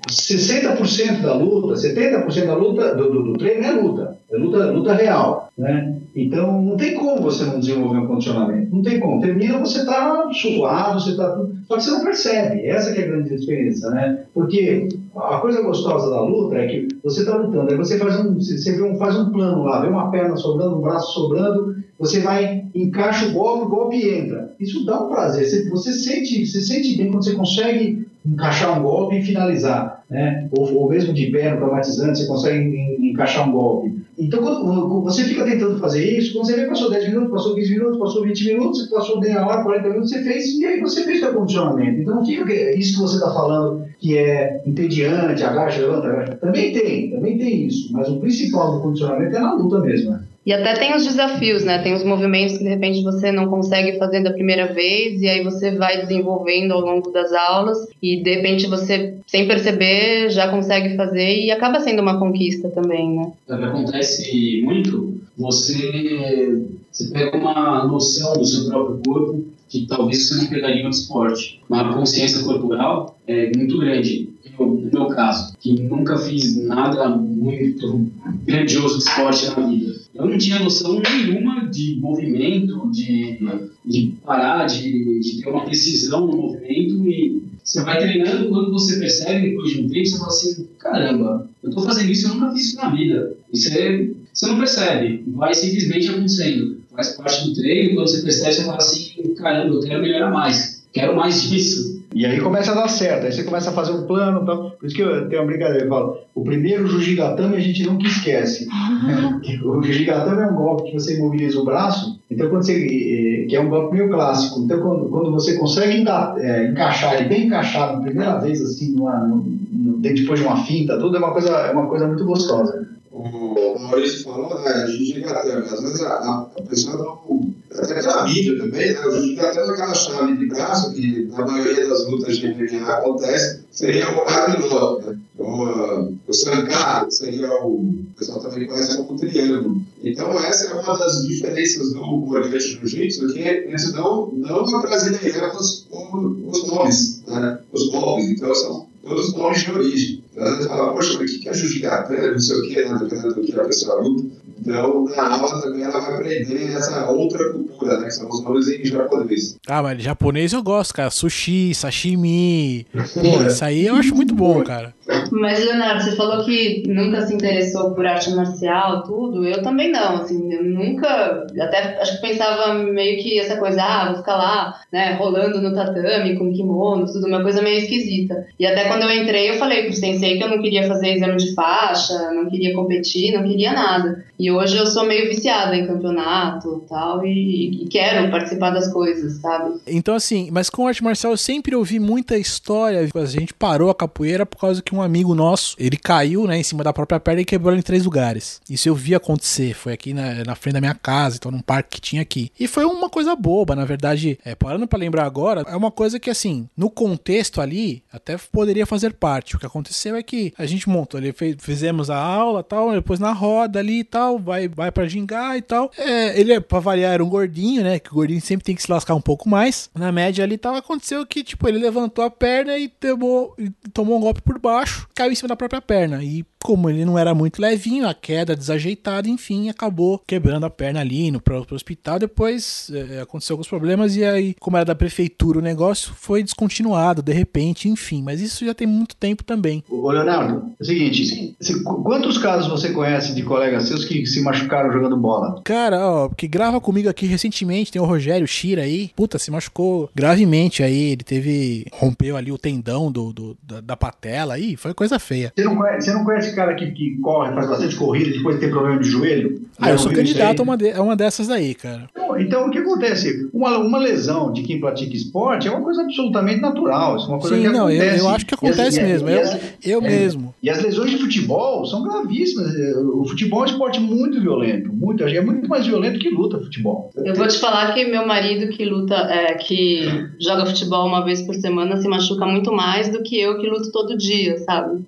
60% 0.10 1.22
da 1.22 1.36
luta, 1.36 1.74
70% 1.76 2.46
da 2.46 2.56
luta 2.56 2.96
do, 2.96 3.12
do, 3.12 3.24
do, 3.24 3.34
treino 3.34 3.64
é 3.66 3.72
luta, 3.72 4.18
é 4.32 4.38
luta, 4.38 4.72
luta 4.72 4.94
real, 4.94 5.50
né? 5.58 5.96
Então, 6.16 6.62
não 6.62 6.78
tem 6.78 6.96
como 6.96 7.22
você 7.22 7.46
não 7.46 7.60
desenvolver 7.60 8.00
um 8.00 8.08
condicionamento, 8.08 8.76
não 8.76 8.82
tem 8.82 9.00
como. 9.00 9.22
Termina, 9.22 9.60
você 9.60 9.80
está 9.80 10.30
suado, 10.32 11.00
você 11.00 11.12
está 11.12 11.38
só 11.68 11.76
que 11.76 11.84
você 11.84 11.92
não 11.92 12.04
percebe. 12.04 12.66
Essa 12.66 12.94
que 12.94 13.02
é 13.02 13.04
a 13.04 13.08
grande 13.08 13.36
diferença, 13.36 13.90
né? 13.92 14.24
Porque 14.34 14.88
a 15.16 15.38
coisa 15.40 15.62
gostosa 15.62 16.10
da 16.10 16.22
luta 16.22 16.56
é 16.56 16.68
que 16.68 16.88
você 17.04 17.22
está 17.22 17.36
lutando, 17.36 17.70
aí 17.70 17.78
você 17.78 17.98
faz 17.98 18.20
um, 18.20 18.36
você 18.36 18.72
vê 18.72 18.84
um, 18.84 18.98
faz 18.98 19.18
um 19.18 19.32
plano 19.32 19.64
lá, 19.64 19.82
vê 19.82 19.88
uma 19.88 20.10
perna 20.10 20.38
sobrando, 20.38 20.78
um 20.78 20.82
braço 20.82 21.14
sobrando, 21.14 21.76
você 22.00 22.22
vai, 22.22 22.66
encaixa 22.74 23.28
o 23.28 23.34
golpe, 23.34 23.66
o 23.66 23.70
golpe 23.70 24.10
entra. 24.10 24.54
Isso 24.60 24.86
dá 24.86 25.02
um 25.02 25.10
prazer. 25.10 25.46
Você, 25.46 25.70
você, 25.70 25.92
sente, 25.92 26.46
você 26.46 26.62
sente 26.62 26.96
bem 26.96 27.12
quando 27.12 27.26
você 27.26 27.36
consegue 27.36 28.08
encaixar 28.26 28.80
um 28.80 28.84
golpe 28.84 29.18
e 29.18 29.24
finalizar, 29.24 29.97
né? 30.10 30.48
Ou, 30.58 30.74
ou 30.76 30.90
mesmo 30.90 31.14
de 31.14 31.28
pé 31.28 31.52
no 31.52 31.58
traumatizante, 31.58 32.20
você 32.20 32.28
consegue 32.28 32.98
encaixar 33.02 33.48
um 33.48 33.52
golpe. 33.52 34.08
Então, 34.18 34.42
quando 34.42 35.04
você 35.04 35.24
fica 35.24 35.46
tentando 35.46 35.78
fazer 35.78 36.18
isso, 36.18 36.34
quando 36.34 36.48
você 36.48 36.56
vê, 36.56 36.66
passou 36.66 36.90
10 36.90 37.10
minutos, 37.10 37.32
passou 37.32 37.56
15 37.56 37.72
minutos, 37.72 38.00
passou 38.00 38.24
20 38.24 38.46
minutos, 38.46 38.90
passou 38.90 39.20
meia 39.20 39.46
hora, 39.46 39.64
40 39.64 39.90
minutos, 39.90 40.10
você 40.10 40.24
fez, 40.24 40.58
e 40.58 40.66
aí 40.66 40.80
você 40.80 41.04
fez 41.04 41.20
seu 41.20 41.34
condicionamento. 41.34 42.02
Então, 42.02 42.16
não 42.16 42.26
fica 42.26 42.52
isso 42.76 42.96
que 42.96 43.02
você 43.02 43.16
está 43.18 43.32
falando, 43.32 43.86
que 44.00 44.18
é 44.18 44.62
entediante, 44.66 45.44
agacha, 45.44 45.82
levanta. 45.82 46.36
Também 46.38 46.74
tem, 46.74 47.12
também 47.12 47.38
tem 47.38 47.68
isso, 47.68 47.94
mas 47.94 48.10
o 48.10 48.20
principal 48.20 48.76
do 48.76 48.82
condicionamento 48.82 49.36
é 49.36 49.40
na 49.40 49.54
luta 49.54 49.80
mesmo, 49.80 50.12
né? 50.12 50.24
E 50.48 50.54
até 50.54 50.76
tem 50.76 50.96
os 50.96 51.06
desafios, 51.06 51.66
né? 51.66 51.80
Tem 51.80 51.94
os 51.94 52.06
movimentos 52.06 52.58
que 52.58 52.64
de 52.64 52.70
repente 52.70 53.04
você 53.04 53.34
não 53.34 53.50
consegue 53.50 54.00
fazer 54.00 54.24
da 54.24 54.32
primeira 54.32 54.68
vez 54.68 55.22
e 55.22 55.28
aí 55.28 55.44
você 55.44 55.72
vai 55.72 56.00
desenvolvendo 56.00 56.72
ao 56.72 56.80
longo 56.80 57.12
das 57.12 57.34
aulas 57.34 57.78
e 58.02 58.24
de 58.24 58.36
repente 58.36 58.66
você, 58.66 59.16
sem 59.28 59.46
perceber, 59.46 59.97
já 60.30 60.50
consegue 60.50 60.96
fazer 60.96 61.44
e 61.44 61.52
acaba 61.52 61.80
sendo 61.80 62.02
uma 62.02 62.20
conquista 62.20 62.70
também, 62.70 63.16
né? 63.16 63.32
Acontece 63.50 64.62
muito, 64.64 65.22
você, 65.38 66.66
você 66.92 67.12
pega 67.12 67.38
uma 67.38 67.86
noção 67.86 68.34
do 68.34 68.46
seu 68.46 68.70
próprio 68.70 69.02
corpo 69.06 69.46
que 69.70 69.86
talvez 69.86 70.28
você 70.28 70.36
não 70.36 70.48
pegaria 70.48 70.84
no 70.84 70.90
esporte. 70.90 71.60
Uma 71.70 71.94
consciência 71.94 72.44
corporal 72.44 73.18
é 73.28 73.52
muito 73.56 73.78
grande 73.80 74.30
no 74.66 74.90
meu 74.92 75.08
caso, 75.08 75.56
que 75.60 75.74
nunca 75.82 76.18
fiz 76.18 76.56
nada 76.66 77.10
muito 77.10 78.08
grandioso 78.46 78.98
de 78.98 79.04
esporte 79.04 79.48
na 79.48 79.68
vida, 79.68 79.96
eu 80.16 80.26
não 80.26 80.38
tinha 80.38 80.60
noção 80.60 81.00
nenhuma 81.00 81.70
de 81.70 81.96
movimento, 82.00 82.90
de, 82.92 83.40
de 83.86 84.14
parar, 84.26 84.66
de, 84.66 85.20
de 85.20 85.42
ter 85.42 85.50
uma 85.50 85.66
precisão 85.66 86.26
no 86.26 86.36
movimento 86.36 87.08
e 87.08 87.44
você 87.64 87.84
vai 87.84 88.00
treinando 88.00 88.48
quando 88.48 88.72
você 88.72 88.98
percebe 88.98 89.50
depois 89.50 89.72
de 89.72 89.82
um 89.82 89.90
tempo, 89.90 90.06
você 90.06 90.18
fala 90.18 90.30
assim, 90.30 90.68
caramba, 90.80 91.50
eu 91.62 91.70
estou 91.70 91.84
fazendo 91.84 92.10
isso, 92.10 92.28
eu 92.28 92.36
nunca 92.36 92.54
fiz 92.54 92.68
isso 92.68 92.78
na 92.78 92.90
vida. 92.90 93.36
E 93.52 93.58
você, 93.58 94.16
você 94.34 94.48
não 94.48 94.58
percebe, 94.58 95.24
vai 95.28 95.54
simplesmente 95.54 96.10
acontecendo. 96.10 96.78
Faz 96.96 97.10
parte 97.10 97.44
do 97.44 97.54
treino, 97.54 97.96
quando 97.96 98.08
você 98.08 98.22
percebe, 98.22 98.54
você 98.54 98.64
fala 98.64 98.78
assim, 98.78 99.36
caramba, 99.36 99.76
eu 99.76 99.82
quero 99.82 100.02
melhorar 100.02 100.32
mais, 100.32 100.88
quero 100.94 101.16
mais 101.16 101.44
disso. 101.44 101.97
E 102.18 102.26
aí 102.26 102.42
começa 102.42 102.72
a 102.72 102.76
dar 102.76 102.88
certo, 102.88 103.28
aí 103.28 103.32
você 103.32 103.44
começa 103.44 103.70
a 103.70 103.74
fazer 103.74 103.92
um 103.92 104.08
plano 104.08 104.44
tal. 104.44 104.72
Por 104.72 104.88
isso 104.88 104.96
que 104.96 105.04
eu 105.04 105.30
tenho 105.30 105.44
uma 105.44 105.48
brincadeira, 105.48 105.86
eu 105.86 105.90
falo, 105.90 106.18
o 106.34 106.44
primeiro 106.44 106.88
Jujigatame 106.88 107.56
a 107.56 107.60
gente 107.60 107.84
nunca 107.84 108.08
esquece. 108.08 108.68
o 109.64 109.84
Jujigatame 109.84 110.42
é 110.42 110.48
um 110.48 110.56
golpe 110.56 110.90
que 110.90 110.94
você 110.94 111.16
imobiliza 111.16 111.60
o 111.60 111.64
braço, 111.64 112.20
então 112.32 112.50
quando 112.50 112.66
você, 112.66 113.46
que 113.48 113.56
é 113.56 113.62
um 113.62 113.70
golpe 113.70 113.96
meio 113.96 114.10
clássico, 114.10 114.62
então 114.62 114.80
quando, 114.80 115.10
quando 115.10 115.32
você 115.32 115.58
consegue 115.58 116.02
enca, 116.02 116.34
é, 116.40 116.72
encaixar 116.72 117.14
ele 117.14 117.30
bem 117.30 117.46
encaixado, 117.46 118.02
primeira 118.02 118.40
vez 118.40 118.64
assim, 118.64 118.96
numa, 118.96 119.20
no, 119.20 120.00
depois 120.00 120.40
de 120.40 120.46
uma 120.48 120.58
finta, 120.66 120.98
tudo 120.98 121.18
é 121.18 121.20
uma 121.20 121.32
coisa, 121.32 121.50
é 121.50 121.72
uma 121.72 121.86
coisa 121.86 122.08
muito 122.08 122.26
gostosa 122.26 122.98
o 123.18 123.80
Maurício 123.80 124.24
falou, 124.24 124.54
a 124.58 124.86
Jujigatame, 124.86 125.64
às 125.64 125.82
vezes 125.82 126.02
a, 126.02 126.48
a 126.58 126.62
pessoa 126.70 126.98
não. 126.98 127.54
Até 127.78 128.02
na 128.02 128.24
mídia 128.24 128.58
também, 128.58 128.92
né, 128.92 129.06
o 129.06 129.12
Jujigatame 129.12 129.70
é 129.70 129.72
aquela 129.74 129.94
chave 129.94 130.38
de 130.38 130.48
braço 130.48 130.94
que 130.94 131.26
na 131.26 131.46
maioria 131.46 131.88
das 131.88 132.08
lutas 132.08 132.38
de 132.38 132.48
MMA 132.48 132.92
acontece, 132.92 133.62
seria 133.72 134.10
o 134.10 134.28
Harinó, 134.28 135.00
né? 135.00 135.18
O, 135.38 136.14
o 136.28 136.34
Sankar 136.34 137.06
seria 137.12 137.52
o. 137.64 137.76
O 137.78 138.06
pessoal 138.18 138.40
também 138.40 138.66
conhece 138.68 138.98
como 138.98 139.20
triângulo. 139.20 139.80
Então, 140.04 140.32
essa 140.40 140.72
é 140.72 140.74
uma 140.74 140.98
das 140.98 141.28
diferenças 141.28 141.94
do 141.94 142.30
Oriente 142.30 142.80
Jiu-Jitsu, 142.80 143.32
que 143.32 143.40
eles 143.40 143.94
não, 143.94 144.32
não 144.32 144.76
abrasileiram 144.76 145.56
os, 145.56 145.88
os 145.92 146.68
nomes, 146.68 147.22
né, 147.28 147.60
os 147.72 147.92
golpes. 147.92 148.30
Então, 148.32 148.56
são 148.56 148.88
todos 149.04 149.30
os 149.30 149.36
nomes 149.36 149.64
de 149.64 149.72
origem. 149.72 150.24
Às 150.36 150.50
vezes 150.52 150.68
fala, 150.68 150.94
poxa, 150.94 151.18
mas 151.20 151.32
o 151.36 151.40
que 151.40 151.50
é 151.50 151.54
Jujigatã, 151.54 152.32
não 152.32 152.40
sei 152.40 152.58
o 152.58 152.62
quê, 152.64 152.86
né, 152.86 152.98
dependendo 153.00 153.36
do 153.36 153.42
que 153.42 153.60
a 153.60 153.66
pessoa 153.66 154.02
luta. 154.02 154.47
Então, 154.60 155.06
na 155.06 155.36
aula 155.36 155.62
também 155.62 155.84
ela 155.84 156.00
vai 156.00 156.16
aprender 156.16 156.74
essa 156.74 157.10
outra 157.10 157.52
cultura, 157.52 157.98
né? 158.00 158.06
Que 158.06 158.12
são 158.12 158.30
os 158.30 158.44
nomes 158.44 158.68
em 158.68 158.86
japonês. 158.86 159.58
Ah, 159.68 159.82
mas 159.82 160.02
japonês 160.02 160.54
eu 160.54 160.64
gosto, 160.64 160.94
cara. 160.94 161.10
Sushi, 161.10 161.74
sashimi. 161.74 162.86
Pô, 162.94 163.44
isso 163.48 163.64
aí 163.64 163.86
eu 163.86 163.96
acho 163.96 164.16
muito 164.16 164.34
bom, 164.36 164.64
cara. 164.64 164.94
Mas, 165.32 165.64
Leonardo, 165.64 166.04
você 166.04 166.16
falou 166.16 166.44
que 166.44 166.84
nunca 166.88 167.26
se 167.26 167.34
interessou 167.34 167.92
por 167.92 168.06
arte 168.06 168.30
marcial, 168.32 169.04
tudo. 169.04 169.46
Eu 169.46 169.62
também 169.62 169.92
não, 169.92 170.18
assim, 170.18 170.54
eu 170.54 170.64
nunca. 170.64 171.46
Até 171.60 172.02
acho 172.02 172.16
que 172.16 172.28
pensava 172.28 172.74
meio 172.74 173.22
que 173.22 173.40
essa 173.40 173.58
coisa, 173.58 173.82
ah, 173.82 174.06
vou 174.08 174.18
ficar 174.18 174.36
lá, 174.36 174.82
né, 174.92 175.14
rolando 175.14 175.62
no 175.62 175.74
tatame 175.74 176.36
com 176.36 176.52
kimono, 176.52 177.06
tudo, 177.06 177.28
uma 177.28 177.42
coisa 177.42 177.62
meio 177.62 177.78
esquisita. 177.78 178.48
E 178.60 178.66
até 178.66 178.86
quando 178.86 179.04
eu 179.04 179.12
entrei, 179.12 179.50
eu 179.50 179.56
falei 179.56 179.84
pro 179.84 179.94
sensei 179.94 180.38
que 180.38 180.44
eu 180.44 180.50
não 180.50 180.62
queria 180.62 180.88
fazer 180.88 181.14
exame 181.14 181.38
de 181.38 181.54
faixa, 181.54 182.32
não 182.32 182.50
queria 182.50 182.74
competir, 182.74 183.34
não 183.34 183.48
queria 183.48 183.72
nada. 183.72 184.26
E 184.40 184.47
hoje 184.52 184.78
eu 184.78 184.86
sou 184.88 185.06
meio 185.06 185.28
viciada 185.28 185.76
em 185.76 185.88
campeonato 185.88 186.86
tal, 186.90 187.26
e, 187.26 187.84
e 187.84 187.88
quero 187.88 188.30
participar 188.30 188.72
das 188.72 188.92
coisas, 188.92 189.34
sabe? 189.34 189.80
Então, 189.88 190.16
assim, 190.16 190.50
mas 190.52 190.70
com 190.70 190.88
arte 190.88 191.04
marcial 191.04 191.34
eu 191.34 191.38
sempre 191.38 191.76
ouvi 191.76 192.00
muita 192.00 192.38
história. 192.38 193.08
A 193.14 193.26
gente 193.26 193.54
parou 193.54 193.90
a 193.90 193.96
capoeira 193.96 194.46
por 194.46 194.60
causa 194.60 194.82
que 194.82 194.94
um 194.94 195.02
amigo 195.02 195.34
nosso, 195.34 195.76
ele 195.80 195.98
caiu, 195.98 196.46
né, 196.46 196.58
em 196.58 196.64
cima 196.64 196.84
da 196.84 196.94
própria 196.94 197.20
perna 197.20 197.42
e 197.42 197.46
quebrou 197.46 197.76
em 197.76 197.82
três 197.82 198.06
lugares. 198.06 198.62
Isso 198.70 198.90
eu 198.90 198.96
vi 198.96 199.16
acontecer. 199.16 199.74
Foi 199.74 199.94
aqui 199.94 200.14
na, 200.14 200.44
na 200.44 200.56
frente 200.56 200.74
da 200.74 200.82
minha 200.82 200.96
casa, 200.96 201.38
então 201.38 201.52
num 201.52 201.62
parque 201.62 201.96
que 201.96 202.02
tinha 202.02 202.22
aqui. 202.22 202.52
E 202.60 202.68
foi 202.68 202.86
uma 202.86 203.10
coisa 203.10 203.36
boba, 203.36 203.76
na 203.76 203.86
verdade. 203.86 204.38
É, 204.44 204.56
parando 204.56 204.88
para 204.88 205.00
lembrar 205.00 205.26
agora, 205.26 205.62
é 205.68 205.76
uma 205.76 205.92
coisa 205.92 206.20
que, 206.20 206.30
assim, 206.30 206.68
no 206.76 206.90
contexto 206.90 207.62
ali, 207.62 208.04
até 208.12 208.38
poderia 208.52 208.86
fazer 208.86 209.14
parte. 209.14 209.56
O 209.56 209.60
que 209.60 209.66
aconteceu 209.66 210.16
é 210.16 210.24
que 210.24 210.54
a 210.58 210.66
gente 210.66 210.90
montou 210.90 211.18
ali, 211.18 211.32
fez, 211.32 211.56
fizemos 211.60 212.10
a 212.10 212.18
aula 212.18 212.64
tal, 212.64 212.92
depois 212.92 213.20
na 213.20 213.32
roda 213.32 213.80
ali 213.80 214.00
e 214.00 214.04
tal, 214.04 214.37
vai, 214.40 214.68
vai 214.68 214.92
pra 214.92 215.08
gingar 215.08 215.58
e 215.58 215.62
tal. 215.62 215.92
É, 215.98 216.40
ele, 216.40 216.60
pra 216.62 216.80
variar, 216.80 217.14
era 217.14 217.24
um 217.24 217.30
gordinho, 217.30 217.84
né? 217.84 218.00
Que 218.00 218.12
o 218.12 218.16
gordinho 218.16 218.42
sempre 218.42 218.66
tem 218.66 218.76
que 218.76 218.82
se 218.82 218.92
lascar 218.92 219.16
um 219.16 219.22
pouco 219.22 219.50
mais. 219.50 219.90
Na 219.96 220.12
média 220.12 220.44
ali 220.44 220.58
tal, 220.58 220.76
aconteceu 220.76 221.26
que, 221.26 221.44
tipo, 221.44 221.68
ele 221.68 221.80
levantou 221.80 222.24
a 222.24 222.30
perna 222.30 222.78
e 222.78 222.88
tomou, 222.88 223.56
tomou 223.94 224.18
um 224.18 224.22
golpe 224.22 224.42
por 224.42 224.60
baixo, 224.60 225.08
caiu 225.14 225.32
em 225.32 225.36
cima 225.36 225.50
da 225.50 225.56
própria 225.56 225.82
perna. 225.82 226.24
E 226.24 226.44
como 226.64 226.90
ele 226.90 227.06
não 227.06 227.18
era 227.18 227.34
muito 227.34 227.62
levinho, 227.62 228.08
a 228.08 228.14
queda 228.14 228.56
desajeitada, 228.56 229.28
enfim, 229.28 229.70
acabou 229.70 230.22
quebrando 230.26 230.66
a 230.66 230.70
perna 230.70 231.00
ali 231.00 231.32
no 231.32 231.40
pro, 231.40 231.66
pro 231.66 231.76
hospital. 231.76 232.20
Depois 232.20 232.92
é, 232.94 233.22
aconteceu 233.22 233.54
alguns 233.54 233.68
problemas 233.68 234.16
e 234.16 234.24
aí, 234.24 234.56
como 234.60 234.78
era 234.78 234.86
da 234.86 234.96
prefeitura 234.96 235.60
o 235.60 235.62
negócio, 235.62 236.14
foi 236.16 236.44
descontinuado 236.44 237.22
de 237.22 237.34
repente, 237.34 237.88
enfim. 237.88 238.22
Mas 238.22 238.42
isso 238.42 238.66
já 238.66 238.74
tem 238.74 238.88
muito 238.88 239.16
tempo 239.16 239.44
também. 239.44 239.84
Ô 239.90 240.12
Leonardo, 240.12 240.72
é 240.80 240.84
o 240.84 240.86
seguinte, 240.86 241.56
quantos 242.04 242.38
casos 242.38 242.68
você 242.68 242.92
conhece 242.92 243.34
de 243.34 243.44
colegas 243.44 243.88
seus 243.88 244.06
que 244.06 244.26
se 244.26 244.42
machucaram 244.42 244.92
jogando 244.92 245.18
bola? 245.18 245.62
Cara, 245.64 246.06
ó, 246.06 246.30
que 246.30 246.48
grava 246.48 246.82
comigo 246.82 247.10
aqui 247.10 247.26
recentemente, 247.26 247.92
tem 247.92 248.02
o 248.02 248.06
Rogério 248.06 248.48
Shira 248.48 248.82
aí, 248.84 249.12
puta, 249.16 249.38
se 249.40 249.52
machucou 249.52 250.10
gravemente 250.14 250.84
aí, 250.84 251.12
ele 251.12 251.24
teve, 251.24 251.86
rompeu 251.92 252.36
ali 252.36 252.52
o 252.52 252.58
tendão 252.58 253.12
do, 253.12 253.32
do 253.32 253.58
da, 253.62 253.82
da 253.82 253.98
patela 253.98 254.56
aí, 254.56 254.76
foi 254.76 254.94
coisa 254.94 255.20
feia. 255.20 255.54
Você 255.56 255.64
não 255.64 255.76
conhece, 255.76 256.06
você 256.06 256.14
não 256.14 256.26
conhece 256.26 256.56
cara 256.58 256.74
que, 256.74 256.90
que 256.92 257.18
corre, 257.20 257.54
faz 257.54 257.70
bastante 257.70 257.96
corrida, 257.96 258.32
depois 258.32 258.60
tem 258.60 258.72
problema 258.72 259.00
de 259.00 259.08
joelho? 259.08 259.62
Ah, 259.80 259.92
eu 259.92 259.98
sou 260.00 260.12
candidato 260.12 260.60
a 260.60 260.64
uma, 260.64 260.76
de, 260.76 260.92
a 260.92 261.04
uma 261.04 261.16
dessas 261.16 261.52
aí, 261.52 261.76
cara. 261.76 262.10
Então, 262.16 262.40
então, 262.40 262.68
o 262.68 262.72
que 262.72 262.80
acontece? 262.80 263.48
Uma, 263.54 263.78
uma 263.78 264.00
lesão 264.00 264.52
de 264.52 264.64
quem 264.64 264.80
pratica 264.80 265.16
esporte 265.16 265.68
é 265.68 265.72
uma 265.72 265.82
coisa 265.82 266.02
absolutamente 266.02 266.60
natural. 266.60 267.18
Isso 267.18 267.26
é 267.26 267.30
uma 267.30 267.40
coisa 267.40 267.56
Sim, 267.56 267.62
que 267.62 267.70
não, 267.70 267.88
acontece. 267.88 268.20
Eu, 268.20 268.24
eu 268.24 268.30
acho 268.30 268.46
que 268.46 268.54
acontece 268.56 269.00
as, 269.00 269.08
mesmo. 269.08 269.30
eu, 269.30 269.42
as, 269.42 269.60
eu 269.84 270.00
é, 270.00 270.10
mesmo. 270.10 270.56
E 270.64 270.70
as 270.70 270.82
lesões 270.82 271.12
de 271.12 271.18
futebol 271.18 271.86
são 271.86 272.04
gravíssimas. 272.04 272.74
O 273.14 273.26
futebol 273.28 273.60
é 273.60 273.64
um 273.64 273.66
esporte 273.66 274.00
muito 274.00 274.42
violento. 274.42 274.92
Muito, 274.92 275.24
é 275.24 275.42
muito 275.42 275.70
mais 275.70 275.86
violento 275.86 276.20
que 276.20 276.30
luta 276.30 276.60
futebol. 276.60 277.12
Eu 277.16 277.36
vou 277.36 277.48
te 277.48 277.60
falar 277.60 277.94
que 277.94 278.06
meu 278.06 278.26
marido 278.26 278.70
que 278.76 278.84
luta, 278.84 279.16
é, 279.16 279.54
que 279.54 280.02
joga 280.42 280.66
futebol 280.66 281.06
uma 281.06 281.24
vez 281.24 281.44
por 281.44 281.54
semana 281.56 281.98
se 281.98 282.08
machuca 282.08 282.46
muito 282.46 282.72
mais 282.74 283.10
do 283.10 283.22
que 283.22 283.40
eu 283.40 283.60
que 283.60 283.68
luto 283.68 283.92
todo 283.92 284.18
dia, 284.18 284.58
sabe? 284.60 285.06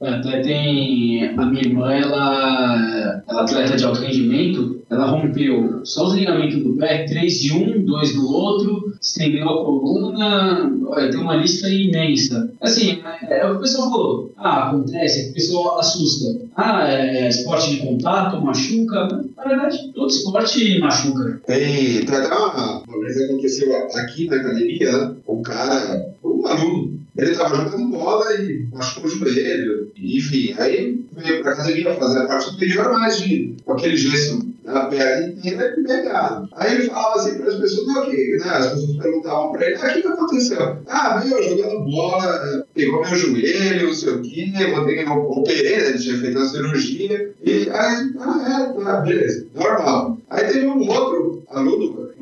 É, 0.00 0.20
tem. 0.52 1.28
A 1.36 1.46
minha 1.46 1.62
irmã, 1.62 1.92
ela, 1.92 3.22
ela 3.26 3.42
atleta 3.42 3.76
de 3.76 3.84
alto 3.84 4.00
rendimento, 4.00 4.82
ela 4.90 5.06
rompeu 5.06 5.80
só 5.84 6.06
os 6.06 6.14
ligamentos 6.14 6.62
do 6.62 6.76
pé, 6.76 7.04
três 7.04 7.40
de 7.40 7.52
um, 7.52 7.84
dois 7.84 8.14
do 8.14 8.30
outro, 8.30 8.92
estendeu 9.00 9.48
a 9.48 9.64
coluna, 9.64 10.70
olha, 10.86 11.10
tem 11.10 11.20
uma 11.20 11.36
lista 11.36 11.68
imensa. 11.68 12.50
Assim, 12.60 13.02
é, 13.28 13.38
é, 13.38 13.50
o 13.50 13.58
pessoal 13.58 13.90
falou, 13.90 14.32
ah, 14.36 14.68
acontece, 14.68 15.30
o 15.30 15.34
pessoal 15.34 15.78
assusta. 15.78 16.40
Ah, 16.54 16.88
é 16.88 17.28
esporte 17.28 17.70
de 17.70 17.76
contato, 17.78 18.40
machuca. 18.42 19.24
Na 19.36 19.44
verdade, 19.44 19.92
todo 19.94 20.10
esporte 20.10 20.78
machuca. 20.78 21.40
Tem, 21.46 22.04
tem 22.04 22.14
até 22.14 22.34
uma, 22.34 22.82
uma 22.86 23.00
vez 23.00 23.20
aconteceu 23.22 23.74
aqui 23.94 24.26
na 24.26 24.36
academia, 24.36 25.16
um 25.26 25.42
cara, 25.42 26.14
um 26.22 26.46
aluno, 26.46 27.01
ele 27.22 27.32
estava 27.32 27.56
jogando 27.56 27.90
bola 27.90 28.34
e 28.34 28.66
machucou 28.72 29.04
o 29.04 29.08
joelho, 29.08 29.92
enfim, 29.96 30.54
aí 30.58 31.00
veio 31.12 31.42
para 31.42 31.52
a 31.52 31.54
academia 31.54 31.94
fazer 31.94 32.18
a 32.20 32.26
parte 32.26 32.50
superior, 32.50 32.92
mas 32.92 33.18
de, 33.20 33.54
com 33.64 33.72
aquele 33.72 33.96
gesto 33.96 34.52
na 34.64 34.86
perna 34.86 35.26
inteira 35.26 35.74
e 35.76 35.82
pegado. 35.82 36.48
Aí 36.52 36.74
ele 36.74 36.88
falava 36.88 37.16
assim 37.16 37.38
para 37.38 37.48
as 37.48 37.56
pessoas, 37.56 37.96
o 37.96 38.10
que, 38.10 38.36
né? 38.38 38.50
As 38.50 38.66
pessoas 38.68 38.96
perguntavam 38.96 39.52
para 39.52 39.66
ele, 39.66 39.76
ah, 39.76 39.86
o 39.86 39.92
que, 39.92 40.02
que 40.02 40.08
aconteceu? 40.08 40.78
Ah, 40.86 41.22
meu, 41.24 41.42
jogando 41.42 41.84
bola, 41.90 42.66
pegou 42.74 43.00
meu 43.00 43.16
joelho, 43.16 43.86
não 43.86 43.94
sei 43.94 44.12
o 44.12 44.22
quê, 44.22 44.52
eu 44.56 45.22
operei, 45.30 45.76
né? 45.76 45.88
Ele 45.88 45.98
tinha 45.98 46.18
feito 46.18 46.38
uma 46.38 46.48
cirurgia, 46.48 47.34
e 47.42 47.50
aí, 47.50 47.70
ah, 47.72 48.72
é, 48.76 48.84
tá, 48.84 49.00
beleza, 49.00 49.46
normal. 49.54 50.18
Aí 50.30 50.46
teve 50.46 50.66
um 50.66 50.88
outro 50.88 51.42
aluno 51.50 52.12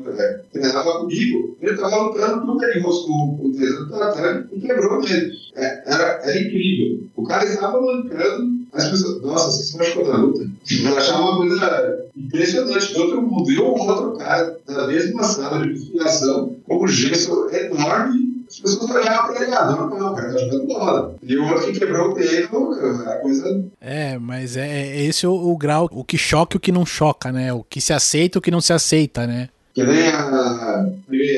treinava 0.81 0.99
comigo, 0.99 1.57
ele 1.61 1.73
estava 1.73 1.97
lutando, 1.97 2.45
tudo 2.45 2.63
ele 2.65 2.79
roscou 2.81 3.39
o 3.41 3.51
dedo 3.51 3.85
do 3.85 3.89
tatame 3.89 4.45
e 4.51 4.61
quebrou 4.61 4.99
o 4.99 5.01
dedo. 5.01 5.31
É, 5.55 5.93
era, 5.93 6.03
era 6.23 6.39
incrível. 6.39 7.03
O 7.15 7.23
cara 7.23 7.45
estava 7.45 7.79
mancando, 7.79 8.61
as 8.73 8.89
pessoas, 8.89 9.21
nossa, 9.21 9.51
você 9.51 9.63
se 9.63 9.77
machucou 9.77 10.07
na 10.07 10.17
luta. 10.17 10.49
Eu 10.69 10.97
achava 10.97 11.21
uma 11.21 11.37
coisa 11.37 12.09
impressionante 12.15 12.93
de 12.93 12.99
outro 12.99 13.21
mundo. 13.21 13.51
E 13.51 13.59
o 13.59 13.65
outro 13.65 14.17
cara, 14.17 14.57
da 14.65 14.87
mesma 14.87 15.23
sala 15.23 15.61
de 15.61 15.73
musculação, 15.73 16.55
com 16.67 16.83
um 16.83 16.87
gesso 16.87 17.49
enorme, 17.49 18.31
as 18.49 18.59
pessoas 18.59 18.91
olhavam 18.91 19.33
para 19.33 19.43
ele, 19.45 19.55
ah, 19.55 19.65
não, 19.65 19.89
não, 19.89 20.11
o 20.11 20.15
cara 20.15 20.33
tá 20.33 20.37
jogando 20.37 20.67
bola. 20.67 21.15
E 21.23 21.37
o 21.37 21.47
outro 21.47 21.71
que 21.71 21.79
quebrou 21.79 22.11
o 22.11 22.13
dedo, 22.13 22.73
a 23.07 23.15
coisa. 23.15 23.65
É, 23.79 24.17
mas 24.17 24.57
é, 24.57 24.67
é 24.67 25.01
esse 25.03 25.25
o, 25.25 25.33
o 25.33 25.57
grau, 25.57 25.89
o 25.91 26.03
que 26.03 26.17
choca 26.17 26.55
e 26.55 26.57
o 26.57 26.59
que 26.59 26.71
não 26.71 26.85
choca, 26.85 27.31
né? 27.31 27.53
O 27.53 27.63
que 27.63 27.79
se 27.79 27.93
aceita 27.93 28.37
e 28.37 28.39
o 28.39 28.41
que 28.41 28.51
não 28.51 28.59
se 28.59 28.73
aceita, 28.73 29.25
né? 29.25 29.49
Que 29.73 29.83
nem 29.83 30.09
a, 30.09 30.85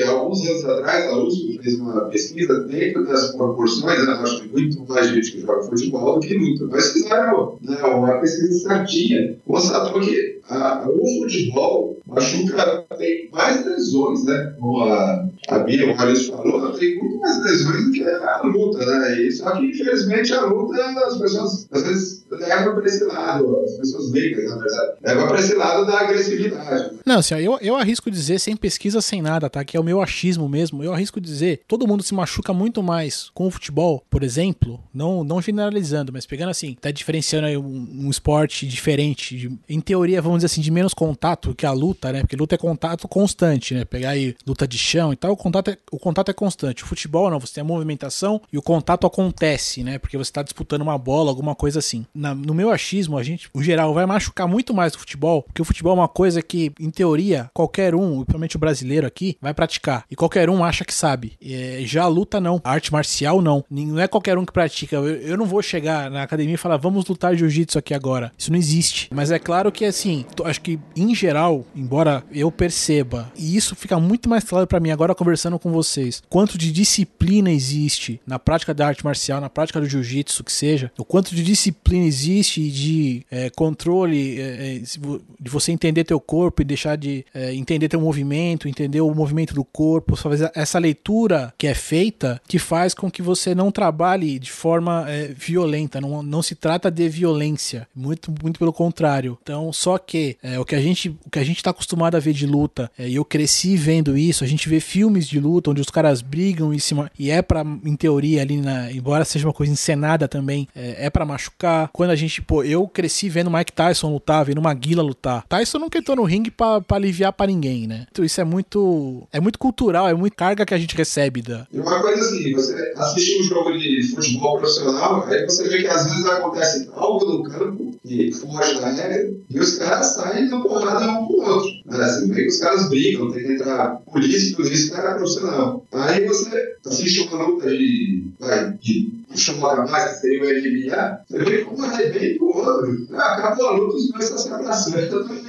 alguns 0.08 0.48
anos 0.48 0.66
atrás, 0.66 1.06
a 1.06 1.18
USP 1.18 1.60
fez 1.62 1.80
uma 1.80 2.06
pesquisa 2.06 2.62
dentro 2.62 3.06
das 3.06 3.36
proporções, 3.36 4.06
né, 4.06 4.14
acho 4.14 4.42
que 4.42 4.48
muito 4.48 4.86
mais 4.88 5.08
gente 5.10 5.32
que 5.34 5.42
joga 5.42 5.64
futebol 5.64 6.20
do 6.20 6.28
que 6.28 6.34
luta, 6.34 6.66
mas 6.72 6.94
fizeram 6.94 7.60
né, 7.62 7.78
uma 7.84 8.20
pesquisa 8.20 8.68
certinha, 8.68 9.36
constatou 9.46 10.02
que 10.02 10.40
a, 10.50 10.88
o 10.88 11.22
futebol 11.22 11.98
machuca, 12.06 12.86
tem 12.98 13.30
mais 13.32 13.66
lesões, 13.66 14.26
né? 14.26 14.54
Como 14.60 14.84
a, 14.84 15.26
a 15.50 15.60
Bia 15.60 15.96
Maurício 15.96 16.36
falou, 16.36 16.72
tem 16.74 16.98
muito 17.00 17.20
mais 17.20 17.44
lesões 17.44 17.86
do 17.86 17.92
que 17.92 18.04
a 18.04 18.42
luta, 18.44 18.86
né? 18.86 19.32
Só 19.32 19.52
que, 19.52 19.66
infelizmente, 19.66 20.34
a 20.34 20.46
luta, 20.46 20.84
as 20.84 21.18
pessoas 21.18 21.68
às 21.72 21.84
vezes 21.84 22.26
levam 22.32 22.76
para 22.76 22.86
esse 22.86 23.04
lado, 23.06 23.60
as 23.64 23.74
pessoas 23.74 24.12
leigas, 24.12 24.50
na 24.50 24.58
verdade, 24.58 24.92
levam 25.02 25.28
para 25.28 25.40
esse 25.40 25.56
lado 25.56 25.86
da 25.86 26.00
agressividade. 26.02 26.94
Né? 26.94 27.00
Não, 27.06 27.20
assim, 27.20 27.36
eu, 27.36 27.58
eu 27.62 27.76
arrisco 27.76 28.12
dizer, 28.12 28.40
sem 28.40 28.56
pesquisa, 28.56 29.02
sem 29.02 29.22
nada, 29.22 29.50
tá? 29.50 29.64
Que 29.64 29.78
é 29.78 29.80
o 29.80 29.84
meu 29.84 30.02
achismo 30.02 30.50
mesmo, 30.50 30.84
eu 30.84 30.94
arrisco 30.94 31.22
dizer, 31.22 31.62
todo 31.68 31.88
mundo 31.88 32.04
se 32.04 32.14
machuca 32.14 32.54
muito 32.54 32.84
mais 32.84 33.30
com 33.34 33.48
o 33.48 33.52
futebol, 33.52 34.04
por 34.10 34.24
exemplo, 34.24 34.80
não, 34.94 35.24
não 35.24 35.42
generalizando, 35.42 36.12
mas 36.12 36.26
pegando 36.26 36.50
assim, 36.50 36.76
tá 36.80 36.92
diferenciando 36.92 37.48
aí 37.48 37.58
um, 37.58 37.88
um 38.06 38.10
esporte 38.10 38.68
diferente, 38.68 39.38
de, 39.38 39.60
em 39.70 39.80
teoria, 39.80 40.22
vamos 40.22 40.33
dizer 40.40 40.48
assim, 40.48 40.62
de 40.62 40.72
menos 40.72 40.94
contato 40.94 41.54
que 41.56 41.66
a 41.66 41.72
luta, 41.72 42.12
né? 42.12 42.22
Porque 42.22 42.36
luta 42.36 42.56
é 42.56 42.58
contato 42.58 43.08
constante, 43.08 43.74
né? 43.74 43.86
Pegar 43.86 44.12
aí 44.12 44.36
luta 44.46 44.68
de 44.68 44.78
chão 44.78 45.14
e 45.14 45.16
tal, 45.16 45.32
o 45.32 45.38
contato 45.38 45.72
é, 45.72 45.78
o 45.92 46.00
contato 46.00 46.30
é 46.30 46.34
constante. 46.34 46.84
O 46.84 46.88
futebol 46.88 47.30
não, 47.30 47.40
você 47.40 47.56
tem 47.56 47.62
a 47.62 47.66
movimentação 47.66 48.42
e 48.52 48.58
o 48.58 48.62
contato 48.62 49.06
acontece, 49.06 49.84
né? 49.84 49.98
Porque 49.98 50.18
você 50.18 50.32
tá 50.32 50.44
disputando 50.44 50.82
uma 50.82 50.98
bola, 50.98 51.30
alguma 51.30 51.56
coisa 51.56 51.80
assim. 51.80 52.06
Na, 52.14 52.34
no 52.34 52.54
meu 52.54 52.72
achismo, 52.72 53.18
a 53.18 53.24
gente, 53.24 53.50
o 53.54 53.62
geral, 53.62 53.94
vai 53.94 54.06
machucar 54.06 54.48
muito 54.48 54.74
mais 54.74 54.94
o 54.96 55.00
futebol, 55.00 55.44
porque 55.44 55.62
o 55.62 55.66
futebol 55.66 55.94
é 55.94 56.00
uma 56.00 56.08
coisa 56.08 56.42
que, 56.42 56.72
em 56.80 56.90
teoria, 56.90 57.50
qualquer 57.54 57.96
um, 57.96 58.18
principalmente 58.18 58.56
o 58.56 58.60
brasileiro 58.60 59.08
aqui, 59.08 59.38
vai 59.42 59.54
praticar. 59.54 60.06
E 60.10 60.16
qualquer 60.16 60.50
um 60.50 60.64
acha 60.64 60.86
que 60.86 60.94
sabe. 60.94 61.34
É, 61.44 61.82
já 61.86 62.04
a 62.04 62.08
luta 62.08 62.40
não. 62.40 62.62
A 62.64 62.72
arte 62.72 62.92
marcial 62.92 63.42
não. 63.42 63.64
Não 63.70 64.00
é 64.00 64.08
qualquer 64.08 64.38
um 64.38 64.46
que 64.46 64.52
pratica. 64.52 64.96
Eu, 64.96 65.06
eu 65.06 65.38
não 65.38 65.46
vou 65.46 65.62
chegar 65.62 66.10
na 66.10 66.24
academia 66.24 66.56
e 66.56 66.58
falar, 66.58 66.78
vamos 66.78 67.06
lutar 67.06 67.36
jiu-jitsu 67.36 67.78
aqui 67.78 67.94
agora. 67.94 68.32
Isso 68.38 68.52
não 68.52 68.58
existe. 68.58 69.10
Mas 69.14 69.32
é 69.32 69.40
claro 69.40 69.72
que, 69.72 69.86
assim, 69.86 70.23
acho 70.46 70.62
que 70.62 70.80
em 70.96 71.14
geral, 71.14 71.66
embora 71.76 72.24
eu 72.32 72.52
perceba, 72.52 73.32
e 73.38 73.56
isso 73.56 73.76
fica 73.76 74.00
muito 74.00 74.30
mais 74.30 74.44
claro 74.44 74.68
para 74.68 74.80
mim 74.80 74.92
agora 74.92 75.16
conversando 75.16 75.60
com 75.60 75.72
vocês, 75.72 76.22
quanto 76.30 76.58
de 76.58 76.72
disciplina 76.72 77.52
existe 77.52 78.20
na 78.26 78.40
prática 78.40 78.74
da 78.74 78.88
arte 78.88 79.04
marcial, 79.04 79.40
na 79.40 79.50
prática 79.50 79.80
do 79.80 79.88
jiu-jitsu, 79.88 80.44
que 80.44 80.52
seja, 80.52 80.92
o 80.98 81.06
quanto 81.06 81.36
de 81.36 81.44
disciplina 81.44 82.06
existe 82.06 82.70
de 82.70 83.26
é, 83.30 83.50
controle, 83.50 84.40
é, 84.40 84.80
de 84.80 85.50
você 85.50 85.72
entender 85.72 86.04
teu 86.04 86.20
corpo 86.20 86.62
e 86.62 86.66
deixar 86.66 86.96
de 86.96 87.26
é, 87.34 87.54
entender 87.54 87.90
teu 87.90 88.02
movimento, 88.02 88.68
entender 88.68 89.02
o 89.02 89.14
movimento 89.14 89.54
do 89.54 89.64
corpo, 89.64 90.16
fazer 90.16 90.52
essa 90.56 90.80
leitura 90.80 91.54
que 91.58 91.68
é 91.68 91.74
feita, 91.74 92.42
que 92.48 92.60
faz 92.60 92.94
com 92.94 93.10
que 93.10 93.22
você 93.22 93.56
não 93.56 93.72
trabalhe 93.72 94.40
de 94.40 94.52
forma 94.52 95.06
violenta, 95.36 96.00
não, 96.00 96.24
não 96.24 96.42
se 96.42 96.56
trata 96.56 96.90
de 96.90 97.08
violência, 97.10 97.88
muito, 97.96 98.34
muito 98.42 98.60
pelo 98.60 98.74
contrário. 98.74 99.38
Então, 99.42 99.72
só 99.72 99.98
que 99.98 100.13
é, 100.42 100.60
o 100.60 100.66
que 100.66 100.76
a 100.76 100.82
gente 100.82 101.10
o 101.26 101.30
que 101.30 101.40
a 101.40 101.44
gente 101.44 101.58
está 101.58 101.72
acostumado 101.72 102.16
a 102.16 102.20
ver 102.20 102.34
de 102.34 102.46
luta, 102.46 102.92
é, 102.98 103.08
e 103.08 103.16
eu 103.16 103.26
cresci 103.26 103.76
vendo 103.76 104.18
isso, 104.18 104.44
a 104.44 104.48
gente 104.48 104.68
vê 104.70 104.80
filmes 104.80 105.28
de 105.28 105.40
luta 105.40 105.72
onde 105.72 105.82
os 105.82 105.90
caras 105.90 106.22
brigam 106.22 106.74
em 106.74 106.80
cima, 106.80 107.12
e 107.18 107.32
é 107.32 107.42
para 107.42 107.62
em 107.62 107.96
teoria 107.96 108.42
ali, 108.42 108.58
na, 108.58 108.92
embora 108.92 109.26
seja 109.26 109.48
uma 109.48 109.54
coisa 109.54 109.72
encenada 109.72 110.28
também, 110.28 110.68
é, 110.76 111.06
é 111.06 111.10
para 111.10 111.26
machucar. 111.26 111.90
Quando 111.92 112.12
a 112.12 112.16
gente, 112.16 112.42
pô, 112.42 112.64
eu 112.64 112.88
cresci 112.88 113.30
vendo 113.30 113.52
Mike 113.52 113.72
Tyson 113.72 114.12
lutar, 114.12 114.46
vendo 114.46 114.62
Maguila 114.62 115.04
lutar. 115.04 115.46
Tyson 115.48 115.80
nunca 115.80 115.98
entrou 115.98 116.18
no 116.18 116.24
ringue 116.24 116.52
para 116.52 116.84
aliviar 116.92 117.34
para 117.34 117.48
ninguém, 117.48 117.88
né? 117.88 118.08
Então 118.12 118.24
isso 118.24 118.40
é 118.40 118.44
muito 118.44 119.28
é 119.32 119.40
muito 119.40 119.60
cultural, 119.60 120.08
é 120.08 120.14
muito 120.14 120.36
carga 120.36 120.66
que 120.66 120.74
a 120.74 120.78
gente 120.78 120.96
recebe 120.96 121.42
da. 121.42 121.68
E 121.72 121.80
uma 121.80 122.02
coisa 122.02 122.22
assim, 122.22 122.54
você 122.54 122.94
assiste 122.98 123.42
um 123.42 123.44
jogo 123.44 123.78
de 123.78 124.04
futebol 124.14 124.58
profissional, 124.58 125.26
aí 125.28 125.44
você 125.46 125.68
vê 125.70 125.82
que 125.82 125.88
às 125.88 126.04
vezes 126.06 126.26
acontece 126.26 126.90
algo 126.94 127.26
no 127.26 127.44
campo 127.44 127.96
que 128.06 128.32
foge 128.32 128.80
da 128.80 128.92
regra, 128.92 129.34
e 129.50 129.60
os 129.60 129.78
caras 129.78 130.03
saem 130.04 130.50
na 130.50 130.62
porrada 130.62 131.12
um 131.12 131.26
com 131.26 131.34
o 131.34 131.50
outro. 131.50 131.70
Né? 131.86 132.04
Assim, 132.04 132.32
vê 132.32 132.44
que 132.44 132.50
os 132.50 132.60
caras 132.60 132.90
brigam, 132.90 133.32
tem 133.32 133.44
que 133.44 133.54
entrar 133.54 134.02
polícia 134.12 134.56
e 134.60 134.74
isso, 134.74 134.92
cara 134.92 135.16
profissional. 135.16 135.86
Aí 135.92 136.26
você 136.26 136.76
assiste 136.86 137.28
uma 137.28 137.46
luta 137.46 137.70
de, 137.70 138.24
vai, 138.40 138.74
de 138.74 139.12
chamar 139.36 139.88
mais, 139.90 140.14
que 140.14 140.20
seria 140.20 140.42
o 140.42 140.46
MMA, 140.46 141.20
você 141.28 141.40
vê 141.40 141.58
como 141.64 141.80
um 141.80 141.84
arrebenta 141.84 142.44
o 142.44 142.58
outro. 142.58 143.08
Ah, 143.14 143.36
acabou 143.36 143.68
a 143.68 143.72
luta, 143.72 143.98
os 143.98 144.12
dois 144.12 144.24
estão 144.26 144.38
se 144.38 144.50
abraçando. 144.50 145.44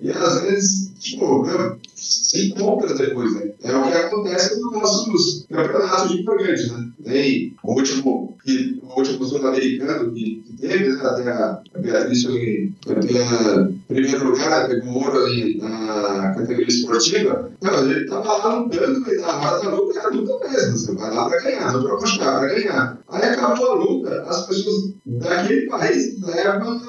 E 0.00 0.10
às 0.10 0.42
vezes, 0.42 0.92
tipo, 0.98 1.46
se 1.94 2.48
encontra 2.48 2.94
depois, 2.94 3.34
né? 3.34 3.50
É 3.62 3.76
o 3.76 3.86
que 3.86 3.92
acontece 3.92 4.60
nos 4.60 4.72
nossos 4.72 5.46
campeonatos 5.62 6.08
de 6.08 6.20
importante, 6.20 6.72
né? 6.72 6.88
Tem 7.04 7.56
o 7.62 7.72
último, 7.72 8.36
o 8.82 8.98
último 8.98 9.24
sul-americano 9.24 10.12
que, 10.12 10.44
teve, 10.60 10.88
né? 10.88 11.00
Até 11.02 11.30
a 11.30 11.60
Beatriz 11.78 12.24
foi 12.24 12.72
campeã 12.86 13.72
primeiro 13.88 14.30
lugar, 14.30 14.68
pegou 14.68 14.94
ouro 14.94 15.24
ali 15.24 15.58
na 15.58 16.34
categoria 16.34 16.66
esportiva. 16.66 17.50
Não, 17.62 17.90
ele 17.90 18.06
tava 18.06 18.36
lá 18.36 18.54
lutando, 18.56 19.12
e 19.12 19.16
na 19.18 19.36
hora 19.38 19.62
da 19.62 19.70
luta 19.70 19.98
era 19.98 20.08
luta 20.10 20.48
mesmo. 20.48 20.78
Você 20.78 20.94
vai 20.94 21.14
lá 21.14 21.28
pra 21.28 21.40
ganhar, 21.40 21.72
não 21.72 21.82
pra 21.82 21.94
machucar, 21.94 22.38
pra 22.40 22.48
ganhar. 22.48 22.98
Aí 23.08 23.22
acabou 23.22 23.70
a 23.70 23.74
luta, 23.74 24.22
as 24.22 24.46
pessoas 24.46 24.92
daquele 25.06 25.66
país 25.66 26.20
levam, 26.20 26.80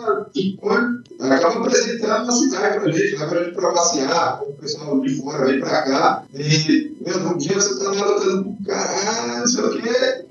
acabam 1.20 1.64
apresentando 1.64 2.24
uma 2.24 2.32
cidade 2.32 2.80
pra 2.80 2.92
gente, 2.92 3.16
leva 3.18 3.36
a 3.36 3.44
gente 3.44 3.56
pra 3.56 3.72
passear, 3.72 4.42
o 4.42 4.54
pessoal 4.54 5.00
de 5.00 5.16
fora 5.16 5.46
vem 5.46 5.60
pra 5.60 5.82
cá, 5.84 6.24
e, 6.34 6.96
meu, 7.06 7.30
um 7.30 7.38
dia 7.38 7.56
você 7.56 7.80
tá 7.80 7.92
lá 7.92 8.06
lutando, 8.08 8.58
caralho, 8.66 9.40
não 9.40 9.48
sei 9.48 9.64
o 9.64 9.82
quê, 9.82 10.26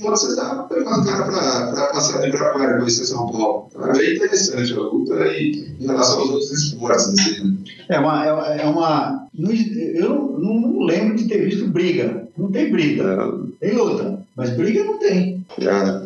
você 0.00 0.36
tá 0.36 0.66
levando 0.70 1.02
o 1.02 1.06
cara 1.06 1.24
pra, 1.24 1.72
pra 1.72 1.86
passear 1.88 2.22
de 2.22 2.28
Ibirapuera, 2.28 2.78
conhecer 2.78 3.04
São 3.04 3.30
Paulo. 3.30 3.68
Então, 3.68 3.86
é 3.86 3.92
bem 3.92 4.16
interessante 4.16 4.72
a 4.72 4.80
luta 4.80 5.26
em 5.28 5.76
relação 5.80 6.20
aos 6.20 6.30
outros 6.30 6.50
esportes, 6.52 7.08
assim, 7.08 7.44
né? 7.44 7.56
É 7.88 7.98
uma, 7.98 8.24
é, 8.24 8.62
é 8.62 8.66
uma 8.66 9.28
eu 9.38 10.38
não, 10.38 10.60
não, 10.60 10.80
lembro 10.84 11.16
de 11.16 11.26
ter 11.26 11.44
visto 11.44 11.66
briga 11.68 12.28
Não 12.36 12.50
tem 12.50 12.70
briga. 12.70 13.32
Tem 13.58 13.72
luta. 13.72 14.20
Mas 14.36 14.50
briga 14.50 14.84
não 14.84 14.98
tem. 14.98 15.39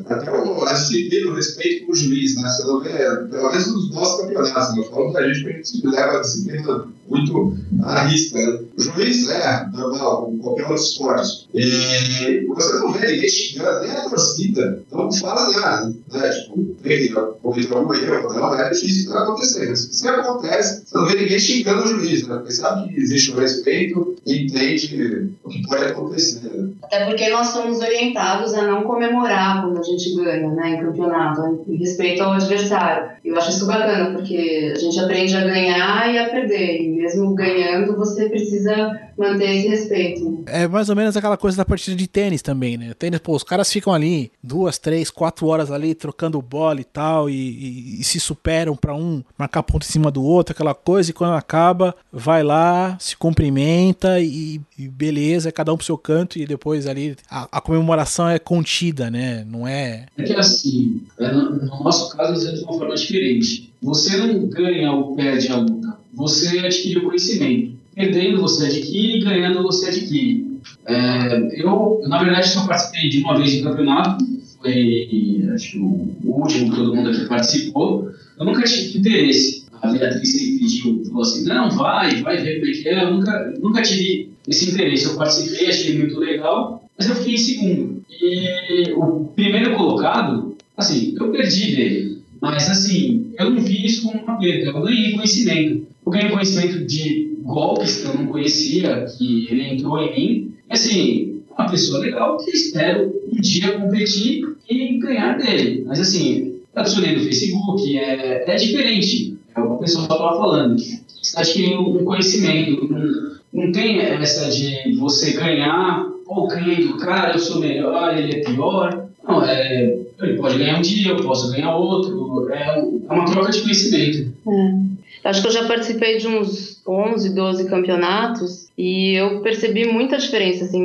Até 0.08 0.30
o, 0.30 0.64
a 0.64 0.72
disciplina, 0.72 1.30
o 1.30 1.34
respeito 1.34 1.86
com 1.86 1.94
juiz, 1.94 2.36
né? 2.36 2.48
Você 2.48 2.64
não 2.64 2.80
vê, 2.80 2.90
pelo 2.90 3.50
menos 3.50 3.66
nos 3.66 3.90
nossos 3.90 4.22
campeonatos, 4.22 4.76
eu 4.76 4.84
falo 4.84 5.12
da 5.12 5.32
gente, 5.32 5.48
a 5.48 5.52
gente 5.52 5.86
leva 5.86 6.18
a 6.18 6.20
disciplina 6.20 6.88
muito 7.08 7.56
à 7.82 8.04
risca. 8.04 8.38
Né? 8.38 8.60
O 8.76 8.82
juiz 8.82 9.28
é 9.28 9.66
normal, 9.72 10.24
como 10.24 10.38
qualquer 10.38 10.62
outro 10.62 10.82
esporte. 10.82 11.48
E 11.54 12.46
você 12.46 12.78
não 12.78 12.92
vê 12.92 13.06
ninguém 13.06 13.28
xingando, 13.28 13.86
nem 13.86 13.90
a 13.90 14.08
torcida, 14.08 14.82
não 14.90 15.12
fala 15.12 15.50
nada. 15.52 15.94
Né? 16.12 16.28
Tipo, 16.30 16.76
ele 16.84 17.08
cometeu 17.42 17.78
algum 17.78 17.94
erro, 17.94 18.32
não, 18.32 18.54
é 18.54 18.70
difícil 18.70 19.10
que 19.10 19.18
acontecer. 19.18 19.76
Se 19.76 20.08
acontece, 20.08 20.84
você 20.86 20.96
não 20.96 21.06
vê 21.06 21.20
ninguém 21.20 21.38
xingando 21.38 21.84
o 21.84 21.86
juiz, 21.86 22.26
né? 22.26 22.36
Porque 22.36 22.52
sabe 22.52 22.88
que 22.88 23.00
existe 23.00 23.30
o 23.32 23.38
respeito 23.38 24.16
e 24.26 24.44
entende 24.44 25.30
o 25.42 25.48
que 25.48 25.62
pode 25.66 25.84
acontecer. 25.84 26.48
Né? 26.48 26.70
Até 26.82 27.04
porque 27.04 27.28
nós 27.28 27.48
somos 27.48 27.80
orientados 27.80 28.54
a 28.54 28.66
não 28.66 28.84
comemorar 28.84 29.33
quando 29.62 29.78
a 29.78 29.82
gente 29.82 30.14
ganha, 30.14 30.48
né, 30.50 30.70
em 30.70 30.80
campeonato, 30.80 31.64
em 31.68 31.76
respeito 31.76 32.22
ao 32.22 32.32
adversário. 32.32 33.10
Eu 33.24 33.36
acho 33.36 33.50
isso 33.50 33.66
bacana, 33.66 34.12
porque 34.12 34.72
a 34.74 34.78
gente 34.78 34.98
aprende 34.98 35.36
a 35.36 35.44
ganhar 35.44 36.12
e 36.12 36.18
a 36.18 36.28
perder. 36.28 36.82
Mesmo 37.04 37.34
ganhando, 37.34 37.94
você 37.96 38.30
precisa 38.30 38.98
manter 39.16 39.56
esse 39.56 39.68
respeito. 39.68 40.42
É 40.46 40.66
mais 40.66 40.88
ou 40.88 40.96
menos 40.96 41.14
aquela 41.14 41.36
coisa 41.36 41.56
da 41.56 41.64
partida 41.64 41.94
de 41.94 42.08
tênis 42.08 42.40
também, 42.40 42.78
né? 42.78 42.94
Tênis, 42.94 43.20
pô, 43.20 43.36
os 43.36 43.42
caras 43.42 43.70
ficam 43.70 43.92
ali 43.92 44.32
duas, 44.42 44.78
três, 44.78 45.10
quatro 45.10 45.46
horas 45.46 45.70
ali 45.70 45.94
trocando 45.94 46.40
bola 46.40 46.80
e 46.80 46.84
tal, 46.84 47.28
e, 47.28 47.34
e, 47.34 48.00
e 48.00 48.04
se 48.04 48.18
superam 48.18 48.74
para 48.74 48.94
um 48.94 49.22
marcar 49.36 49.62
ponto 49.62 49.84
em 49.84 49.90
cima 49.90 50.10
do 50.10 50.24
outro, 50.24 50.52
aquela 50.52 50.74
coisa, 50.74 51.10
e 51.10 51.14
quando 51.14 51.34
acaba, 51.34 51.94
vai 52.10 52.42
lá, 52.42 52.96
se 52.98 53.16
cumprimenta 53.16 54.18
e, 54.18 54.60
e 54.78 54.88
beleza, 54.88 55.52
cada 55.52 55.72
um 55.72 55.76
pro 55.76 55.84
seu 55.84 55.98
canto, 55.98 56.38
e 56.38 56.46
depois 56.46 56.86
ali 56.86 57.16
a, 57.30 57.46
a, 57.52 57.60
comemoração 57.60 58.30
é 58.30 58.38
contida, 58.38 59.10
né? 59.10 59.44
Não 59.46 59.68
é. 59.68 60.06
É 60.16 60.22
que 60.22 60.32
assim, 60.32 61.02
é, 61.18 61.30
no, 61.30 61.50
no 61.50 61.84
nosso 61.84 62.16
caso, 62.16 62.48
é 62.48 62.52
de 62.52 62.64
uma 62.64 62.78
forma 62.78 62.94
diferente. 62.94 63.74
Você 63.82 64.16
não 64.16 64.46
ganha 64.48 64.90
ou 64.92 65.14
perde 65.14 65.52
a 65.52 65.56
luta, 65.56 65.98
você 66.14 66.58
adquire 66.58 66.98
o 66.98 67.04
conhecimento. 67.04 67.74
Perdendo, 67.94 68.40
você 68.40 68.66
adquire, 68.66 69.20
ganhando, 69.20 69.62
você 69.62 69.88
adquire. 69.88 70.54
É, 70.86 71.62
eu, 71.62 72.02
na 72.06 72.22
verdade, 72.22 72.48
só 72.48 72.66
participei 72.66 73.08
de 73.08 73.18
uma 73.18 73.38
vez 73.38 73.52
de 73.52 73.62
campeonato, 73.62 74.24
foi 74.60 75.46
acho 75.54 75.72
que 75.72 75.78
o 75.78 76.16
último 76.24 76.70
que 76.70 76.76
todo 76.76 76.94
mundo 76.94 77.10
aqui 77.10 77.26
participou. 77.26 78.10
Eu 78.38 78.44
nunca 78.44 78.62
tive 78.62 78.98
interesse. 78.98 79.64
A 79.82 79.88
Beatriz 79.88 80.32
sempre 80.32 80.58
pediu, 80.58 81.04
falou 81.04 81.22
assim: 81.22 81.44
não, 81.44 81.70
vai, 81.70 82.22
vai 82.22 82.38
ver 82.38 82.60
como 82.60 82.70
é 82.70 82.74
que 82.74 82.88
é. 82.88 83.04
Eu 83.04 83.14
nunca, 83.14 83.54
nunca 83.60 83.82
tive 83.82 84.30
esse 84.48 84.70
interesse. 84.70 85.04
Eu 85.04 85.16
participei, 85.16 85.68
achei 85.68 85.98
muito 85.98 86.18
legal, 86.18 86.82
mas 86.96 87.08
eu 87.08 87.16
fiquei 87.16 87.34
em 87.34 87.38
segundo. 87.38 88.04
E 88.10 88.92
o 88.96 89.26
primeiro 89.36 89.76
colocado, 89.76 90.56
assim, 90.76 91.14
eu 91.18 91.30
perdi 91.30 91.76
dele. 91.76 92.13
Mas, 92.44 92.68
assim, 92.68 93.32
eu 93.38 93.50
não 93.50 93.60
vi 93.62 93.86
isso 93.86 94.02
como 94.02 94.22
uma 94.22 94.38
perda. 94.38 94.70
Eu 94.70 94.82
ganhei 94.82 95.12
conhecimento. 95.12 95.86
Eu 96.04 96.12
ganhei 96.12 96.28
conhecimento 96.28 96.84
de 96.84 97.38
golpes 97.42 98.02
que 98.02 98.06
eu 98.06 98.14
não 98.14 98.26
conhecia, 98.26 99.06
que 99.16 99.48
ele 99.50 99.62
entrou 99.62 99.98
em 99.98 100.14
mim. 100.14 100.54
Assim, 100.68 101.40
uma 101.56 101.70
pessoa 101.70 102.00
legal 102.00 102.36
que 102.36 102.50
espero 102.50 103.14
um 103.32 103.40
dia 103.40 103.78
competir 103.78 104.44
e 104.68 104.98
ganhar 104.98 105.38
dele. 105.38 105.84
Mas, 105.86 106.00
assim, 106.00 106.60
adicionei 106.74 107.16
no 107.16 107.24
Facebook, 107.24 107.98
é, 107.98 108.44
é 108.46 108.56
diferente. 108.56 109.38
É 109.56 109.60
o 109.60 109.68
que 109.68 109.74
a 109.74 109.78
pessoa 109.78 110.02
estava 110.02 110.36
falando. 110.36 110.78
Você 110.78 111.00
está 111.22 111.40
adquirindo 111.40 111.80
um 111.80 112.04
conhecimento. 112.04 113.40
Não 113.54 113.72
tem 113.72 114.00
essa 114.00 114.50
de 114.50 114.92
você 114.96 115.32
ganhar, 115.32 116.06
pô, 116.24 116.46
ganhei 116.46 116.86
do 116.86 116.96
cara, 116.98 117.34
eu 117.34 117.38
sou 117.38 117.60
melhor, 117.60 118.16
ele 118.16 118.36
é 118.36 118.44
pior. 118.44 119.08
Não, 119.26 119.42
é, 119.44 119.96
ele 120.20 120.36
pode 120.36 120.58
ganhar 120.58 120.78
um 120.78 120.82
dia, 120.82 121.12
eu 121.12 121.22
posso 121.22 121.50
ganhar 121.50 121.76
outro. 121.76 122.48
É, 122.50 122.78
é 122.78 123.12
uma 123.12 123.24
troca 123.24 123.52
de 123.52 123.62
conhecimento. 123.62 124.32
É. 124.46 125.28
Acho 125.28 125.40
que 125.40 125.48
eu 125.48 125.52
já 125.52 125.66
participei 125.66 126.18
de 126.18 126.28
uns 126.28 126.82
11, 126.86 127.34
12 127.34 127.68
campeonatos 127.68 128.68
e 128.76 129.14
eu 129.14 129.40
percebi 129.40 129.86
muita 129.86 130.18
diferença 130.18 130.64
assim, 130.64 130.82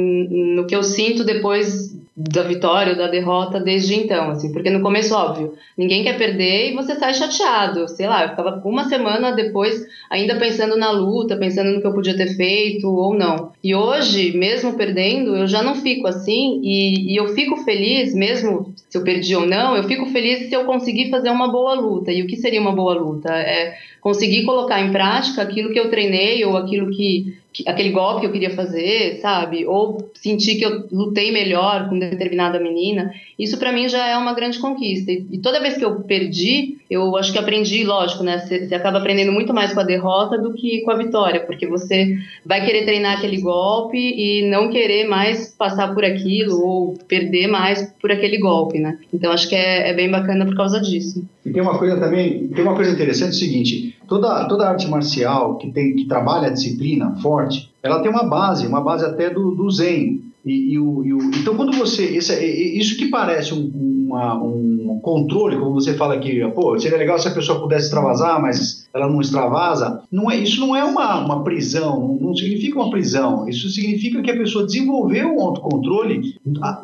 no 0.56 0.66
que 0.66 0.76
eu 0.76 0.82
sinto 0.82 1.26
depois 1.26 1.99
da 2.22 2.44
vitória 2.44 2.92
ou 2.92 2.98
da 2.98 3.08
derrota 3.08 3.62
desde 3.62 3.96
então, 3.96 4.32
assim, 4.32 4.52
porque 4.52 4.70
no 4.70 4.82
começo, 4.82 5.16
óbvio, 5.16 5.54
ninguém 5.78 6.04
quer 6.04 6.18
perder 6.18 6.70
e 6.70 6.76
você 6.76 6.94
sai 6.96 7.14
chateado, 7.14 7.88
sei 7.88 8.08
lá, 8.08 8.24
eu 8.24 8.30
ficava 8.32 8.62
uma 8.66 8.90
semana 8.90 9.32
depois 9.32 9.88
ainda 10.10 10.36
pensando 10.36 10.76
na 10.76 10.92
luta, 10.92 11.38
pensando 11.38 11.72
no 11.72 11.80
que 11.80 11.88
eu 11.88 11.94
podia 11.94 12.18
ter 12.18 12.36
feito 12.36 12.90
ou 12.94 13.14
não. 13.14 13.54
E 13.64 13.74
hoje, 13.74 14.38
mesmo 14.38 14.74
perdendo, 14.74 15.34
eu 15.34 15.48
já 15.48 15.64
não 15.64 15.76
fico 15.76 16.08
assim 16.08 16.60
e, 16.62 17.14
e 17.14 17.16
eu 17.16 17.30
fico 17.30 17.56
feliz, 17.64 18.14
mesmo 18.14 18.74
se 18.90 18.98
eu 18.98 19.04
perdi 19.04 19.34
ou 19.38 19.46
não, 19.46 19.78
eu 19.78 19.84
fico 19.86 20.06
feliz 20.08 20.50
se 20.50 20.54
eu 20.54 20.66
conseguir 20.66 21.10
fazer 21.10 21.30
uma 21.30 21.50
boa 21.50 21.74
luta. 21.74 22.12
E 22.12 22.22
o 22.22 22.28
que 22.28 22.36
seria 22.36 22.60
uma 22.60 22.74
boa 22.74 22.96
luta? 22.96 23.34
É 23.34 23.78
conseguir 24.02 24.44
colocar 24.44 24.82
em 24.82 24.92
prática 24.92 25.42
aquilo 25.42 25.72
que 25.72 25.80
eu 25.80 25.90
treinei 25.90 26.44
ou 26.46 26.56
aquilo 26.56 26.90
que, 26.90 27.38
que, 27.52 27.68
aquele 27.68 27.90
golpe 27.90 28.22
que 28.22 28.28
eu 28.28 28.32
queria 28.32 28.52
fazer, 28.52 29.20
sabe? 29.22 29.66
Ou 29.66 30.10
sentir 30.14 30.56
que 30.56 30.66
eu 30.66 30.88
lutei 30.92 31.32
melhor 31.32 31.90
com 31.90 32.00
determinada 32.00 32.60
menina. 32.60 33.12
Isso 33.38 33.58
para 33.58 33.72
mim 33.72 33.90
já 33.90 34.08
é 34.08 34.18
uma 34.18 34.34
grande 34.34 34.60
conquista. 34.60 35.12
E, 35.12 35.26
e, 35.32 35.38
toda 35.40 35.60
vez 35.60 35.78
que 35.78 35.84
eu 35.84 36.02
perdi, 36.02 36.78
eu 36.90 37.18
acho 37.18 37.34
que 37.34 37.40
aprendi, 37.40 37.84
lógico, 37.84 38.24
né? 38.24 38.40
Você 38.40 38.74
acaba 38.74 39.00
aprendendo 39.00 39.32
muito 39.32 39.54
mais 39.54 39.74
com 39.74 39.80
a 39.80 39.84
derrota 39.84 40.38
do 40.38 40.54
que 40.54 40.82
com 40.82 40.92
a 40.92 40.98
vitória, 40.98 41.42
porque 41.42 41.68
você 41.68 42.18
vai 42.46 42.66
querer 42.66 42.86
treinar 42.86 43.18
aquele 43.18 43.42
golpe 43.42 43.98
e 43.98 44.50
não 44.50 44.70
querer 44.70 45.08
mais 45.08 45.54
passar 45.58 45.94
por 45.94 46.06
aquilo 46.06 46.62
ou 46.64 46.98
perder 47.08 47.48
mais 47.48 47.94
por 48.02 48.12
aquele 48.12 48.38
golpe, 48.38 48.80
né? 48.80 48.98
Então 49.14 49.32
acho 49.32 49.50
que 49.50 49.56
é, 49.56 49.90
é 49.90 49.94
bem 49.94 50.10
bacana 50.10 50.46
por 50.46 50.56
causa 50.56 50.80
disso. 50.80 51.24
E 51.50 51.52
tem 51.52 51.64
uma 51.64 51.80
coisa 51.80 51.98
também, 51.98 52.48
tem 52.50 52.64
uma 52.64 52.76
coisa 52.76 52.92
interessante, 52.92 53.32
é 53.32 53.36
o 53.36 53.40
seguinte, 53.40 53.98
toda, 54.08 54.46
toda 54.46 54.70
arte 54.70 54.88
marcial 54.88 55.58
que, 55.58 55.72
tem, 55.72 55.96
que 55.96 56.06
trabalha 56.06 56.48
a 56.48 56.52
disciplina 56.52 57.16
forte, 57.24 57.72
ela 57.82 58.02
tem 58.02 58.12
uma 58.12 58.24
base, 58.24 58.68
uma 58.68 58.80
base 58.80 59.04
até 59.04 59.32
do, 59.32 59.56
do 59.56 59.70
Zen. 59.72 60.22
E, 60.46 60.74
e, 60.74 60.80
o, 60.80 61.06
e 61.06 61.14
o, 61.14 61.18
então, 61.36 61.56
quando 61.56 61.76
você. 61.78 62.06
Isso, 62.06 62.34
isso 62.34 62.98
que 62.98 63.10
parece 63.10 63.54
um, 63.54 63.70
uma, 64.08 64.36
um 64.36 65.00
controle, 65.02 65.58
como 65.58 65.74
você 65.74 65.94
fala 65.94 66.16
aqui, 66.16 66.40
pô, 66.54 66.78
seria 66.80 66.98
legal 66.98 67.20
se 67.20 67.28
a 67.28 67.34
pessoa 67.34 67.60
pudesse 67.60 67.86
extravasar, 67.86 68.42
mas 68.42 68.88
ela 68.94 69.08
não 69.08 69.22
extravasa. 69.22 70.02
Não 70.12 70.30
é, 70.30 70.38
isso 70.38 70.60
não 70.60 70.76
é 70.76 70.84
uma, 70.84 71.20
uma 71.24 71.44
prisão, 71.44 72.18
não, 72.20 72.36
significa 72.36 72.80
uma 72.80 72.90
prisão. 72.90 73.48
Isso 73.48 73.70
significa 73.70 74.22
que 74.22 74.32
a 74.32 74.38
pessoa 74.38 74.66
desenvolveu 74.66 75.36
um 75.36 75.42
autocontrole 75.42 76.36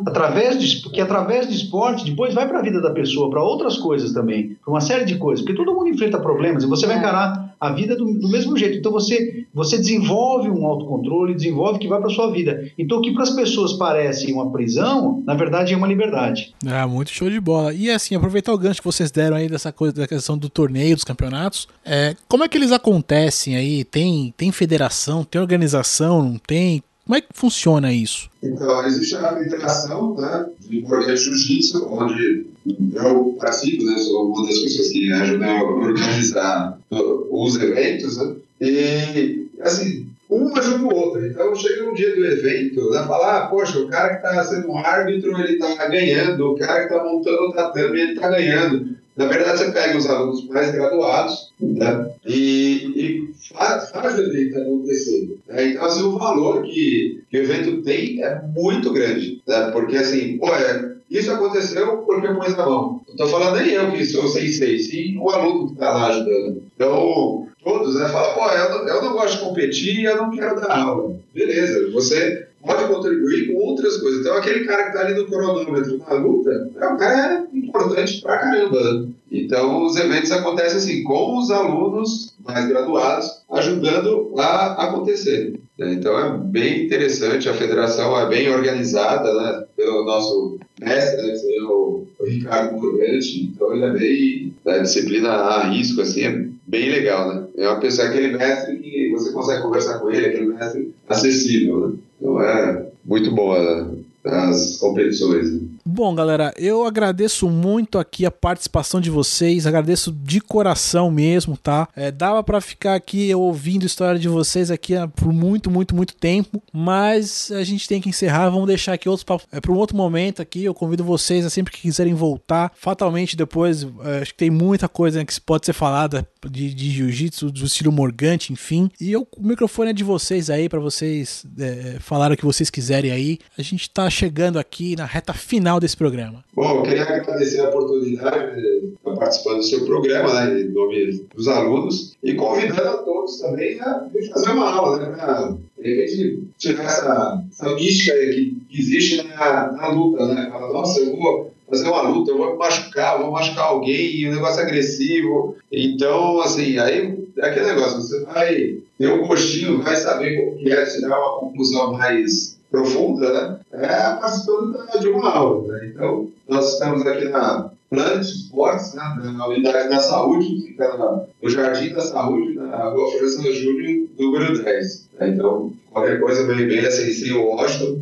através 0.05 0.59
de, 0.59 0.81
porque 0.81 1.01
através 1.01 1.47
do 1.47 1.53
esporte 1.53 2.05
depois 2.05 2.33
vai 2.33 2.47
para 2.47 2.59
a 2.59 2.63
vida 2.63 2.81
da 2.81 2.91
pessoa, 2.91 3.29
para 3.29 3.43
outras 3.43 3.77
coisas 3.77 4.13
também, 4.13 4.55
para 4.63 4.73
uma 4.73 4.81
série 4.81 5.05
de 5.05 5.17
coisas. 5.17 5.43
Porque 5.43 5.57
todo 5.57 5.73
mundo 5.73 5.89
enfrenta 5.89 6.19
problemas 6.19 6.63
e 6.63 6.67
você 6.67 6.85
vai 6.85 6.97
encarar 6.97 7.54
a 7.59 7.71
vida 7.71 7.95
do, 7.95 8.05
do 8.05 8.29
mesmo 8.29 8.57
jeito. 8.57 8.77
Então 8.77 8.91
você, 8.91 9.45
você 9.53 9.77
desenvolve 9.77 10.49
um 10.49 10.65
autocontrole, 10.65 11.33
desenvolve 11.33 11.79
que 11.79 11.87
vai 11.87 11.99
para 11.99 12.09
sua 12.09 12.31
vida. 12.31 12.71
Então 12.77 12.99
o 12.99 13.01
que 13.01 13.13
para 13.13 13.23
as 13.23 13.31
pessoas 13.31 13.73
parece 13.73 14.31
uma 14.31 14.51
prisão, 14.51 15.23
na 15.25 15.33
verdade 15.33 15.73
é 15.73 15.77
uma 15.77 15.87
liberdade. 15.87 16.53
É, 16.65 16.85
muito 16.85 17.11
show 17.11 17.29
de 17.29 17.39
bola. 17.39 17.73
E 17.73 17.89
assim, 17.89 18.15
aproveitar 18.15 18.53
o 18.53 18.57
gancho 18.57 18.81
que 18.81 18.87
vocês 18.87 19.11
deram 19.11 19.37
aí 19.37 19.49
dessa 19.49 19.71
coisa 19.71 19.93
da 19.93 20.07
questão 20.07 20.37
do 20.37 20.49
torneio, 20.49 20.95
dos 20.95 21.03
campeonatos. 21.03 21.67
É, 21.83 22.15
como 22.27 22.43
é 22.43 22.47
que 22.47 22.57
eles 22.57 22.71
acontecem 22.71 23.55
aí? 23.55 23.83
Tem, 23.83 24.33
tem 24.35 24.51
federação, 24.51 25.23
tem 25.23 25.41
organização, 25.41 26.23
não 26.23 26.37
tem? 26.37 26.83
Como 27.05 27.17
é 27.17 27.21
que 27.21 27.27
funciona 27.33 27.93
isso? 27.93 28.29
Então, 28.41 28.83
existe 28.85 29.15
a 29.15 29.35
federação 29.35 30.15
né, 30.15 30.47
de 30.59 30.81
Correia 30.81 31.15
Jiu-Jitsu, 31.15 31.87
onde 31.87 32.47
eu 32.95 33.37
participo, 33.39 33.83
né, 33.85 33.97
sou 33.99 34.31
uma 34.31 34.47
das 34.47 34.57
pessoas 34.57 34.89
que 34.89 35.13
ajudam 35.13 35.49
a 35.49 35.63
organizar 35.63 36.79
os 36.89 37.55
eventos, 37.57 38.17
né, 38.17 38.35
e, 38.59 39.47
assim, 39.61 40.07
um 40.27 40.57
ajuda 40.57 40.83
o 40.83 40.95
outro. 40.95 41.27
Então, 41.27 41.55
chega 41.55 41.83
no 41.83 41.93
dia 41.93 42.15
do 42.15 42.25
evento, 42.25 42.89
né, 42.89 43.03
falar, 43.05 43.37
ah, 43.37 43.47
poxa, 43.47 43.77
o 43.77 43.87
cara 43.87 44.15
que 44.15 44.27
está 44.27 44.43
sendo 44.43 44.71
um 44.71 44.77
árbitro, 44.79 45.39
ele 45.39 45.53
está 45.53 45.87
ganhando, 45.87 46.53
o 46.53 46.57
cara 46.57 46.87
que 46.87 46.93
está 46.93 47.03
montando 47.03 47.49
o 47.49 47.53
tatame, 47.53 47.99
ele 47.99 48.13
está 48.13 48.29
ganhando. 48.29 48.95
Na 49.17 49.25
verdade, 49.27 49.59
você 49.59 49.71
pega 49.71 49.97
os 49.97 50.07
alunos 50.07 50.45
mais 50.47 50.71
graduados 50.71 51.53
né, 51.59 52.11
e, 52.25 52.91
e 52.95 53.33
faz, 53.53 53.89
faz, 53.89 54.19
o 54.19 54.23
evento 54.23 54.59
acontecer. 54.59 55.37
Né? 55.47 55.69
Então, 55.69 55.85
assim, 55.85 56.03
o 56.03 56.17
valor 56.17 56.63
que, 56.63 57.23
que 57.29 57.37
o 57.37 57.41
evento 57.43 57.81
tem 57.81 58.21
é 58.21 58.41
muito 58.53 58.91
grande. 58.91 59.41
Né? 59.47 59.71
Porque, 59.71 59.95
assim, 59.95 60.37
pô, 60.37 60.53
é, 60.53 60.95
isso 61.09 61.31
aconteceu 61.31 61.97
porque 61.99 62.27
eu 62.27 62.35
pus 62.35 62.53
a 62.59 62.65
mão. 62.65 63.01
Não 63.07 63.25
estou 63.25 63.27
falando 63.27 63.57
nem 63.57 63.73
eu 63.73 63.91
que 63.91 64.05
sou 64.05 64.27
sensei, 64.27 64.79
sim 64.79 65.17
o 65.17 65.29
aluno 65.29 65.67
que 65.67 65.73
está 65.73 65.91
lá 65.91 66.07
ajudando. 66.07 66.63
Então, 66.75 67.47
todos 67.63 67.95
né, 67.95 68.09
falam, 68.09 68.33
pô, 68.33 68.45
eu 68.47 68.87
eu 68.87 69.01
não 69.01 69.13
gosto 69.13 69.37
de 69.37 69.45
competir, 69.45 70.03
eu 70.03 70.17
não 70.17 70.31
quero 70.31 70.59
dar 70.59 70.77
aula. 70.77 71.15
Beleza, 71.33 71.89
você 71.91 72.47
pode 72.65 72.93
contribuir 72.93 73.47
com 73.47 73.59
outras 73.59 73.97
coisas. 73.97 74.21
Então, 74.21 74.35
aquele 74.35 74.65
cara 74.65 74.83
que 74.83 74.89
está 74.89 75.01
ali 75.01 75.13
no 75.13 75.27
cronômetro 75.27 75.97
na 75.97 76.13
luta, 76.13 76.71
é 76.79 76.87
um 76.87 76.97
cara 76.97 77.47
importante 77.53 78.21
pra 78.21 78.37
caramba. 78.37 79.07
Então, 79.31 79.85
os 79.85 79.95
eventos 79.95 80.31
acontecem 80.31 80.77
assim, 80.77 81.03
com 81.03 81.37
os 81.37 81.51
alunos 81.51 82.33
mais 82.45 82.67
graduados 82.67 83.43
ajudando 83.49 84.33
a 84.37 84.85
acontecer. 84.85 85.59
Então 85.77 86.17
é 86.17 86.37
bem 86.37 86.85
interessante, 86.85 87.49
a 87.49 87.53
federação 87.53 88.17
é 88.17 88.29
bem 88.29 88.49
organizada 88.49 89.33
né, 89.33 89.65
pelo 89.75 90.05
nosso 90.05 90.57
mestre, 90.79 91.21
né, 91.21 91.33
que 91.37 91.57
é 91.57 91.63
o 91.63 92.05
Ricardo 92.25 92.79
Corvante, 92.79 93.43
então 93.43 93.73
ele 93.73 93.83
é 93.83 93.91
bem 93.91 94.53
da 94.63 94.77
disciplina 94.77 95.29
a 95.29 95.67
risco, 95.67 96.01
assim, 96.01 96.23
é 96.23 96.47
bem 96.65 96.89
legal, 96.89 97.27
né? 97.27 97.47
É 97.57 97.67
uma 97.67 97.79
pessoa, 97.79 98.07
aquele 98.07 98.37
mestre 98.37 98.77
que 98.77 99.11
você 99.11 99.31
consegue 99.31 99.61
conversar 99.61 99.99
com 99.99 100.09
ele, 100.09 100.25
aquele 100.25 100.45
mestre 100.45 100.93
acessível, 101.09 101.87
né? 101.89 101.93
Então 102.25 102.41
é 102.41 102.91
muito 103.05 103.29
boa 103.35 103.95
as 104.25 104.77
competições. 104.77 105.53
Né? 105.53 105.67
Bom, 105.87 106.15
galera, 106.15 106.51
eu 106.57 106.83
agradeço 106.83 107.47
muito 107.47 107.99
aqui 107.99 108.25
a 108.25 108.31
participação 108.31 108.99
de 108.99 109.11
vocês, 109.11 109.67
agradeço 109.67 110.11
de 110.11 110.41
coração 110.41 111.11
mesmo, 111.11 111.55
tá? 111.55 111.87
É, 111.95 112.09
dava 112.09 112.41
para 112.43 112.59
ficar 112.59 112.95
aqui 112.95 113.33
ouvindo 113.35 113.83
a 113.83 113.85
história 113.85 114.19
de 114.19 114.27
vocês 114.27 114.71
aqui 114.71 114.95
ah, 114.95 115.07
por 115.07 115.31
muito, 115.31 115.69
muito, 115.69 115.95
muito 115.95 116.15
tempo, 116.15 116.59
mas 116.73 117.51
a 117.51 117.63
gente 117.63 117.87
tem 117.87 118.01
que 118.01 118.09
encerrar, 118.09 118.49
vamos 118.49 118.65
deixar 118.65 118.93
aqui 118.93 119.07
outros 119.07 119.43
é, 119.51 119.61
para 119.61 119.71
um 119.71 119.75
outro 119.75 119.95
momento 119.95 120.41
aqui. 120.41 120.63
Eu 120.63 120.73
convido 120.73 121.03
vocês 121.03 121.45
a 121.45 121.51
sempre 121.51 121.71
que 121.71 121.81
quiserem 121.81 122.15
voltar. 122.15 122.71
Fatalmente 122.75 123.37
depois, 123.37 123.83
é, 123.83 124.21
acho 124.23 124.31
que 124.31 124.39
tem 124.39 124.49
muita 124.49 124.89
coisa 124.89 125.23
que 125.23 125.39
pode 125.39 125.67
ser 125.67 125.73
falada 125.73 126.27
de, 126.49 126.73
de 126.73 126.89
jiu-jitsu, 126.89 127.51
do 127.51 127.63
estilo 127.63 127.91
morgante, 127.91 128.51
enfim. 128.51 128.89
E 128.99 129.11
eu, 129.11 129.27
o 129.37 129.43
microfone 129.43 129.91
é 129.91 129.93
de 129.93 130.03
vocês 130.03 130.49
aí 130.49 130.67
para 130.67 130.79
vocês 130.79 131.45
é, 131.59 131.97
falar 131.99 132.31
o 132.31 132.37
que 132.37 132.43
vocês 132.43 132.71
quiserem 132.71 133.11
aí. 133.11 133.37
A 133.55 133.61
gente 133.61 133.87
tá 133.87 134.09
chegando 134.09 134.57
aqui 134.57 134.95
na 134.95 135.05
reta 135.05 135.31
final 135.31 135.74
desse 135.79 135.97
programa? 135.97 136.43
Bom, 136.53 136.77
eu 136.77 136.83
queria 136.83 137.03
agradecer 137.03 137.61
a 137.61 137.69
oportunidade 137.69 138.61
de 138.61 138.93
estar 138.95 139.15
participando 139.15 139.57
do 139.57 139.63
seu 139.63 139.85
programa, 139.85 140.45
né, 140.45 140.61
em 140.61 140.69
nome 140.69 141.25
dos 141.35 141.47
alunos, 141.47 142.15
e 142.23 142.33
convidando 142.33 142.87
a 142.87 142.97
todos 142.97 143.39
também 143.39 143.79
a 143.79 144.07
fazer 144.33 144.51
uma 144.51 144.71
aula, 144.71 144.97
né, 144.99 145.15
para 145.15 145.55
de 145.85 146.39
tirar 146.57 146.85
essa, 146.85 147.43
essa 147.51 147.75
mística 147.75 148.13
que 148.13 148.57
existe 148.71 149.23
na, 149.23 149.71
na 149.71 149.87
luta, 149.89 150.25
né? 150.27 150.49
Fala, 150.51 150.73
nossa, 150.73 150.99
eu 150.99 151.15
vou 151.15 151.51
fazer 151.69 151.87
uma 151.87 152.01
luta, 152.01 152.31
eu 152.31 152.37
vou 152.37 152.53
me 152.53 152.57
machucar, 152.57 153.19
vou 153.19 153.31
machucar 153.31 153.65
alguém, 153.65 154.27
o 154.27 154.33
negócio 154.33 154.61
é 154.61 154.63
agressivo. 154.63 155.55
Então, 155.71 156.41
assim, 156.41 156.77
aí 156.79 157.15
é 157.37 157.45
aquele 157.45 157.67
negócio, 157.67 158.01
você 158.01 158.23
vai 158.25 158.77
ter 158.97 159.11
um 159.11 159.27
gostinho, 159.27 159.81
vai 159.81 159.95
saber 159.95 160.37
como 160.37 160.57
que 160.57 160.71
é 160.71 160.85
tirar 160.85 161.19
uma 161.19 161.39
conclusão 161.39 161.93
mais 161.93 162.54
profunda, 162.71 163.31
né? 163.31 163.59
é 163.73 164.19
participando 164.19 164.99
de 164.99 165.07
uma 165.07 165.29
aula. 165.29 165.67
Né? 165.67 165.91
Então, 165.93 166.29
nós 166.47 166.73
estamos 166.73 167.05
aqui 167.05 167.29
na 167.29 167.69
Planet 167.89 168.21
Sports, 168.21 168.93
né? 168.93 169.03
na 169.37 169.47
unidade 169.47 169.89
da 169.89 169.99
saúde, 169.99 170.47
que 170.47 170.61
fica 170.67 170.97
no 170.97 171.49
Jardim 171.49 171.93
da 171.93 172.01
Saúde, 172.01 172.55
na 172.55 172.89
Rua 172.89 173.11
Floresta 173.11 173.51
Júnior, 173.51 174.07
número 174.19 174.63
10. 174.63 175.09
Né? 175.19 175.29
Então, 175.29 175.71
qualquer 175.91 176.19
coisa 176.19 176.45
vem 176.47 176.67
bem 176.67 176.79
assim, 176.79 177.11
sem 177.11 177.33
o 177.33 177.47
Washington, 177.47 177.99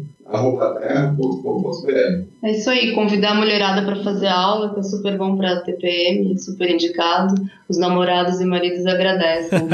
terra.com.br. 0.80 2.24
É 2.44 2.52
isso 2.52 2.70
aí, 2.70 2.96
convidar 2.96 3.32
a 3.32 3.36
mulherada 3.36 3.84
para 3.84 4.04
fazer 4.04 4.28
aula, 4.28 4.74
que 4.74 4.80
é 4.80 4.84
super 4.84 5.18
bom 5.18 5.38
para 5.38 5.62
TPM, 5.62 6.38
super 6.40 6.70
indicado. 6.70 7.36
Os 7.70 7.78
namorados 7.78 8.42
e 8.42 8.46
maridos 8.46 8.86
agradecem. 8.86 9.60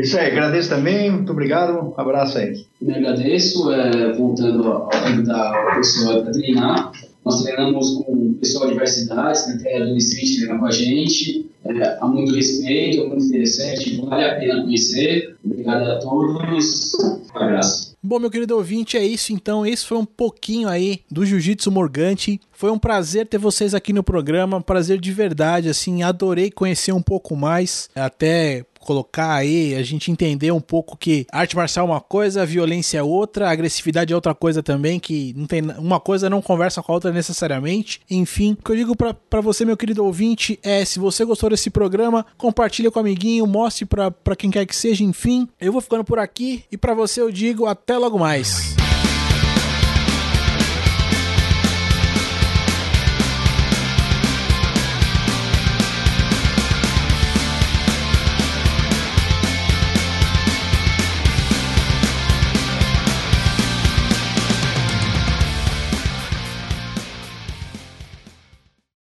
Isso 0.00 0.18
aí, 0.18 0.26
agradeço 0.26 0.68
também, 0.68 1.10
muito 1.10 1.32
obrigado, 1.32 1.78
um 1.78 1.94
abraço 1.96 2.36
aí. 2.36 2.66
Eu 2.82 2.94
agradeço, 2.94 3.72
é, 3.72 4.12
voltando 4.12 4.68
ao 4.68 4.90
da 5.24 5.74
pessoa 5.74 6.22
para 6.22 6.32
treinar, 6.32 6.92
nós 7.24 7.42
treinamos 7.42 7.90
com 7.90 8.12
o 8.12 8.34
pessoal 8.34 8.66
de 8.66 8.74
diversidades, 8.74 9.48
né, 9.48 9.58
tem 9.62 9.82
a 9.82 9.84
do 9.86 9.96
Street 9.96 10.36
treinando 10.36 10.60
com 10.60 10.66
a 10.66 10.70
gente, 10.70 11.46
é, 11.64 11.98
há 12.00 12.06
muito 12.06 12.34
respeito, 12.34 13.02
é 13.02 13.06
muito 13.08 13.24
interessante, 13.24 14.00
vale 14.02 14.24
a 14.24 14.38
pena 14.38 14.62
conhecer. 14.62 15.34
Obrigado 15.44 15.90
a 15.90 15.98
todos, 15.98 16.94
um 16.94 17.36
abraço. 17.36 17.96
Bom, 18.02 18.20
meu 18.20 18.30
querido 18.30 18.54
ouvinte, 18.54 18.96
é 18.96 19.04
isso 19.04 19.32
então. 19.32 19.66
Esse 19.66 19.84
foi 19.84 19.98
um 19.98 20.04
pouquinho 20.04 20.68
aí 20.68 21.00
do 21.10 21.26
Jiu-Jitsu 21.26 21.72
Morgante. 21.72 22.40
Foi 22.52 22.70
um 22.70 22.78
prazer 22.78 23.26
ter 23.26 23.38
vocês 23.38 23.74
aqui 23.74 23.92
no 23.92 24.04
programa, 24.04 24.58
um 24.58 24.62
prazer 24.62 25.00
de 25.00 25.10
verdade, 25.10 25.68
assim, 25.68 26.04
adorei 26.04 26.50
conhecer 26.50 26.92
um 26.92 27.02
pouco 27.02 27.34
mais, 27.34 27.88
até 27.96 28.64
colocar 28.86 29.34
aí, 29.34 29.74
a 29.74 29.82
gente 29.82 30.10
entender 30.10 30.52
um 30.52 30.60
pouco 30.60 30.96
que 30.96 31.26
arte 31.32 31.56
marcial 31.56 31.86
é 31.86 31.90
uma 31.90 32.00
coisa, 32.00 32.46
violência 32.46 32.98
é 32.98 33.02
outra, 33.02 33.50
agressividade 33.50 34.12
é 34.12 34.16
outra 34.16 34.34
coisa 34.34 34.62
também, 34.62 35.00
que 35.00 35.34
não 35.36 35.46
tem 35.46 35.60
uma 35.78 35.98
coisa 35.98 36.30
não 36.30 36.40
conversa 36.40 36.80
com 36.82 36.92
a 36.92 36.94
outra 36.94 37.12
necessariamente. 37.12 38.00
Enfim, 38.08 38.52
o 38.52 38.62
que 38.62 38.70
eu 38.70 38.76
digo 38.76 38.94
para 38.96 39.40
você, 39.40 39.64
meu 39.64 39.76
querido 39.76 40.04
ouvinte, 40.04 40.58
é 40.62 40.84
se 40.84 41.00
você 41.00 41.24
gostou 41.24 41.50
desse 41.50 41.68
programa, 41.68 42.24
compartilha 42.38 42.90
com 42.90 43.00
o 43.00 43.02
amiguinho, 43.02 43.46
mostre 43.46 43.84
para 43.84 44.36
quem 44.36 44.50
quer 44.50 44.64
que 44.64 44.76
seja, 44.76 45.02
enfim. 45.02 45.48
Eu 45.60 45.72
vou 45.72 45.80
ficando 45.80 46.04
por 46.04 46.18
aqui 46.20 46.64
e 46.70 46.76
para 46.76 46.94
você 46.94 47.20
eu 47.20 47.30
digo 47.32 47.66
até 47.66 47.98
logo 47.98 48.18
mais. 48.18 48.85